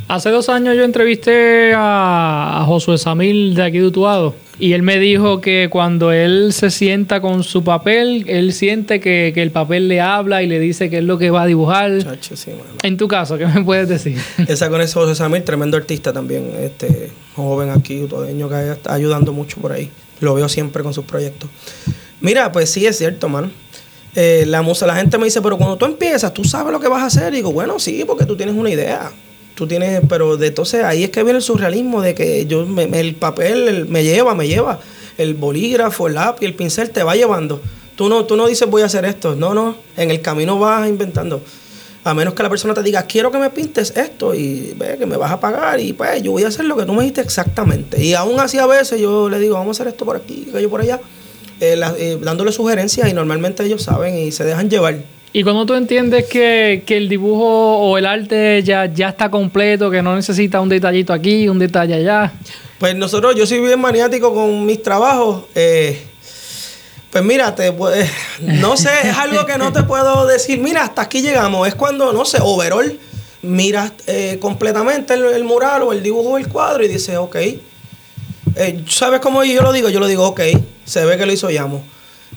Hace 0.10 0.32
dos 0.32 0.50
años 0.50 0.76
yo 0.76 0.84
entrevisté 0.84 1.72
a, 1.78 2.66
Josué 2.68 2.98
Samil 2.98 3.56
de 3.56 3.64
aquí 3.64 3.78
de 3.78 3.86
Utuado 3.86 4.36
y 4.60 4.74
él 4.74 4.84
me 4.84 5.00
dijo 5.00 5.40
que 5.40 5.70
cuando 5.72 6.12
él 6.12 6.52
se 6.52 6.70
sienta 6.70 7.22
con 7.22 7.46
su 7.46 7.64
papel, 7.64 8.26
él 8.28 8.52
siente 8.52 9.00
que, 9.00 9.32
el 9.34 9.52
papel 9.52 9.88
le 9.88 10.02
habla 10.02 10.44
y 10.44 10.48
le 10.48 10.60
dice 10.60 10.90
qué 10.90 10.98
es 10.98 11.06
lo 11.06 11.18
que 11.18 11.32
va 11.32 11.44
a 11.44 11.46
dibujar. 11.46 12.00
en 12.84 12.98
tu 12.98 13.08
caso, 13.08 13.38
¿qué 13.38 13.46
me 13.46 13.64
puedes 13.64 13.88
decir? 13.88 14.18
Esa 14.50 14.70
con 14.70 14.82
ese 14.82 14.96
José 14.96 15.16
Samil, 15.16 15.44
tremendo 15.44 15.78
artista 15.78 16.12
también, 16.12 16.52
este 16.60 17.12
joven 17.34 17.70
aquí, 17.70 18.02
utuadeño 18.02 18.50
que 18.50 18.72
está 18.72 18.94
ayudando 18.94 19.32
mucho 19.32 19.62
por 19.62 19.72
ahí. 19.72 19.90
Lo 20.20 20.34
veo 20.34 20.50
siempre 20.50 20.84
con 20.84 20.94
sus 20.94 21.06
proyectos. 21.06 21.50
Mira, 22.22 22.52
pues 22.52 22.70
sí 22.70 22.86
es 22.86 22.98
cierto, 22.98 23.30
mano. 23.30 23.52
Eh, 24.16 24.46
la 24.48 24.62
musa, 24.62 24.86
la 24.86 24.96
gente 24.96 25.18
me 25.18 25.26
dice, 25.26 25.42
pero 25.42 25.58
cuando 25.58 25.78
tú 25.78 25.86
empiezas, 25.86 26.34
tú 26.34 26.44
sabes 26.44 26.72
lo 26.72 26.80
que 26.80 26.88
vas 26.88 27.02
a 27.02 27.08
hacer. 27.08 27.34
Y 27.34 27.38
digo, 27.38 27.52
bueno, 27.52 27.80
sí, 27.80 28.04
porque 28.06 28.26
tú 28.26 28.38
tienes 28.38 28.56
una 28.56 28.70
idea 28.70 29.12
tú 29.56 29.68
tienes, 29.68 30.02
pero 30.08 30.38
de 30.38 30.48
entonces 30.48 30.84
ahí 30.84 31.04
es 31.04 31.10
que 31.10 31.24
viene 31.24 31.38
el 31.38 31.44
surrealismo 31.44 32.02
de 32.02 32.16
que 32.16 32.46
yo 32.46 32.66
el 32.78 33.16
papel 33.16 33.88
me 33.88 34.04
lleva, 34.04 34.36
me 34.36 34.48
lleva. 34.48 34.80
El 35.18 35.36
bolígrafo, 35.36 36.08
el 36.08 36.16
lápiz, 36.16 36.46
el 36.46 36.56
pincel 36.56 36.90
te 36.90 37.04
va 37.04 37.16
llevando. 37.16 37.62
Tú 37.96 38.10
no, 38.10 38.26
tú 38.26 38.36
no 38.36 38.48
dices 38.48 38.68
voy 38.68 38.82
a 38.82 38.86
hacer 38.86 39.06
esto. 39.06 39.36
No, 39.36 39.54
no. 39.54 39.76
En 39.96 40.10
el 40.10 40.22
camino 40.22 40.58
vas 40.58 40.88
inventando. 40.88 41.42
A 42.06 42.14
menos 42.14 42.34
que 42.34 42.44
la 42.44 42.50
persona 42.50 42.74
te 42.74 42.84
diga, 42.84 43.04
quiero 43.04 43.32
que 43.32 43.38
me 43.38 43.50
pintes 43.50 43.96
esto 43.96 44.36
y 44.36 44.74
ve 44.76 44.98
que 44.98 45.06
me 45.06 45.16
vas 45.16 45.32
a 45.32 45.40
pagar 45.40 45.80
y 45.80 45.94
pues 45.94 46.22
yo 46.22 46.32
voy 46.32 46.44
a 46.44 46.50
hacer 46.50 46.66
lo 46.66 46.76
que 46.76 46.86
tú 46.86 46.94
me 46.94 47.00
dijiste 47.00 47.22
exactamente. 47.22 48.04
Y 48.04 48.14
aún 48.14 48.40
así 48.40 48.58
a 48.58 48.66
veces 48.66 49.00
yo 49.00 49.30
le 49.30 49.40
digo, 49.40 49.56
vamos 49.56 49.80
a 49.80 49.84
hacer 49.84 49.94
esto 49.94 50.04
por 50.04 50.18
aquí, 50.18 50.48
que 50.52 50.62
yo 50.62 50.70
por 50.70 50.82
allá, 50.82 51.00
eh, 51.62 51.80
eh, 51.98 52.18
dándole 52.22 52.52
sugerencias 52.52 53.10
y 53.10 53.14
normalmente 53.14 53.64
ellos 53.64 53.84
saben 53.84 54.18
y 54.18 54.32
se 54.32 54.44
dejan 54.44 54.70
llevar. 54.70 54.98
Y 55.36 55.42
cuando 55.42 55.66
tú 55.66 55.74
entiendes 55.74 56.26
que, 56.26 56.84
el 56.88 57.10
dibujo 57.10 57.78
o 57.80 57.98
el 57.98 58.06
arte 58.06 58.62
ya, 58.64 58.86
ya 58.86 59.10
está 59.10 59.32
completo, 59.32 59.90
que 59.90 60.04
no 60.04 60.16
necesita 60.16 60.62
un 60.62 60.70
detallito 60.70 61.12
aquí, 61.12 61.48
un 61.48 61.58
detalle 61.58 61.96
allá. 61.96 62.34
Pues 62.78 62.96
nosotros, 62.96 63.34
yo 63.36 63.48
soy 63.48 63.60
bien 63.60 63.80
maniático 63.80 64.32
con 64.32 64.66
mis 64.66 64.84
trabajos. 64.84 65.46
Eh, 65.56 66.04
pues 67.14 67.24
mira, 67.24 67.54
pues, 67.78 68.10
no 68.40 68.76
sé, 68.76 68.90
es 69.04 69.16
algo 69.16 69.46
que 69.46 69.60
no 69.60 69.72
te 69.72 69.84
puedo 69.84 70.26
decir. 70.26 70.58
Mira, 70.58 70.82
hasta 70.82 71.04
aquí 71.04 71.22
llegamos. 71.22 71.68
Es 71.68 71.76
cuando, 71.76 72.12
no 72.12 72.26
sé, 72.26 72.40
overall, 72.42 73.00
miras 73.44 73.92
eh, 74.08 74.40
completamente 74.42 75.14
el, 75.14 75.44
mural 75.44 75.84
o 75.84 75.94
el 75.94 76.02
dibujo 76.02 76.38
del 76.38 76.48
cuadro 76.48 76.84
y 76.84 76.88
dices, 76.88 77.18
ok. 77.18 77.36
Eh, 77.36 78.84
¿Sabes 78.90 79.20
cómo 79.20 79.44
yo 79.44 79.62
lo 79.62 79.72
digo? 79.72 79.90
Yo 79.90 80.00
lo 80.00 80.08
digo, 80.08 80.26
ok, 80.26 80.42
se 80.86 81.06
ve 81.06 81.16
que 81.16 81.28
lo 81.28 81.32
hizo 81.32 81.52
Yamo. 81.52 81.86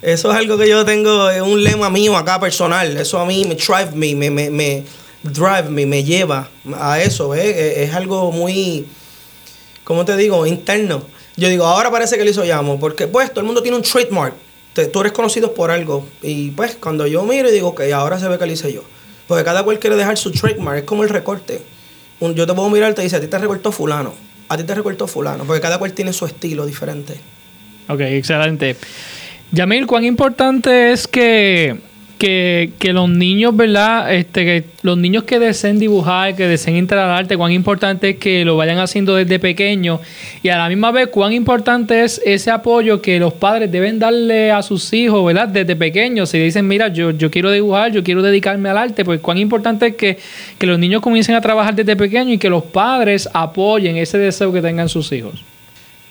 Eso 0.02 0.30
es 0.30 0.36
algo 0.36 0.58
que 0.58 0.68
yo 0.68 0.84
tengo, 0.84 1.30
es 1.30 1.40
un 1.40 1.64
lema 1.64 1.88
mío 1.88 2.14
acá 2.14 2.38
personal. 2.38 2.98
Eso 2.98 3.18
a 3.18 3.24
mí 3.24 3.46
me 3.46 3.54
drive 3.54 3.92
me, 3.94 4.14
me, 4.14 4.28
me, 4.28 4.50
me 4.50 4.84
drive 5.22 5.70
me, 5.70 5.86
me 5.86 6.04
lleva 6.04 6.50
a 6.78 7.00
eso. 7.00 7.34
Es, 7.34 7.94
algo 7.94 8.30
muy, 8.30 8.86
¿cómo 9.84 10.04
te 10.04 10.18
digo? 10.18 10.46
Interno. 10.46 11.02
Yo 11.34 11.48
digo, 11.48 11.64
ahora 11.64 11.90
parece 11.90 12.18
que 12.18 12.24
lo 12.24 12.30
hizo 12.30 12.44
Llamo, 12.44 12.78
porque 12.78 13.06
pues 13.06 13.30
todo 13.30 13.40
el 13.40 13.46
mundo 13.46 13.62
tiene 13.62 13.78
un 13.78 13.82
trademark. 13.82 14.44
Tú 14.84 15.00
eres 15.00 15.12
conocido 15.12 15.54
por 15.54 15.70
algo. 15.70 16.06
Y 16.22 16.50
pues 16.50 16.76
cuando 16.76 17.06
yo 17.06 17.24
miro 17.24 17.48
y 17.48 17.52
digo, 17.52 17.68
ok, 17.68 17.82
ahora 17.94 18.18
se 18.18 18.28
ve 18.28 18.38
que 18.38 18.46
lo 18.46 18.52
hice 18.52 18.72
yo. 18.72 18.82
Porque 19.26 19.42
cada 19.42 19.62
cual 19.64 19.78
quiere 19.78 19.96
dejar 19.96 20.18
su 20.18 20.30
trademark, 20.30 20.80
es 20.80 20.84
como 20.84 21.02
el 21.02 21.08
recorte. 21.08 21.60
yo 22.20 22.46
te 22.46 22.54
puedo 22.54 22.68
mirar 22.70 22.92
y 22.92 22.94
te 22.94 23.02
dice, 23.02 23.16
a 23.16 23.20
ti 23.20 23.26
te 23.26 23.38
recortó 23.38 23.72
fulano, 23.72 24.14
a 24.48 24.56
ti 24.56 24.64
te 24.64 24.74
recortó 24.74 25.06
fulano, 25.06 25.44
porque 25.44 25.60
cada 25.60 25.78
cual 25.78 25.92
tiene 25.92 26.12
su 26.12 26.26
estilo 26.26 26.66
diferente. 26.66 27.14
Ok, 27.88 28.00
excelente. 28.00 28.76
Yamil, 29.52 29.86
¿cuán 29.86 30.04
importante 30.04 30.92
es 30.92 31.08
que, 31.08 31.76
que, 32.18 32.72
los 32.92 33.08
niños, 33.08 33.56
¿verdad? 33.56 34.12
Este, 34.14 34.44
que 34.44 34.64
los 34.82 34.96
niños 34.96 35.24
que 35.24 35.38
deseen 35.38 35.78
dibujar, 35.78 36.34
que 36.34 36.46
deseen 36.46 36.76
entrar 36.76 37.08
al 37.08 37.16
arte, 37.16 37.36
cuán 37.36 37.52
importante 37.52 38.10
es 38.10 38.16
que 38.16 38.44
lo 38.44 38.56
vayan 38.56 38.78
haciendo 38.78 39.14
desde 39.14 39.38
pequeño 39.38 40.00
y 40.42 40.48
a 40.48 40.58
la 40.58 40.68
misma 40.68 40.92
vez 40.92 41.08
cuán 41.08 41.32
importante 41.32 42.04
es 42.04 42.20
ese 42.24 42.50
apoyo 42.50 43.02
que 43.02 43.18
los 43.18 43.34
padres 43.34 43.70
deben 43.70 43.98
darle 43.98 44.50
a 44.50 44.62
sus 44.62 44.92
hijos, 44.92 45.24
¿verdad? 45.24 45.48
Desde 45.48 45.76
pequeños. 45.76 46.30
Si 46.30 46.38
dicen, 46.38 46.66
mira, 46.66 46.88
yo, 46.88 47.10
yo 47.10 47.30
quiero 47.30 47.50
dibujar, 47.50 47.92
yo 47.92 48.02
quiero 48.02 48.22
dedicarme 48.22 48.68
al 48.68 48.78
arte, 48.78 49.04
pues 49.04 49.20
cuán 49.20 49.38
importante 49.38 49.88
es 49.88 49.96
que, 49.96 50.18
que 50.58 50.66
los 50.66 50.78
niños 50.78 51.02
comiencen 51.02 51.34
a 51.34 51.40
trabajar 51.40 51.74
desde 51.74 51.96
pequeño 51.96 52.32
y 52.32 52.38
que 52.38 52.50
los 52.50 52.64
padres 52.64 53.28
apoyen 53.32 53.96
ese 53.96 54.18
deseo 54.18 54.52
que 54.52 54.62
tengan 54.62 54.88
sus 54.88 55.12
hijos. 55.12 55.42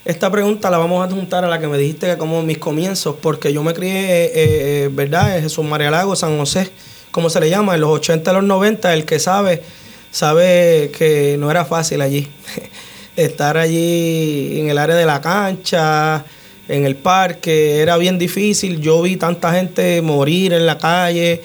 Esta 0.06 0.32
pregunta 0.32 0.70
la 0.70 0.78
vamos 0.78 1.04
a 1.04 1.12
juntar 1.12 1.44
a 1.44 1.48
la 1.48 1.60
que 1.60 1.68
me 1.68 1.80
dijiste 1.80 2.06
que 2.06 2.18
como 2.18 2.44
mis 2.44 2.60
comienzos, 2.60 3.16
porque 3.20 3.52
yo 3.52 3.64
me 3.64 3.74
crié, 3.74 4.26
eh, 4.26 4.32
eh, 4.36 4.90
¿verdad? 4.92 5.36
En 5.36 5.42
Jesús 5.42 5.66
María 5.66 5.90
Lago, 5.90 6.16
San 6.16 6.38
José, 6.38 6.70
como 7.10 7.32
se 7.32 7.40
le 7.40 7.50
llama, 7.50 7.74
en 7.74 7.82
los 7.82 7.90
80 7.90 8.30
y 8.30 8.34
los 8.36 8.44
90, 8.44 8.94
el 8.94 9.04
que 9.06 9.18
sabe, 9.18 9.64
sabe 10.12 10.92
que 10.96 11.38
no 11.40 11.50
era 11.50 11.66
fácil 11.66 12.02
allí. 12.02 12.28
Estar 13.16 13.58
allí 13.58 14.60
en 14.60 14.70
el 14.70 14.78
área 14.78 14.96
de 14.96 15.08
la 15.08 15.22
cancha, 15.22 16.24
en 16.68 16.86
el 16.86 16.98
parque, 16.98 17.82
era 17.82 17.98
bien 17.98 18.20
difícil. 18.20 18.80
Yo 18.82 19.02
vi 19.02 19.16
tanta 19.16 19.54
gente 19.54 20.04
morir 20.04 20.54
en 20.54 20.68
la 20.68 20.78
calle. 20.78 21.42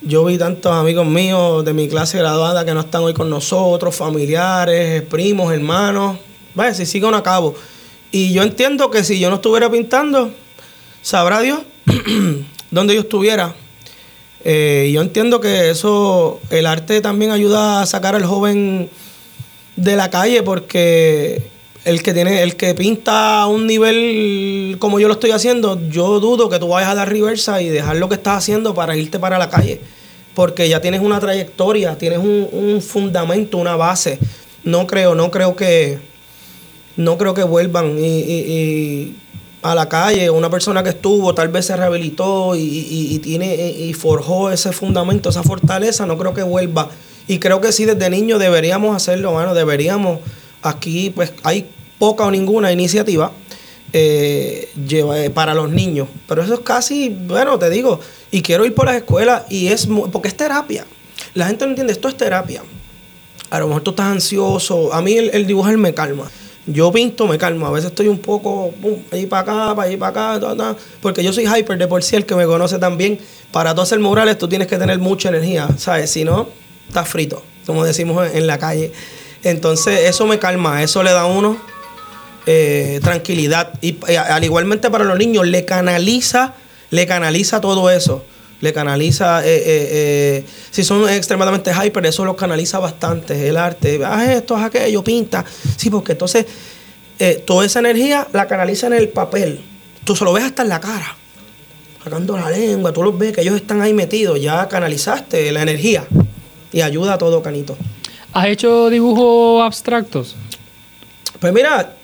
Yo 0.00 0.24
vi 0.24 0.36
tantos 0.36 0.74
amigos 0.74 1.06
míos 1.06 1.64
de 1.64 1.74
mi 1.74 1.86
clase 1.86 2.18
graduada 2.18 2.64
que 2.64 2.74
no 2.74 2.80
están 2.80 3.02
hoy 3.02 3.14
con 3.14 3.30
nosotros, 3.30 3.94
familiares, 3.94 5.02
primos, 5.02 5.52
hermanos. 5.52 6.16
Vaya, 6.54 6.74
si 6.74 6.86
siguen 6.86 7.14
a 7.14 7.22
cabo. 7.22 7.54
Y 8.12 8.32
yo 8.32 8.42
entiendo 8.42 8.90
que 8.90 9.04
si 9.04 9.20
yo 9.20 9.30
no 9.30 9.36
estuviera 9.36 9.70
pintando, 9.70 10.32
sabrá 11.02 11.40
Dios 11.40 11.60
dónde 12.70 12.94
yo 12.94 13.02
estuviera. 13.02 13.54
Eh, 14.44 14.90
yo 14.92 15.02
entiendo 15.02 15.40
que 15.40 15.70
eso, 15.70 16.40
el 16.50 16.66
arte 16.66 17.00
también 17.00 17.30
ayuda 17.30 17.82
a 17.82 17.86
sacar 17.86 18.14
al 18.14 18.24
joven 18.24 18.88
de 19.76 19.96
la 19.96 20.10
calle 20.10 20.42
porque 20.42 21.42
el 21.84 22.02
que 22.02 22.12
tiene, 22.14 22.42
el 22.42 22.56
que 22.56 22.74
pinta 22.74 23.42
a 23.42 23.46
un 23.46 23.66
nivel 23.66 24.76
como 24.78 24.98
yo 24.98 25.08
lo 25.08 25.14
estoy 25.14 25.30
haciendo, 25.30 25.80
yo 25.88 26.20
dudo 26.20 26.48
que 26.48 26.58
tú 26.58 26.68
vayas 26.68 26.90
a 26.90 26.94
dar 26.94 27.08
reversa 27.08 27.62
y 27.62 27.68
dejar 27.68 27.96
lo 27.96 28.08
que 28.08 28.16
estás 28.16 28.38
haciendo 28.38 28.74
para 28.74 28.96
irte 28.96 29.18
para 29.18 29.38
la 29.38 29.50
calle. 29.50 29.80
Porque 30.34 30.68
ya 30.68 30.80
tienes 30.80 31.00
una 31.00 31.20
trayectoria, 31.20 31.98
tienes 31.98 32.18
un, 32.18 32.48
un 32.50 32.80
fundamento, 32.82 33.58
una 33.58 33.76
base. 33.76 34.18
No 34.64 34.86
creo, 34.86 35.14
no 35.14 35.30
creo 35.30 35.54
que, 35.56 35.98
no 37.00 37.18
creo 37.18 37.34
que 37.34 37.42
vuelvan 37.42 37.96
y, 37.98 39.16
a 39.62 39.74
la 39.74 39.88
calle. 39.88 40.30
Una 40.30 40.50
persona 40.50 40.82
que 40.82 40.90
estuvo, 40.90 41.34
tal 41.34 41.48
vez 41.48 41.66
se 41.66 41.76
rehabilitó 41.76 42.54
y, 42.56 43.18
tiene 43.22 43.54
y 43.70 43.92
forjó 43.94 44.50
ese 44.50 44.72
fundamento, 44.72 45.30
esa 45.30 45.42
fortaleza, 45.42 46.06
no 46.06 46.16
creo 46.16 46.34
que 46.34 46.42
vuelva. 46.42 46.88
Y 47.26 47.38
creo 47.38 47.60
que 47.60 47.72
sí, 47.72 47.84
desde 47.84 48.10
niño 48.10 48.38
deberíamos 48.38 48.96
hacerlo, 48.96 49.32
bueno, 49.32 49.54
deberíamos. 49.54 50.20
Aquí, 50.62 51.10
pues, 51.10 51.32
hay 51.42 51.70
poca 51.98 52.24
o 52.24 52.30
ninguna 52.30 52.72
iniciativa 52.72 53.32
eh, 53.92 54.68
eh, 54.90 55.30
para 55.32 55.54
los 55.54 55.70
niños. 55.70 56.08
Pero 56.28 56.42
eso 56.42 56.54
es 56.54 56.60
casi, 56.60 57.08
bueno, 57.08 57.58
te 57.58 57.70
digo, 57.70 58.00
y 58.30 58.42
quiero 58.42 58.64
ir 58.64 58.74
por 58.74 58.86
las 58.86 58.96
escuelas 58.96 59.44
y 59.48 59.68
es, 59.68 59.88
porque 60.12 60.28
es 60.28 60.36
terapia. 60.36 60.84
La 61.34 61.46
gente 61.46 61.64
no 61.64 61.70
entiende, 61.70 61.92
esto 61.92 62.08
es 62.08 62.16
terapia. 62.16 62.62
A 63.50 63.58
lo 63.58 63.66
mejor 63.68 63.82
tú 63.82 63.90
estás 63.90 64.06
ansioso. 64.06 64.92
A 64.92 65.02
mí 65.02 65.14
el, 65.14 65.30
el 65.32 65.46
dibujar 65.46 65.76
me 65.76 65.92
calma. 65.94 66.30
Yo 66.72 66.92
pinto, 66.92 67.26
me 67.26 67.38
calmo. 67.38 67.66
A 67.66 67.70
veces 67.70 67.90
estoy 67.90 68.08
un 68.08 68.18
poco, 68.18 68.72
ahí 69.12 69.26
para 69.26 69.42
acá, 69.42 69.74
para 69.74 69.88
allí 69.88 69.96
para 69.96 70.34
acá, 70.34 70.76
porque 71.00 71.22
yo 71.22 71.32
soy 71.32 71.46
hyper 71.46 71.78
de 71.78 71.86
por 71.86 72.02
sí, 72.02 72.16
el 72.16 72.26
que 72.26 72.34
me 72.34 72.46
conoce 72.46 72.78
también. 72.78 73.18
Para 73.52 73.74
tú 73.74 73.80
hacer 73.80 73.98
murales, 73.98 74.38
tú 74.38 74.48
tienes 74.48 74.68
que 74.68 74.78
tener 74.78 74.98
mucha 74.98 75.28
energía, 75.28 75.68
¿sabes? 75.76 76.10
Si 76.10 76.24
no, 76.24 76.48
estás 76.88 77.08
frito, 77.08 77.42
como 77.66 77.84
decimos 77.84 78.28
en, 78.32 78.46
la 78.46 78.58
calle. 78.58 78.92
Entonces, 79.42 80.08
eso 80.08 80.26
me 80.26 80.38
calma, 80.38 80.82
eso 80.82 81.02
le 81.02 81.10
da 81.10 81.22
a 81.22 81.26
uno 81.26 81.56
eh, 82.46 83.00
tranquilidad. 83.02 83.72
Y 83.80 83.98
eh, 84.06 84.18
al 84.18 84.44
igualmente 84.44 84.90
para 84.90 85.04
los 85.04 85.18
niños, 85.18 85.46
le 85.46 85.64
canaliza, 85.64 86.54
le 86.90 87.06
canaliza 87.06 87.60
todo 87.60 87.90
eso 87.90 88.24
le 88.60 88.72
canaliza, 88.72 89.42
eh, 89.44 90.44
si 90.70 90.84
son 90.84 91.08
extremadamente 91.08 91.72
hyper, 91.72 92.06
eso 92.06 92.24
lo 92.24 92.36
canaliza 92.36 92.78
bastante, 92.78 93.48
el 93.48 93.56
arte, 93.56 94.04
haz 94.04 94.28
esto, 94.28 94.56
haz 94.56 94.64
aquello, 94.64 95.02
pinta, 95.02 95.44
sí, 95.76 95.90
porque 95.90 96.12
entonces 96.12 96.46
toda 97.44 97.66
esa 97.66 97.80
energía 97.80 98.28
la 98.32 98.46
canaliza 98.46 98.86
en 98.86 98.94
el 98.94 99.08
papel, 99.08 99.60
tú 100.04 100.14
se 100.14 100.24
lo 100.24 100.32
ves 100.32 100.44
hasta 100.44 100.62
en 100.62 100.68
la 100.68 100.80
cara, 100.80 101.16
sacando 102.02 102.36
la 102.36 102.50
lengua, 102.50 102.92
tú 102.92 103.02
los 103.02 103.18
ves 103.18 103.32
que 103.32 103.40
ellos 103.42 103.56
están 103.56 103.80
ahí 103.80 103.92
metidos, 103.92 104.40
ya 104.40 104.68
canalizaste 104.68 105.52
la 105.52 105.62
energía 105.62 106.06
y 106.72 106.82
ayuda 106.82 107.14
a 107.14 107.18
todo, 107.18 107.42
Canito. 107.42 107.76
¿Has 108.32 108.46
hecho 108.46 108.90
dibujos 108.90 109.64
abstractos? 109.64 110.36
Pues 111.40 111.52
mira, 111.52 111.96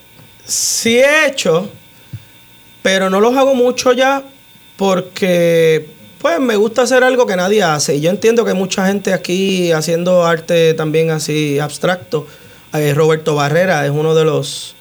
sí 0.45 0.99
he 0.99 1.29
hecho, 1.29 1.69
pero 2.83 3.11
no 3.11 3.21
los 3.21 3.37
hago 3.37 3.55
mucho 3.55 3.92
ya 3.92 4.23
porque 4.77 5.88
pues 6.21 6.41
me 6.41 6.57
gusta 6.57 6.83
hacer 6.83 7.05
algo 7.05 7.27
que 7.27 7.37
nadie 7.37 7.63
hace. 7.63 7.97
Y 7.97 8.01
yo 8.01 8.11
entiendo 8.11 8.45
que 8.45 8.55
mucha 8.55 8.87
gente 8.87 9.13
aquí 9.13 9.73
haciendo 9.73 10.25
arte 10.25 10.75
también 10.75 11.11
así 11.11 11.59
abstracto. 11.59 12.27
Eh, 12.73 12.95
Roberto 12.95 13.35
Barrera 13.35 13.85
es 13.85 13.91
uno 13.91 14.15
de 14.15 14.25
los 14.25 14.75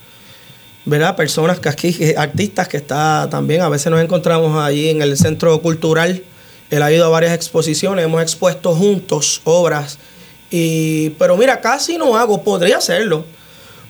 ¿verdad? 0.84 1.16
personas 1.16 1.60
que 1.60 1.68
aquí, 1.68 2.14
artistas 2.16 2.68
que 2.68 2.76
está 2.78 3.28
también, 3.30 3.62
a 3.62 3.68
veces 3.68 3.90
nos 3.90 4.00
encontramos 4.00 4.56
allí 4.62 4.88
en 4.88 5.02
el 5.02 5.16
centro 5.16 5.60
cultural. 5.60 6.22
Él 6.70 6.82
ha 6.82 6.90
ido 6.90 7.04
a 7.06 7.08
varias 7.08 7.34
exposiciones, 7.34 8.04
hemos 8.04 8.22
expuesto 8.22 8.74
juntos 8.74 9.40
obras. 9.44 9.98
Y, 10.50 11.10
pero 11.10 11.36
mira, 11.36 11.60
casi 11.60 11.98
no 11.98 12.16
hago, 12.16 12.42
podría 12.42 12.78
hacerlo. 12.78 13.24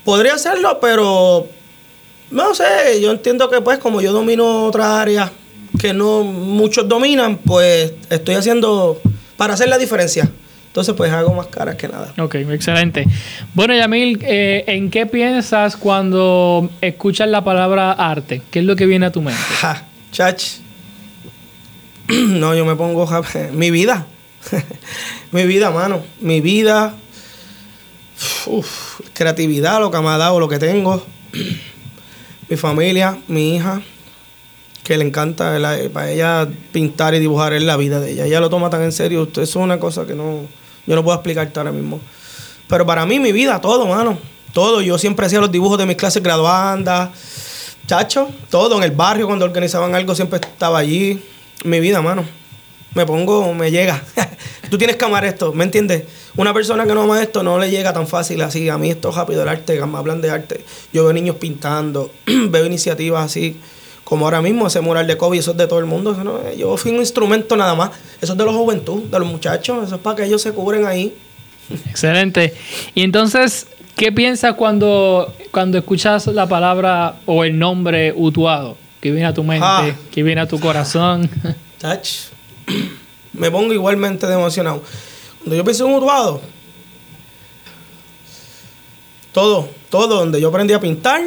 Podría 0.04 0.34
hacerlo, 0.34 0.78
pero 0.80 1.48
no 2.30 2.54
sé, 2.54 3.00
yo 3.00 3.10
entiendo 3.10 3.48
que 3.48 3.60
pues 3.60 3.78
como 3.78 4.00
yo 4.00 4.12
domino 4.12 4.66
otra 4.66 5.00
área 5.00 5.32
que 5.78 5.92
no 5.92 6.22
muchos 6.22 6.88
dominan, 6.88 7.38
pues 7.38 7.92
estoy 8.10 8.34
haciendo 8.34 9.00
para 9.36 9.54
hacer 9.54 9.68
la 9.68 9.78
diferencia. 9.78 10.30
Entonces, 10.76 10.94
pues 10.94 11.10
hago 11.10 11.32
más 11.32 11.46
caras 11.46 11.76
que 11.76 11.88
nada. 11.88 12.12
Ok, 12.18 12.34
excelente. 12.34 13.06
Bueno, 13.54 13.74
Yamil, 13.74 14.18
eh, 14.22 14.64
¿en 14.66 14.90
qué 14.90 15.06
piensas 15.06 15.74
cuando 15.74 16.68
escuchas 16.82 17.28
la 17.28 17.42
palabra 17.42 17.92
arte? 17.92 18.42
¿Qué 18.50 18.58
es 18.58 18.64
lo 18.66 18.76
que 18.76 18.84
viene 18.84 19.06
a 19.06 19.10
tu 19.10 19.22
mente? 19.22 19.40
Ja, 19.58 19.86
chach. 20.12 20.58
no, 22.08 22.54
yo 22.54 22.66
me 22.66 22.76
pongo 22.76 23.08
mi 23.52 23.70
vida. 23.70 24.06
mi 25.32 25.46
vida, 25.46 25.70
mano. 25.70 26.02
Mi 26.20 26.42
vida. 26.42 26.94
Uf, 28.44 29.00
creatividad, 29.14 29.80
lo 29.80 29.90
que 29.90 29.98
me 30.00 30.08
ha 30.08 30.18
dado, 30.18 30.38
lo 30.38 30.48
que 30.48 30.58
tengo. 30.58 31.02
mi 32.50 32.56
familia, 32.56 33.18
mi 33.28 33.56
hija, 33.56 33.80
que 34.86 34.96
le 34.96 35.04
encanta 35.04 35.58
para 35.92 36.12
ella 36.12 36.48
pintar 36.70 37.12
y 37.12 37.18
dibujar 37.18 37.52
es 37.52 37.62
la 37.64 37.76
vida 37.76 37.98
de 37.98 38.12
ella. 38.12 38.24
Ella 38.24 38.38
lo 38.38 38.48
toma 38.48 38.70
tan 38.70 38.82
en 38.82 38.92
serio. 38.92 39.28
Eso 39.32 39.42
es 39.42 39.56
una 39.56 39.80
cosa 39.80 40.06
que 40.06 40.14
no, 40.14 40.42
yo 40.86 40.94
no 40.94 41.02
puedo 41.02 41.16
explicarte 41.16 41.58
ahora 41.58 41.72
mismo. 41.72 42.00
Pero 42.68 42.86
para 42.86 43.04
mí, 43.04 43.18
mi 43.18 43.32
vida, 43.32 43.60
todo, 43.60 43.84
mano. 43.88 44.16
Todo. 44.52 44.80
Yo 44.82 44.96
siempre 44.96 45.26
hacía 45.26 45.40
los 45.40 45.50
dibujos 45.50 45.76
de 45.78 45.86
mis 45.86 45.96
clases 45.96 46.22
graduandas. 46.22 47.10
Chacho, 47.88 48.28
todo. 48.48 48.76
En 48.76 48.84
el 48.84 48.92
barrio, 48.92 49.26
cuando 49.26 49.44
organizaban 49.44 49.92
algo, 49.96 50.14
siempre 50.14 50.38
estaba 50.40 50.78
allí. 50.78 51.20
Mi 51.64 51.80
vida, 51.80 52.00
mano. 52.00 52.24
Me 52.94 53.04
pongo, 53.04 53.52
me 53.54 53.72
llega. 53.72 54.00
Tú 54.70 54.78
tienes 54.78 54.94
que 54.94 55.04
amar 55.04 55.24
esto, 55.24 55.52
¿me 55.52 55.64
entiendes? 55.64 56.04
Una 56.36 56.54
persona 56.54 56.86
que 56.86 56.94
no 56.94 57.02
ama 57.02 57.20
esto 57.20 57.42
no 57.42 57.58
le 57.58 57.70
llega 57.70 57.92
tan 57.92 58.06
fácil 58.06 58.40
así. 58.42 58.68
A 58.68 58.78
mí 58.78 58.88
esto 58.88 59.10
es 59.10 59.16
rápido 59.16 59.42
el 59.42 59.48
arte, 59.48 59.84
me 59.84 59.98
hablan 59.98 60.20
de 60.20 60.30
arte. 60.30 60.64
Yo 60.92 61.02
veo 61.02 61.12
niños 61.12 61.36
pintando, 61.36 62.12
veo 62.26 62.64
iniciativas 62.64 63.24
así 63.24 63.60
como 64.06 64.24
ahora 64.24 64.40
mismo 64.40 64.68
ese 64.68 64.80
mural 64.80 65.08
de 65.08 65.16
COVID, 65.16 65.36
eso 65.36 65.50
es 65.50 65.56
de 65.56 65.66
todo 65.66 65.80
el 65.80 65.84
mundo. 65.84 66.16
yo 66.56 66.76
fui 66.76 66.92
un 66.92 66.98
instrumento 66.98 67.56
nada 67.56 67.74
más. 67.74 67.90
Eso 68.20 68.34
es 68.34 68.38
de 68.38 68.44
los 68.44 68.54
juventud, 68.54 69.02
de 69.02 69.18
los 69.18 69.26
muchachos. 69.26 69.84
Eso 69.84 69.96
es 69.96 70.00
para 70.00 70.14
que 70.14 70.24
ellos 70.26 70.40
se 70.40 70.52
cubren 70.52 70.86
ahí. 70.86 71.12
Excelente. 71.90 72.54
Y 72.94 73.02
entonces, 73.02 73.66
¿qué 73.96 74.12
piensas 74.12 74.54
cuando, 74.54 75.34
cuando 75.50 75.76
escuchas 75.76 76.28
la 76.28 76.46
palabra 76.46 77.16
o 77.26 77.42
el 77.42 77.58
nombre 77.58 78.12
Utuado? 78.14 78.76
¿Qué 79.00 79.10
viene 79.10 79.26
a 79.26 79.34
tu 79.34 79.42
mente? 79.42 79.66
Ah. 79.68 79.90
¿Qué 80.12 80.22
viene 80.22 80.40
a 80.40 80.46
tu 80.46 80.60
corazón? 80.60 81.28
Touch. 81.80 82.28
Me 83.32 83.50
pongo 83.50 83.72
igualmente 83.72 84.32
emocionado. 84.32 84.84
Cuando 85.40 85.56
yo 85.56 85.64
pienso 85.64 85.84
en 85.84 85.94
Utuado, 85.94 86.40
todo, 89.32 89.68
todo, 89.90 90.18
donde 90.20 90.40
yo 90.40 90.46
aprendí 90.50 90.74
a 90.74 90.80
pintar, 90.80 91.22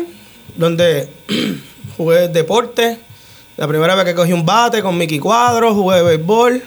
donde 0.56 1.10
jugué 2.00 2.30
deporte. 2.30 2.98
La 3.58 3.68
primera 3.68 3.94
vez 3.94 4.06
que 4.06 4.16
cogí 4.16 4.32
un 4.32 4.46
bate 4.46 4.82
con 4.82 4.98
Mickey 4.98 5.20
Cuadro, 5.20 5.74
jugué 5.74 6.02
béisbol. 6.02 6.64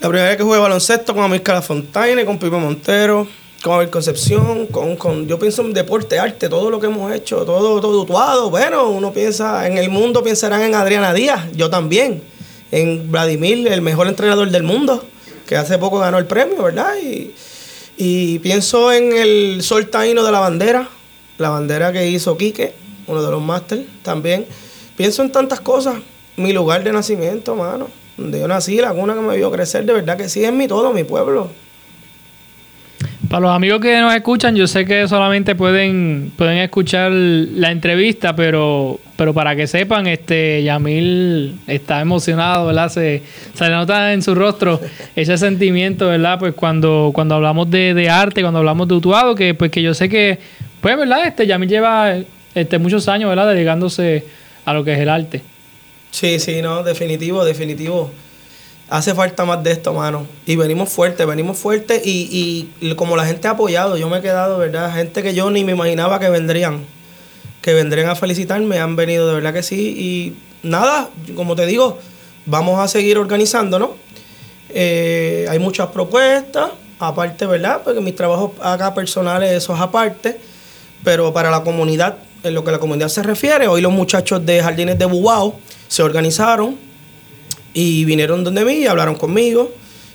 La 0.00 0.08
primera 0.10 0.28
vez 0.28 0.36
que 0.36 0.42
jugué 0.42 0.58
baloncesto 0.58 1.14
con 1.14 1.24
Amir 1.24 1.42
Fontaine, 1.62 2.26
con 2.26 2.38
Pipe 2.38 2.58
Montero, 2.58 3.26
con 3.62 3.72
Abel 3.72 3.88
Concepción, 3.88 4.66
con, 4.66 4.96
con, 4.96 5.26
yo 5.26 5.38
pienso 5.38 5.62
en 5.62 5.72
deporte, 5.72 6.18
arte, 6.18 6.50
todo 6.50 6.68
lo 6.68 6.78
que 6.78 6.88
hemos 6.88 7.10
hecho, 7.14 7.46
todo, 7.46 7.80
todo 7.80 8.02
utuado. 8.02 8.50
Bueno, 8.50 8.90
uno 8.90 9.14
piensa, 9.14 9.66
en 9.66 9.78
el 9.78 9.88
mundo 9.88 10.22
pensarán 10.22 10.60
en 10.60 10.74
Adriana 10.74 11.14
Díaz, 11.14 11.46
yo 11.54 11.70
también, 11.70 12.22
en 12.70 13.10
Vladimir, 13.10 13.66
el 13.68 13.80
mejor 13.80 14.08
entrenador 14.08 14.50
del 14.50 14.62
mundo, 14.62 15.06
que 15.46 15.56
hace 15.56 15.78
poco 15.78 16.00
ganó 16.00 16.18
el 16.18 16.26
premio, 16.26 16.64
¿verdad? 16.64 16.96
Y, 17.02 17.34
y 17.96 18.40
pienso 18.40 18.92
en 18.92 19.16
el 19.16 19.62
sol 19.62 19.88
taíno 19.88 20.22
de 20.22 20.32
la 20.32 20.40
bandera, 20.40 20.86
la 21.38 21.48
bandera 21.48 21.94
que 21.94 22.10
hizo 22.10 22.36
Quique, 22.36 22.83
uno 23.06 23.22
de 23.22 23.30
los 23.30 23.42
máster 23.42 23.86
también. 24.02 24.46
Pienso 24.96 25.22
en 25.22 25.32
tantas 25.32 25.60
cosas. 25.60 25.96
Mi 26.36 26.52
lugar 26.52 26.82
de 26.82 26.92
nacimiento, 26.92 27.54
mano. 27.54 27.88
Donde 28.16 28.40
yo 28.40 28.48
nací, 28.48 28.76
la 28.76 28.92
cuna 28.92 29.14
que 29.14 29.20
me 29.20 29.36
vio 29.36 29.50
crecer, 29.50 29.84
de 29.84 29.92
verdad 29.92 30.16
que 30.16 30.28
sí 30.28 30.44
es 30.44 30.52
mi 30.52 30.68
todo, 30.68 30.92
mi 30.92 31.04
pueblo. 31.04 31.50
Para 33.28 33.40
los 33.40 33.50
amigos 33.50 33.80
que 33.80 33.98
nos 34.00 34.14
escuchan, 34.14 34.54
yo 34.54 34.66
sé 34.66 34.84
que 34.84 35.08
solamente 35.08 35.54
pueden, 35.56 36.30
pueden 36.36 36.58
escuchar 36.58 37.10
la 37.10 37.72
entrevista, 37.72 38.36
pero, 38.36 39.00
pero 39.16 39.34
para 39.34 39.56
que 39.56 39.66
sepan, 39.66 40.06
este 40.06 40.62
Yamil 40.62 41.58
está 41.66 42.00
emocionado, 42.00 42.66
¿verdad? 42.66 42.90
Se, 42.90 43.22
se 43.54 43.64
le 43.64 43.70
nota 43.70 44.12
en 44.12 44.22
su 44.22 44.34
rostro 44.34 44.80
ese 45.16 45.36
sentimiento, 45.38 46.08
¿verdad? 46.08 46.38
Pues 46.38 46.54
cuando, 46.54 47.10
cuando 47.14 47.34
hablamos 47.34 47.68
de, 47.70 48.08
arte, 48.08 48.42
cuando 48.42 48.58
hablamos 48.60 48.86
de 48.86 48.94
Utuado, 48.94 49.34
que 49.34 49.54
pues 49.54 49.72
que 49.72 49.82
yo 49.82 49.94
sé 49.94 50.08
que, 50.08 50.38
pues, 50.80 50.96
¿verdad? 50.96 51.26
Este 51.26 51.46
Yamil 51.46 51.68
lleva 51.68 52.14
este, 52.54 52.78
muchos 52.78 53.08
años, 53.08 53.28
¿verdad? 53.28 53.48
Dedicándose 53.48 54.24
a 54.64 54.72
lo 54.72 54.84
que 54.84 54.94
es 54.94 54.98
el 55.00 55.08
arte. 55.08 55.42
Sí, 56.10 56.38
sí, 56.38 56.62
no, 56.62 56.82
definitivo, 56.82 57.44
definitivo 57.44 58.10
hace 58.88 59.14
falta 59.14 59.44
más 59.44 59.62
de 59.62 59.72
esto, 59.72 59.92
mano. 59.92 60.26
Y 60.46 60.56
venimos 60.56 60.88
fuertes, 60.90 61.26
venimos 61.26 61.58
fuertes 61.58 62.02
y, 62.04 62.68
y, 62.80 62.94
como 62.94 63.16
la 63.16 63.26
gente 63.26 63.48
ha 63.48 63.52
apoyado, 63.52 63.96
yo 63.96 64.08
me 64.08 64.18
he 64.18 64.22
quedado, 64.22 64.58
¿verdad? 64.58 64.94
Gente 64.94 65.22
que 65.22 65.34
yo 65.34 65.50
ni 65.50 65.64
me 65.64 65.72
imaginaba 65.72 66.18
que 66.20 66.28
vendrían, 66.28 66.84
que 67.60 67.74
vendrían 67.74 68.08
a 68.08 68.14
felicitarme, 68.14 68.78
han 68.78 68.96
venido 68.96 69.26
de 69.26 69.34
verdad 69.34 69.52
que 69.52 69.62
sí. 69.62 69.94
Y 70.62 70.66
nada, 70.66 71.08
como 71.34 71.56
te 71.56 71.66
digo, 71.66 71.98
vamos 72.46 72.78
a 72.78 72.88
seguir 72.88 73.18
organizándonos. 73.18 73.90
Eh, 74.68 75.46
hay 75.48 75.58
muchas 75.58 75.88
propuestas, 75.88 76.70
aparte, 76.98 77.46
¿verdad? 77.46 77.82
Porque 77.84 78.00
mis 78.00 78.14
trabajos 78.14 78.52
acá 78.60 78.94
personales, 78.94 79.50
eso 79.52 79.74
es 79.74 79.80
aparte, 79.80 80.38
pero 81.02 81.32
para 81.32 81.50
la 81.50 81.62
comunidad, 81.62 82.18
en 82.44 82.54
lo 82.54 82.62
que 82.62 82.70
la 82.70 82.78
comunidad 82.78 83.08
se 83.08 83.22
refiere, 83.22 83.66
hoy 83.66 83.80
los 83.80 83.92
muchachos 83.92 84.44
de 84.44 84.62
Jardines 84.62 84.98
de 84.98 85.06
Bubao 85.06 85.58
se 85.88 86.02
organizaron 86.02 86.76
y 87.72 88.04
vinieron 88.04 88.44
donde 88.44 88.64
mí 88.64 88.74
y 88.74 88.86
hablaron 88.86 89.14
conmigo 89.14 89.72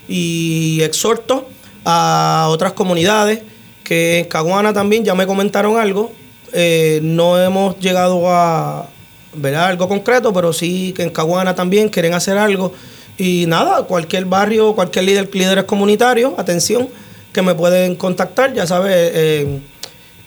y 0.08 0.80
exhorto 0.82 1.48
a 1.84 2.46
otras 2.50 2.72
comunidades 2.72 3.40
que 3.82 4.20
en 4.20 4.24
Caguana 4.26 4.72
también 4.72 5.04
ya 5.04 5.16
me 5.16 5.26
comentaron 5.26 5.76
algo. 5.76 6.12
Eh, 6.52 7.00
no 7.02 7.40
hemos 7.40 7.78
llegado 7.80 8.28
a 8.28 8.88
ver 9.34 9.56
algo 9.56 9.88
concreto, 9.88 10.32
pero 10.32 10.52
sí 10.52 10.92
que 10.92 11.02
en 11.02 11.10
Caguana 11.10 11.56
también 11.56 11.88
quieren 11.88 12.14
hacer 12.14 12.38
algo. 12.38 12.72
Y 13.18 13.46
nada, 13.48 13.82
cualquier 13.82 14.24
barrio, 14.26 14.74
cualquier 14.76 15.04
líder, 15.04 15.28
líderes 15.34 15.64
comunitarios, 15.64 16.34
atención, 16.38 16.88
que 17.32 17.42
me 17.42 17.56
pueden 17.56 17.96
contactar, 17.96 18.54
ya 18.54 18.66
sabes, 18.66 19.46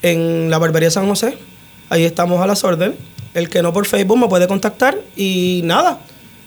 en 0.01 0.49
la 0.49 0.57
barbería 0.57 0.91
San 0.91 1.07
José. 1.07 1.37
Ahí 1.89 2.03
estamos 2.03 2.41
a 2.41 2.47
las 2.47 2.63
órdenes. 2.63 2.97
El 3.33 3.49
que 3.49 3.61
no 3.61 3.73
por 3.73 3.85
Facebook 3.85 4.17
me 4.17 4.27
puede 4.27 4.47
contactar 4.47 4.97
y 5.15 5.61
nada, 5.63 5.99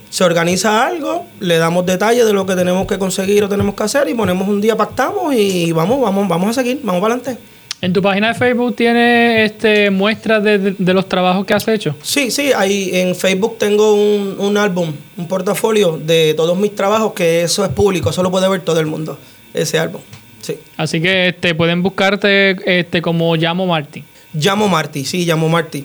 se 0.09 0.25
organiza 0.25 0.87
algo, 0.87 1.27
le 1.41 1.59
damos 1.59 1.85
detalles 1.85 2.25
de 2.25 2.33
lo 2.33 2.47
que 2.47 2.55
tenemos 2.55 2.87
que 2.87 2.99
conseguir 2.99 3.45
o 3.45 3.49
tenemos 3.49 3.75
que 3.75 3.83
hacer 3.83 4.09
y 4.09 4.15
ponemos 4.15 4.49
un 4.49 4.61
día, 4.61 4.77
pactamos 4.77 5.35
y 5.35 5.73
vamos, 5.73 6.01
vamos, 6.01 6.29
vamos 6.29 6.51
a 6.51 6.53
seguir, 6.55 6.81
vamos 6.83 7.03
para 7.03 7.15
adelante. 7.15 7.43
¿En 7.83 7.93
tu 7.93 8.01
página 8.01 8.29
de 8.29 8.35
Facebook 8.35 8.75
tiene 8.75 9.45
este, 9.45 9.91
muestras 9.91 10.43
de, 10.43 10.75
los 10.79 11.09
trabajos 11.09 11.45
que 11.45 11.53
has 11.53 11.69
hecho? 11.69 11.95
Sí, 12.03 12.31
sí, 12.31 12.51
ahí 12.57 12.91
en 12.95 13.15
Facebook 13.15 13.59
tengo 13.59 13.93
un, 13.95 14.57
álbum, 14.57 14.93
un 15.19 15.29
portafolio 15.29 15.99
de 15.99 16.33
todos 16.35 16.57
mis 16.57 16.75
trabajos, 16.75 17.13
que 17.13 17.43
eso 17.43 17.65
es 17.65 17.71
público, 17.71 18.09
eso 18.11 18.23
lo 18.23 18.31
puede 18.31 18.49
ver 18.49 18.63
todo 18.63 18.81
el 18.81 18.87
mundo, 18.87 19.19
ese 19.53 19.79
álbum. 19.79 20.01
Sí. 20.41 20.57
Así 20.79 21.03
que 21.03 21.29
este, 21.29 21.55
pueden 21.55 21.83
buscarte 21.83 22.57
este, 22.81 23.03
como 23.03 23.37
Llamo 23.37 23.67
Martí. 23.67 24.03
Llamo 24.39 24.69
Martí, 24.69 25.05
sí, 25.05 25.25
Llamo 25.25 25.49
Martí. 25.49 25.85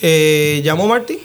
Eh, 0.00 0.60
llamo 0.64 0.86
Martí, 0.86 1.18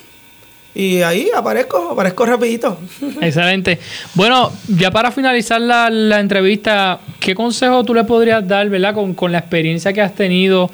y 0.76 1.02
ahí 1.02 1.30
aparezco, 1.36 1.92
aparezco 1.92 2.26
rapidito. 2.26 2.80
Excelente. 3.22 3.80
Bueno, 4.16 4.52
ya 4.68 4.90
para 4.90 5.12
finalizar 5.12 5.62
la, 5.62 6.20
entrevista, 6.20 7.00
¿qué 7.20 7.36
consejo 7.36 7.84
tú 7.84 7.94
le 7.94 8.04
podrías 8.04 8.48
dar, 8.48 8.70
verdad, 8.70 8.96
con, 9.16 9.32
la 9.32 9.38
experiencia 9.38 9.94
que 9.94 10.02
has 10.02 10.16
tenido? 10.16 10.72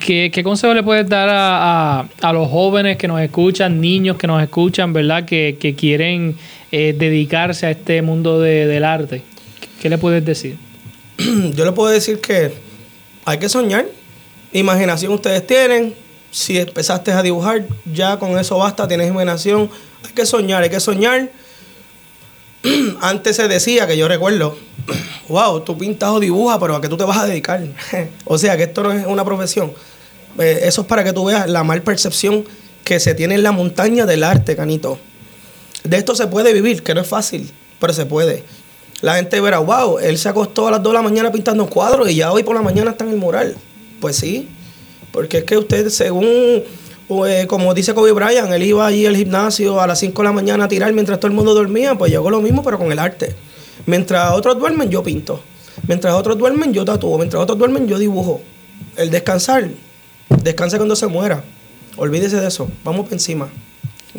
¿Qué, 0.00 0.30
qué 0.32 0.42
consejo 0.42 0.72
le 0.72 0.82
puedes 0.82 1.06
dar 1.06 1.28
a, 1.30 2.32
los 2.32 2.48
jóvenes 2.48 2.96
que 2.96 3.06
nos 3.06 3.20
escuchan, 3.20 3.80
niños 3.80 4.16
que 4.16 4.26
nos 4.26 4.42
escuchan, 4.42 4.92
verdad, 4.92 5.26
que, 5.26 5.74
quieren 5.78 6.36
eh, 6.70 6.94
dedicarse 6.98 7.66
a 7.66 7.70
este 7.72 8.00
mundo 8.00 8.40
del 8.40 8.84
arte? 8.84 9.22
¿Qué 9.82 9.90
le 9.90 9.98
puedes 9.98 10.24
decir? 10.24 10.56
Yo 11.54 11.66
le 11.66 11.72
puedo 11.72 11.92
decir 11.92 12.20
que 12.20 12.52
hay 13.26 13.38
que 13.38 13.50
soñar. 13.50 13.84
Imaginación 14.52 15.12
ustedes 15.12 15.46
tienen, 15.46 15.94
si 16.30 16.58
empezaste 16.58 17.12
a 17.12 17.22
dibujar, 17.22 17.64
ya 17.84 18.18
con 18.18 18.38
eso 18.38 18.58
basta, 18.58 18.86
tienes 18.86 19.08
imaginación. 19.08 19.70
Hay 20.04 20.12
que 20.12 20.26
soñar, 20.26 20.62
hay 20.62 20.70
que 20.70 20.80
soñar. 20.80 21.30
Antes 23.00 23.36
se 23.36 23.48
decía, 23.48 23.86
que 23.86 23.96
yo 23.96 24.08
recuerdo, 24.08 24.56
wow, 25.28 25.60
tú 25.60 25.76
pintas 25.78 26.10
o 26.10 26.20
dibujas, 26.20 26.58
pero 26.60 26.76
¿a 26.76 26.80
qué 26.80 26.88
tú 26.88 26.96
te 26.96 27.04
vas 27.04 27.18
a 27.18 27.26
dedicar? 27.26 27.62
o 28.24 28.38
sea, 28.38 28.56
que 28.56 28.64
esto 28.64 28.82
no 28.82 28.92
es 28.92 29.06
una 29.06 29.24
profesión. 29.24 29.72
Eh, 30.38 30.60
eso 30.64 30.82
es 30.82 30.86
para 30.86 31.04
que 31.04 31.12
tú 31.12 31.24
veas 31.24 31.48
la 31.48 31.64
mal 31.64 31.82
percepción 31.82 32.44
que 32.84 33.00
se 33.00 33.14
tiene 33.14 33.34
en 33.34 33.42
la 33.42 33.52
montaña 33.52 34.06
del 34.06 34.24
arte, 34.24 34.56
canito. 34.56 34.98
De 35.84 35.96
esto 35.96 36.14
se 36.14 36.26
puede 36.26 36.52
vivir, 36.52 36.82
que 36.82 36.94
no 36.94 37.00
es 37.00 37.06
fácil, 37.06 37.50
pero 37.80 37.92
se 37.92 38.06
puede. 38.06 38.44
La 39.00 39.16
gente 39.16 39.40
verá, 39.40 39.58
wow, 39.58 39.98
él 39.98 40.16
se 40.16 40.28
acostó 40.28 40.68
a 40.68 40.70
las 40.72 40.82
2 40.82 40.92
de 40.92 40.98
la 40.98 41.02
mañana 41.02 41.32
pintando 41.32 41.66
cuadros 41.66 42.08
y 42.08 42.16
ya 42.16 42.32
hoy 42.32 42.42
por 42.42 42.54
la 42.54 42.62
mañana 42.62 42.92
está 42.92 43.04
en 43.04 43.10
el 43.10 43.16
mural. 43.16 43.56
Pues 44.02 44.16
sí, 44.16 44.48
porque 45.12 45.38
es 45.38 45.44
que 45.44 45.56
usted, 45.56 45.88
según, 45.88 46.26
eh, 46.26 47.46
como 47.46 47.72
dice 47.72 47.94
Kobe 47.94 48.10
Bryant, 48.10 48.50
él 48.50 48.64
iba 48.64 48.84
allí 48.84 49.06
al 49.06 49.14
gimnasio 49.14 49.80
a 49.80 49.86
las 49.86 50.00
5 50.00 50.22
de 50.22 50.24
la 50.28 50.32
mañana 50.32 50.64
a 50.64 50.68
tirar 50.68 50.92
mientras 50.92 51.20
todo 51.20 51.28
el 51.28 51.34
mundo 51.34 51.54
dormía, 51.54 51.94
pues 51.96 52.10
llegó 52.10 52.28
lo 52.28 52.40
mismo, 52.40 52.64
pero 52.64 52.78
con 52.78 52.90
el 52.90 52.98
arte. 52.98 53.36
Mientras 53.86 54.32
otros 54.32 54.58
duermen, 54.58 54.90
yo 54.90 55.04
pinto. 55.04 55.40
Mientras 55.86 56.14
otros 56.14 56.36
duermen, 56.36 56.72
yo 56.72 56.84
tatúo. 56.84 57.16
Mientras 57.16 57.40
otros 57.40 57.56
duermen, 57.56 57.86
yo 57.86 57.96
dibujo. 57.96 58.40
El 58.96 59.12
descansar, 59.12 59.70
descanse 60.42 60.78
cuando 60.78 60.96
se 60.96 61.06
muera. 61.06 61.44
Olvídese 61.96 62.40
de 62.40 62.48
eso. 62.48 62.68
Vamos 62.82 63.04
por 63.04 63.12
encima. 63.12 63.50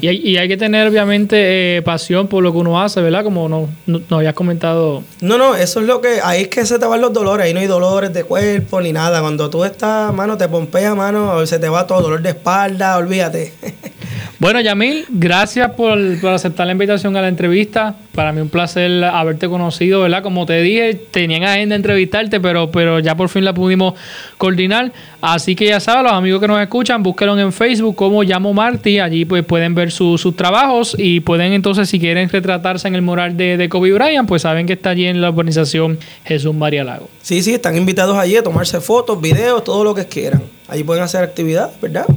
Y 0.01 0.07
hay, 0.07 0.17
y 0.17 0.37
hay 0.37 0.47
que 0.47 0.57
tener, 0.57 0.87
obviamente, 0.87 1.77
eh, 1.77 1.81
pasión 1.81 2.27
por 2.27 2.43
lo 2.43 2.51
que 2.51 2.57
uno 2.57 2.81
hace, 2.81 2.99
¿verdad? 3.01 3.23
Como 3.23 3.47
nos 3.47 3.69
no, 3.85 4.01
no, 4.09 4.17
habías 4.17 4.33
comentado. 4.33 5.03
No, 5.21 5.37
no, 5.37 5.55
eso 5.55 5.81
es 5.81 5.85
lo 5.85 6.01
que. 6.01 6.19
Ahí 6.23 6.43
es 6.43 6.47
que 6.47 6.65
se 6.65 6.79
te 6.79 6.85
van 6.85 7.01
los 7.01 7.13
dolores. 7.13 7.45
Ahí 7.45 7.53
no 7.53 7.59
hay 7.59 7.67
dolores 7.67 8.11
de 8.11 8.23
cuerpo 8.23 8.81
ni 8.81 8.91
nada. 8.91 9.21
Cuando 9.21 9.49
tú 9.49 9.63
estás, 9.63 10.13
mano, 10.13 10.37
te 10.37 10.47
pompea, 10.47 10.95
mano, 10.95 11.45
se 11.45 11.59
te 11.59 11.69
va 11.69 11.85
todo. 11.85 12.01
Dolor 12.01 12.21
de 12.21 12.29
espalda, 12.29 12.97
olvídate. 12.97 13.53
Bueno, 14.43 14.59
Yamil, 14.59 15.05
gracias 15.07 15.71
por, 15.71 15.97
aceptar 16.27 16.65
la 16.65 16.73
invitación 16.73 17.15
a 17.15 17.21
la 17.21 17.29
entrevista. 17.29 17.95
Para 18.13 18.33
mí 18.33 18.41
un 18.41 18.49
placer 18.49 19.01
haberte 19.05 19.47
conocido, 19.47 20.01
¿verdad? 20.01 20.21
Como 20.21 20.45
te 20.45 20.61
dije, 20.61 20.95
tenían 20.95 21.43
agenda 21.43 21.77
entrevistarte, 21.77 22.41
pero, 22.41 22.69
pero 22.69 22.99
ya 22.99 23.15
por 23.15 23.29
fin 23.29 23.45
la 23.45 23.53
pudimos 23.53 23.93
coordinar. 24.37 24.91
Así 25.21 25.55
que 25.55 25.67
ya 25.67 25.79
saben, 25.79 26.03
los 26.03 26.11
amigos 26.11 26.41
que 26.41 26.49
nos 26.49 26.61
escuchan, 26.61 27.01
búsquenlo 27.01 27.39
en 27.39 27.53
Facebook 27.53 27.95
como 27.95 28.21
Llamo 28.21 28.53
Marty. 28.53 28.99
Allí 28.99 29.23
pues 29.23 29.45
pueden 29.45 29.75
ver 29.75 29.93
sus 29.93 30.35
trabajos 30.35 30.93
y 30.99 31.21
pueden 31.21 31.53
entonces, 31.53 31.87
si 31.87 31.97
quieren 31.97 32.27
retratarse 32.27 32.89
en 32.89 32.95
el 32.95 33.01
mural 33.01 33.37
de, 33.37 33.55
de 33.55 33.69
Kobe 33.69 33.93
Bryant, 33.93 34.27
pues 34.27 34.41
saben 34.41 34.67
que 34.67 34.73
está 34.73 34.89
allí 34.89 35.05
en 35.05 35.21
la 35.21 35.29
organización 35.29 35.99
Jesús 36.25 36.53
María 36.53 36.83
Lago. 36.83 37.07
Sí, 37.21 37.41
sí, 37.41 37.53
están 37.53 37.77
invitados 37.77 38.17
allí 38.17 38.35
a 38.35 38.43
tomarse 38.43 38.81
fotos, 38.81 39.21
videos, 39.21 39.63
todo 39.63 39.85
lo 39.85 39.95
que 39.95 40.05
quieran. 40.05 40.43
Allí 40.67 40.83
pueden 40.83 41.01
hacer 41.01 41.23
actividades, 41.23 41.79
¿verdad? 41.79 42.07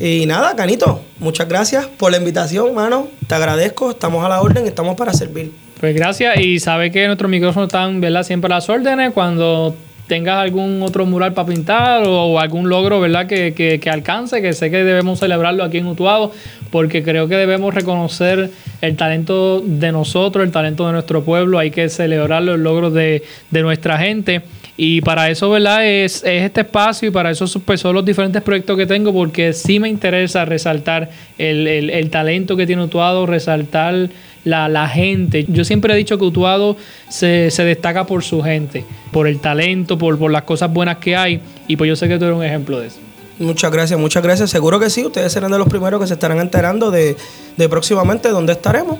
Y 0.00 0.24
nada, 0.24 0.56
Canito, 0.56 1.02
muchas 1.18 1.46
gracias 1.46 1.86
por 1.86 2.10
la 2.10 2.16
invitación, 2.16 2.74
mano. 2.74 3.08
Te 3.26 3.34
agradezco, 3.34 3.90
estamos 3.90 4.24
a 4.24 4.30
la 4.30 4.40
orden, 4.40 4.66
estamos 4.66 4.96
para 4.96 5.12
servir. 5.12 5.52
Pues 5.78 5.94
gracias 5.94 6.40
y 6.40 6.58
sabe 6.58 6.90
que 6.90 7.06
nuestros 7.06 7.30
micrófonos 7.30 7.66
están 7.66 8.00
¿verdad? 8.00 8.22
siempre 8.22 8.50
a 8.50 8.56
las 8.56 8.70
órdenes. 8.70 9.12
Cuando 9.12 9.76
tengas 10.06 10.38
algún 10.38 10.82
otro 10.82 11.04
mural 11.04 11.34
para 11.34 11.48
pintar 11.48 12.02
o, 12.06 12.40
algún 12.40 12.70
logro 12.70 12.98
¿verdad? 12.98 13.26
Que, 13.26 13.52
que, 13.54 13.90
alcance, 13.90 14.40
que 14.40 14.54
sé 14.54 14.70
que 14.70 14.82
debemos 14.84 15.18
celebrarlo 15.18 15.64
aquí 15.64 15.76
en 15.76 15.86
Utuado, 15.86 16.32
porque 16.70 17.02
creo 17.02 17.28
que 17.28 17.36
debemos 17.36 17.74
reconocer 17.74 18.50
el 18.80 18.96
talento 18.96 19.60
de 19.60 19.92
nosotros, 19.92 20.46
el 20.46 20.50
talento 20.50 20.86
de 20.86 20.94
nuestro 20.94 21.22
pueblo, 21.24 21.58
hay 21.58 21.70
que 21.70 21.90
celebrar 21.90 22.42
los 22.42 22.58
logros 22.58 22.94
de, 22.94 23.22
de 23.50 23.62
nuestra 23.62 23.98
gente. 23.98 24.42
Y 24.82 25.02
para 25.02 25.28
eso, 25.28 25.50
¿verdad? 25.50 25.86
Es, 25.86 26.24
este 26.24 26.62
espacio 26.62 27.06
y 27.06 27.10
para 27.10 27.30
eso 27.30 27.44
pues, 27.66 27.82
son 27.82 27.94
los 27.94 28.02
diferentes 28.02 28.40
proyectos 28.40 28.78
que 28.78 28.86
tengo 28.86 29.12
porque 29.12 29.52
sí 29.52 29.78
me 29.78 29.90
interesa 29.90 30.46
resaltar 30.46 31.10
el, 31.36 32.08
talento 32.10 32.56
que 32.56 32.66
tiene 32.66 32.84
Utuado, 32.84 33.26
resaltar 33.26 34.08
la, 34.42 34.88
gente. 34.88 35.44
Yo 35.48 35.66
siempre 35.66 35.92
he 35.92 35.96
dicho 35.98 36.16
que 36.16 36.24
Utuado 36.24 36.78
se, 37.10 37.50
destaca 37.50 38.06
por 38.06 38.24
su 38.24 38.40
gente, 38.42 38.86
por 39.12 39.26
el 39.26 39.38
talento, 39.38 39.98
por, 39.98 40.18
por 40.18 40.30
las 40.30 40.44
cosas 40.44 40.72
buenas 40.72 40.96
que 40.96 41.14
hay 41.14 41.42
y 41.68 41.76
pues 41.76 41.86
yo 41.86 41.94
sé 41.94 42.08
que 42.08 42.18
tú 42.18 42.24
eres 42.24 42.38
un 42.38 42.44
ejemplo 42.44 42.80
de 42.80 42.86
eso. 42.86 43.00
Muchas 43.38 43.70
gracias, 43.70 44.00
muchas 44.00 44.22
gracias. 44.22 44.48
Seguro 44.48 44.80
que 44.80 44.88
sí, 44.88 45.04
ustedes 45.04 45.30
serán 45.30 45.52
de 45.52 45.58
los 45.58 45.68
primeros 45.68 46.00
que 46.00 46.06
se 46.06 46.14
estarán 46.14 46.40
enterando 46.40 46.90
de, 46.90 47.18
de 47.58 47.68
próximamente 47.68 48.30
dónde 48.30 48.54
estaremos. 48.54 48.98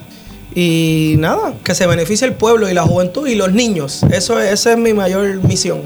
Y 0.54 1.14
nada, 1.18 1.54
que 1.64 1.74
se 1.74 1.86
beneficie 1.86 2.26
el 2.26 2.34
pueblo 2.34 2.68
y 2.68 2.74
la 2.74 2.82
juventud 2.82 3.26
y 3.26 3.34
los 3.34 3.52
niños. 3.52 4.02
Eso 4.10 4.40
esa 4.40 4.72
es 4.72 4.78
mi 4.78 4.92
mayor 4.92 5.42
misión. 5.44 5.82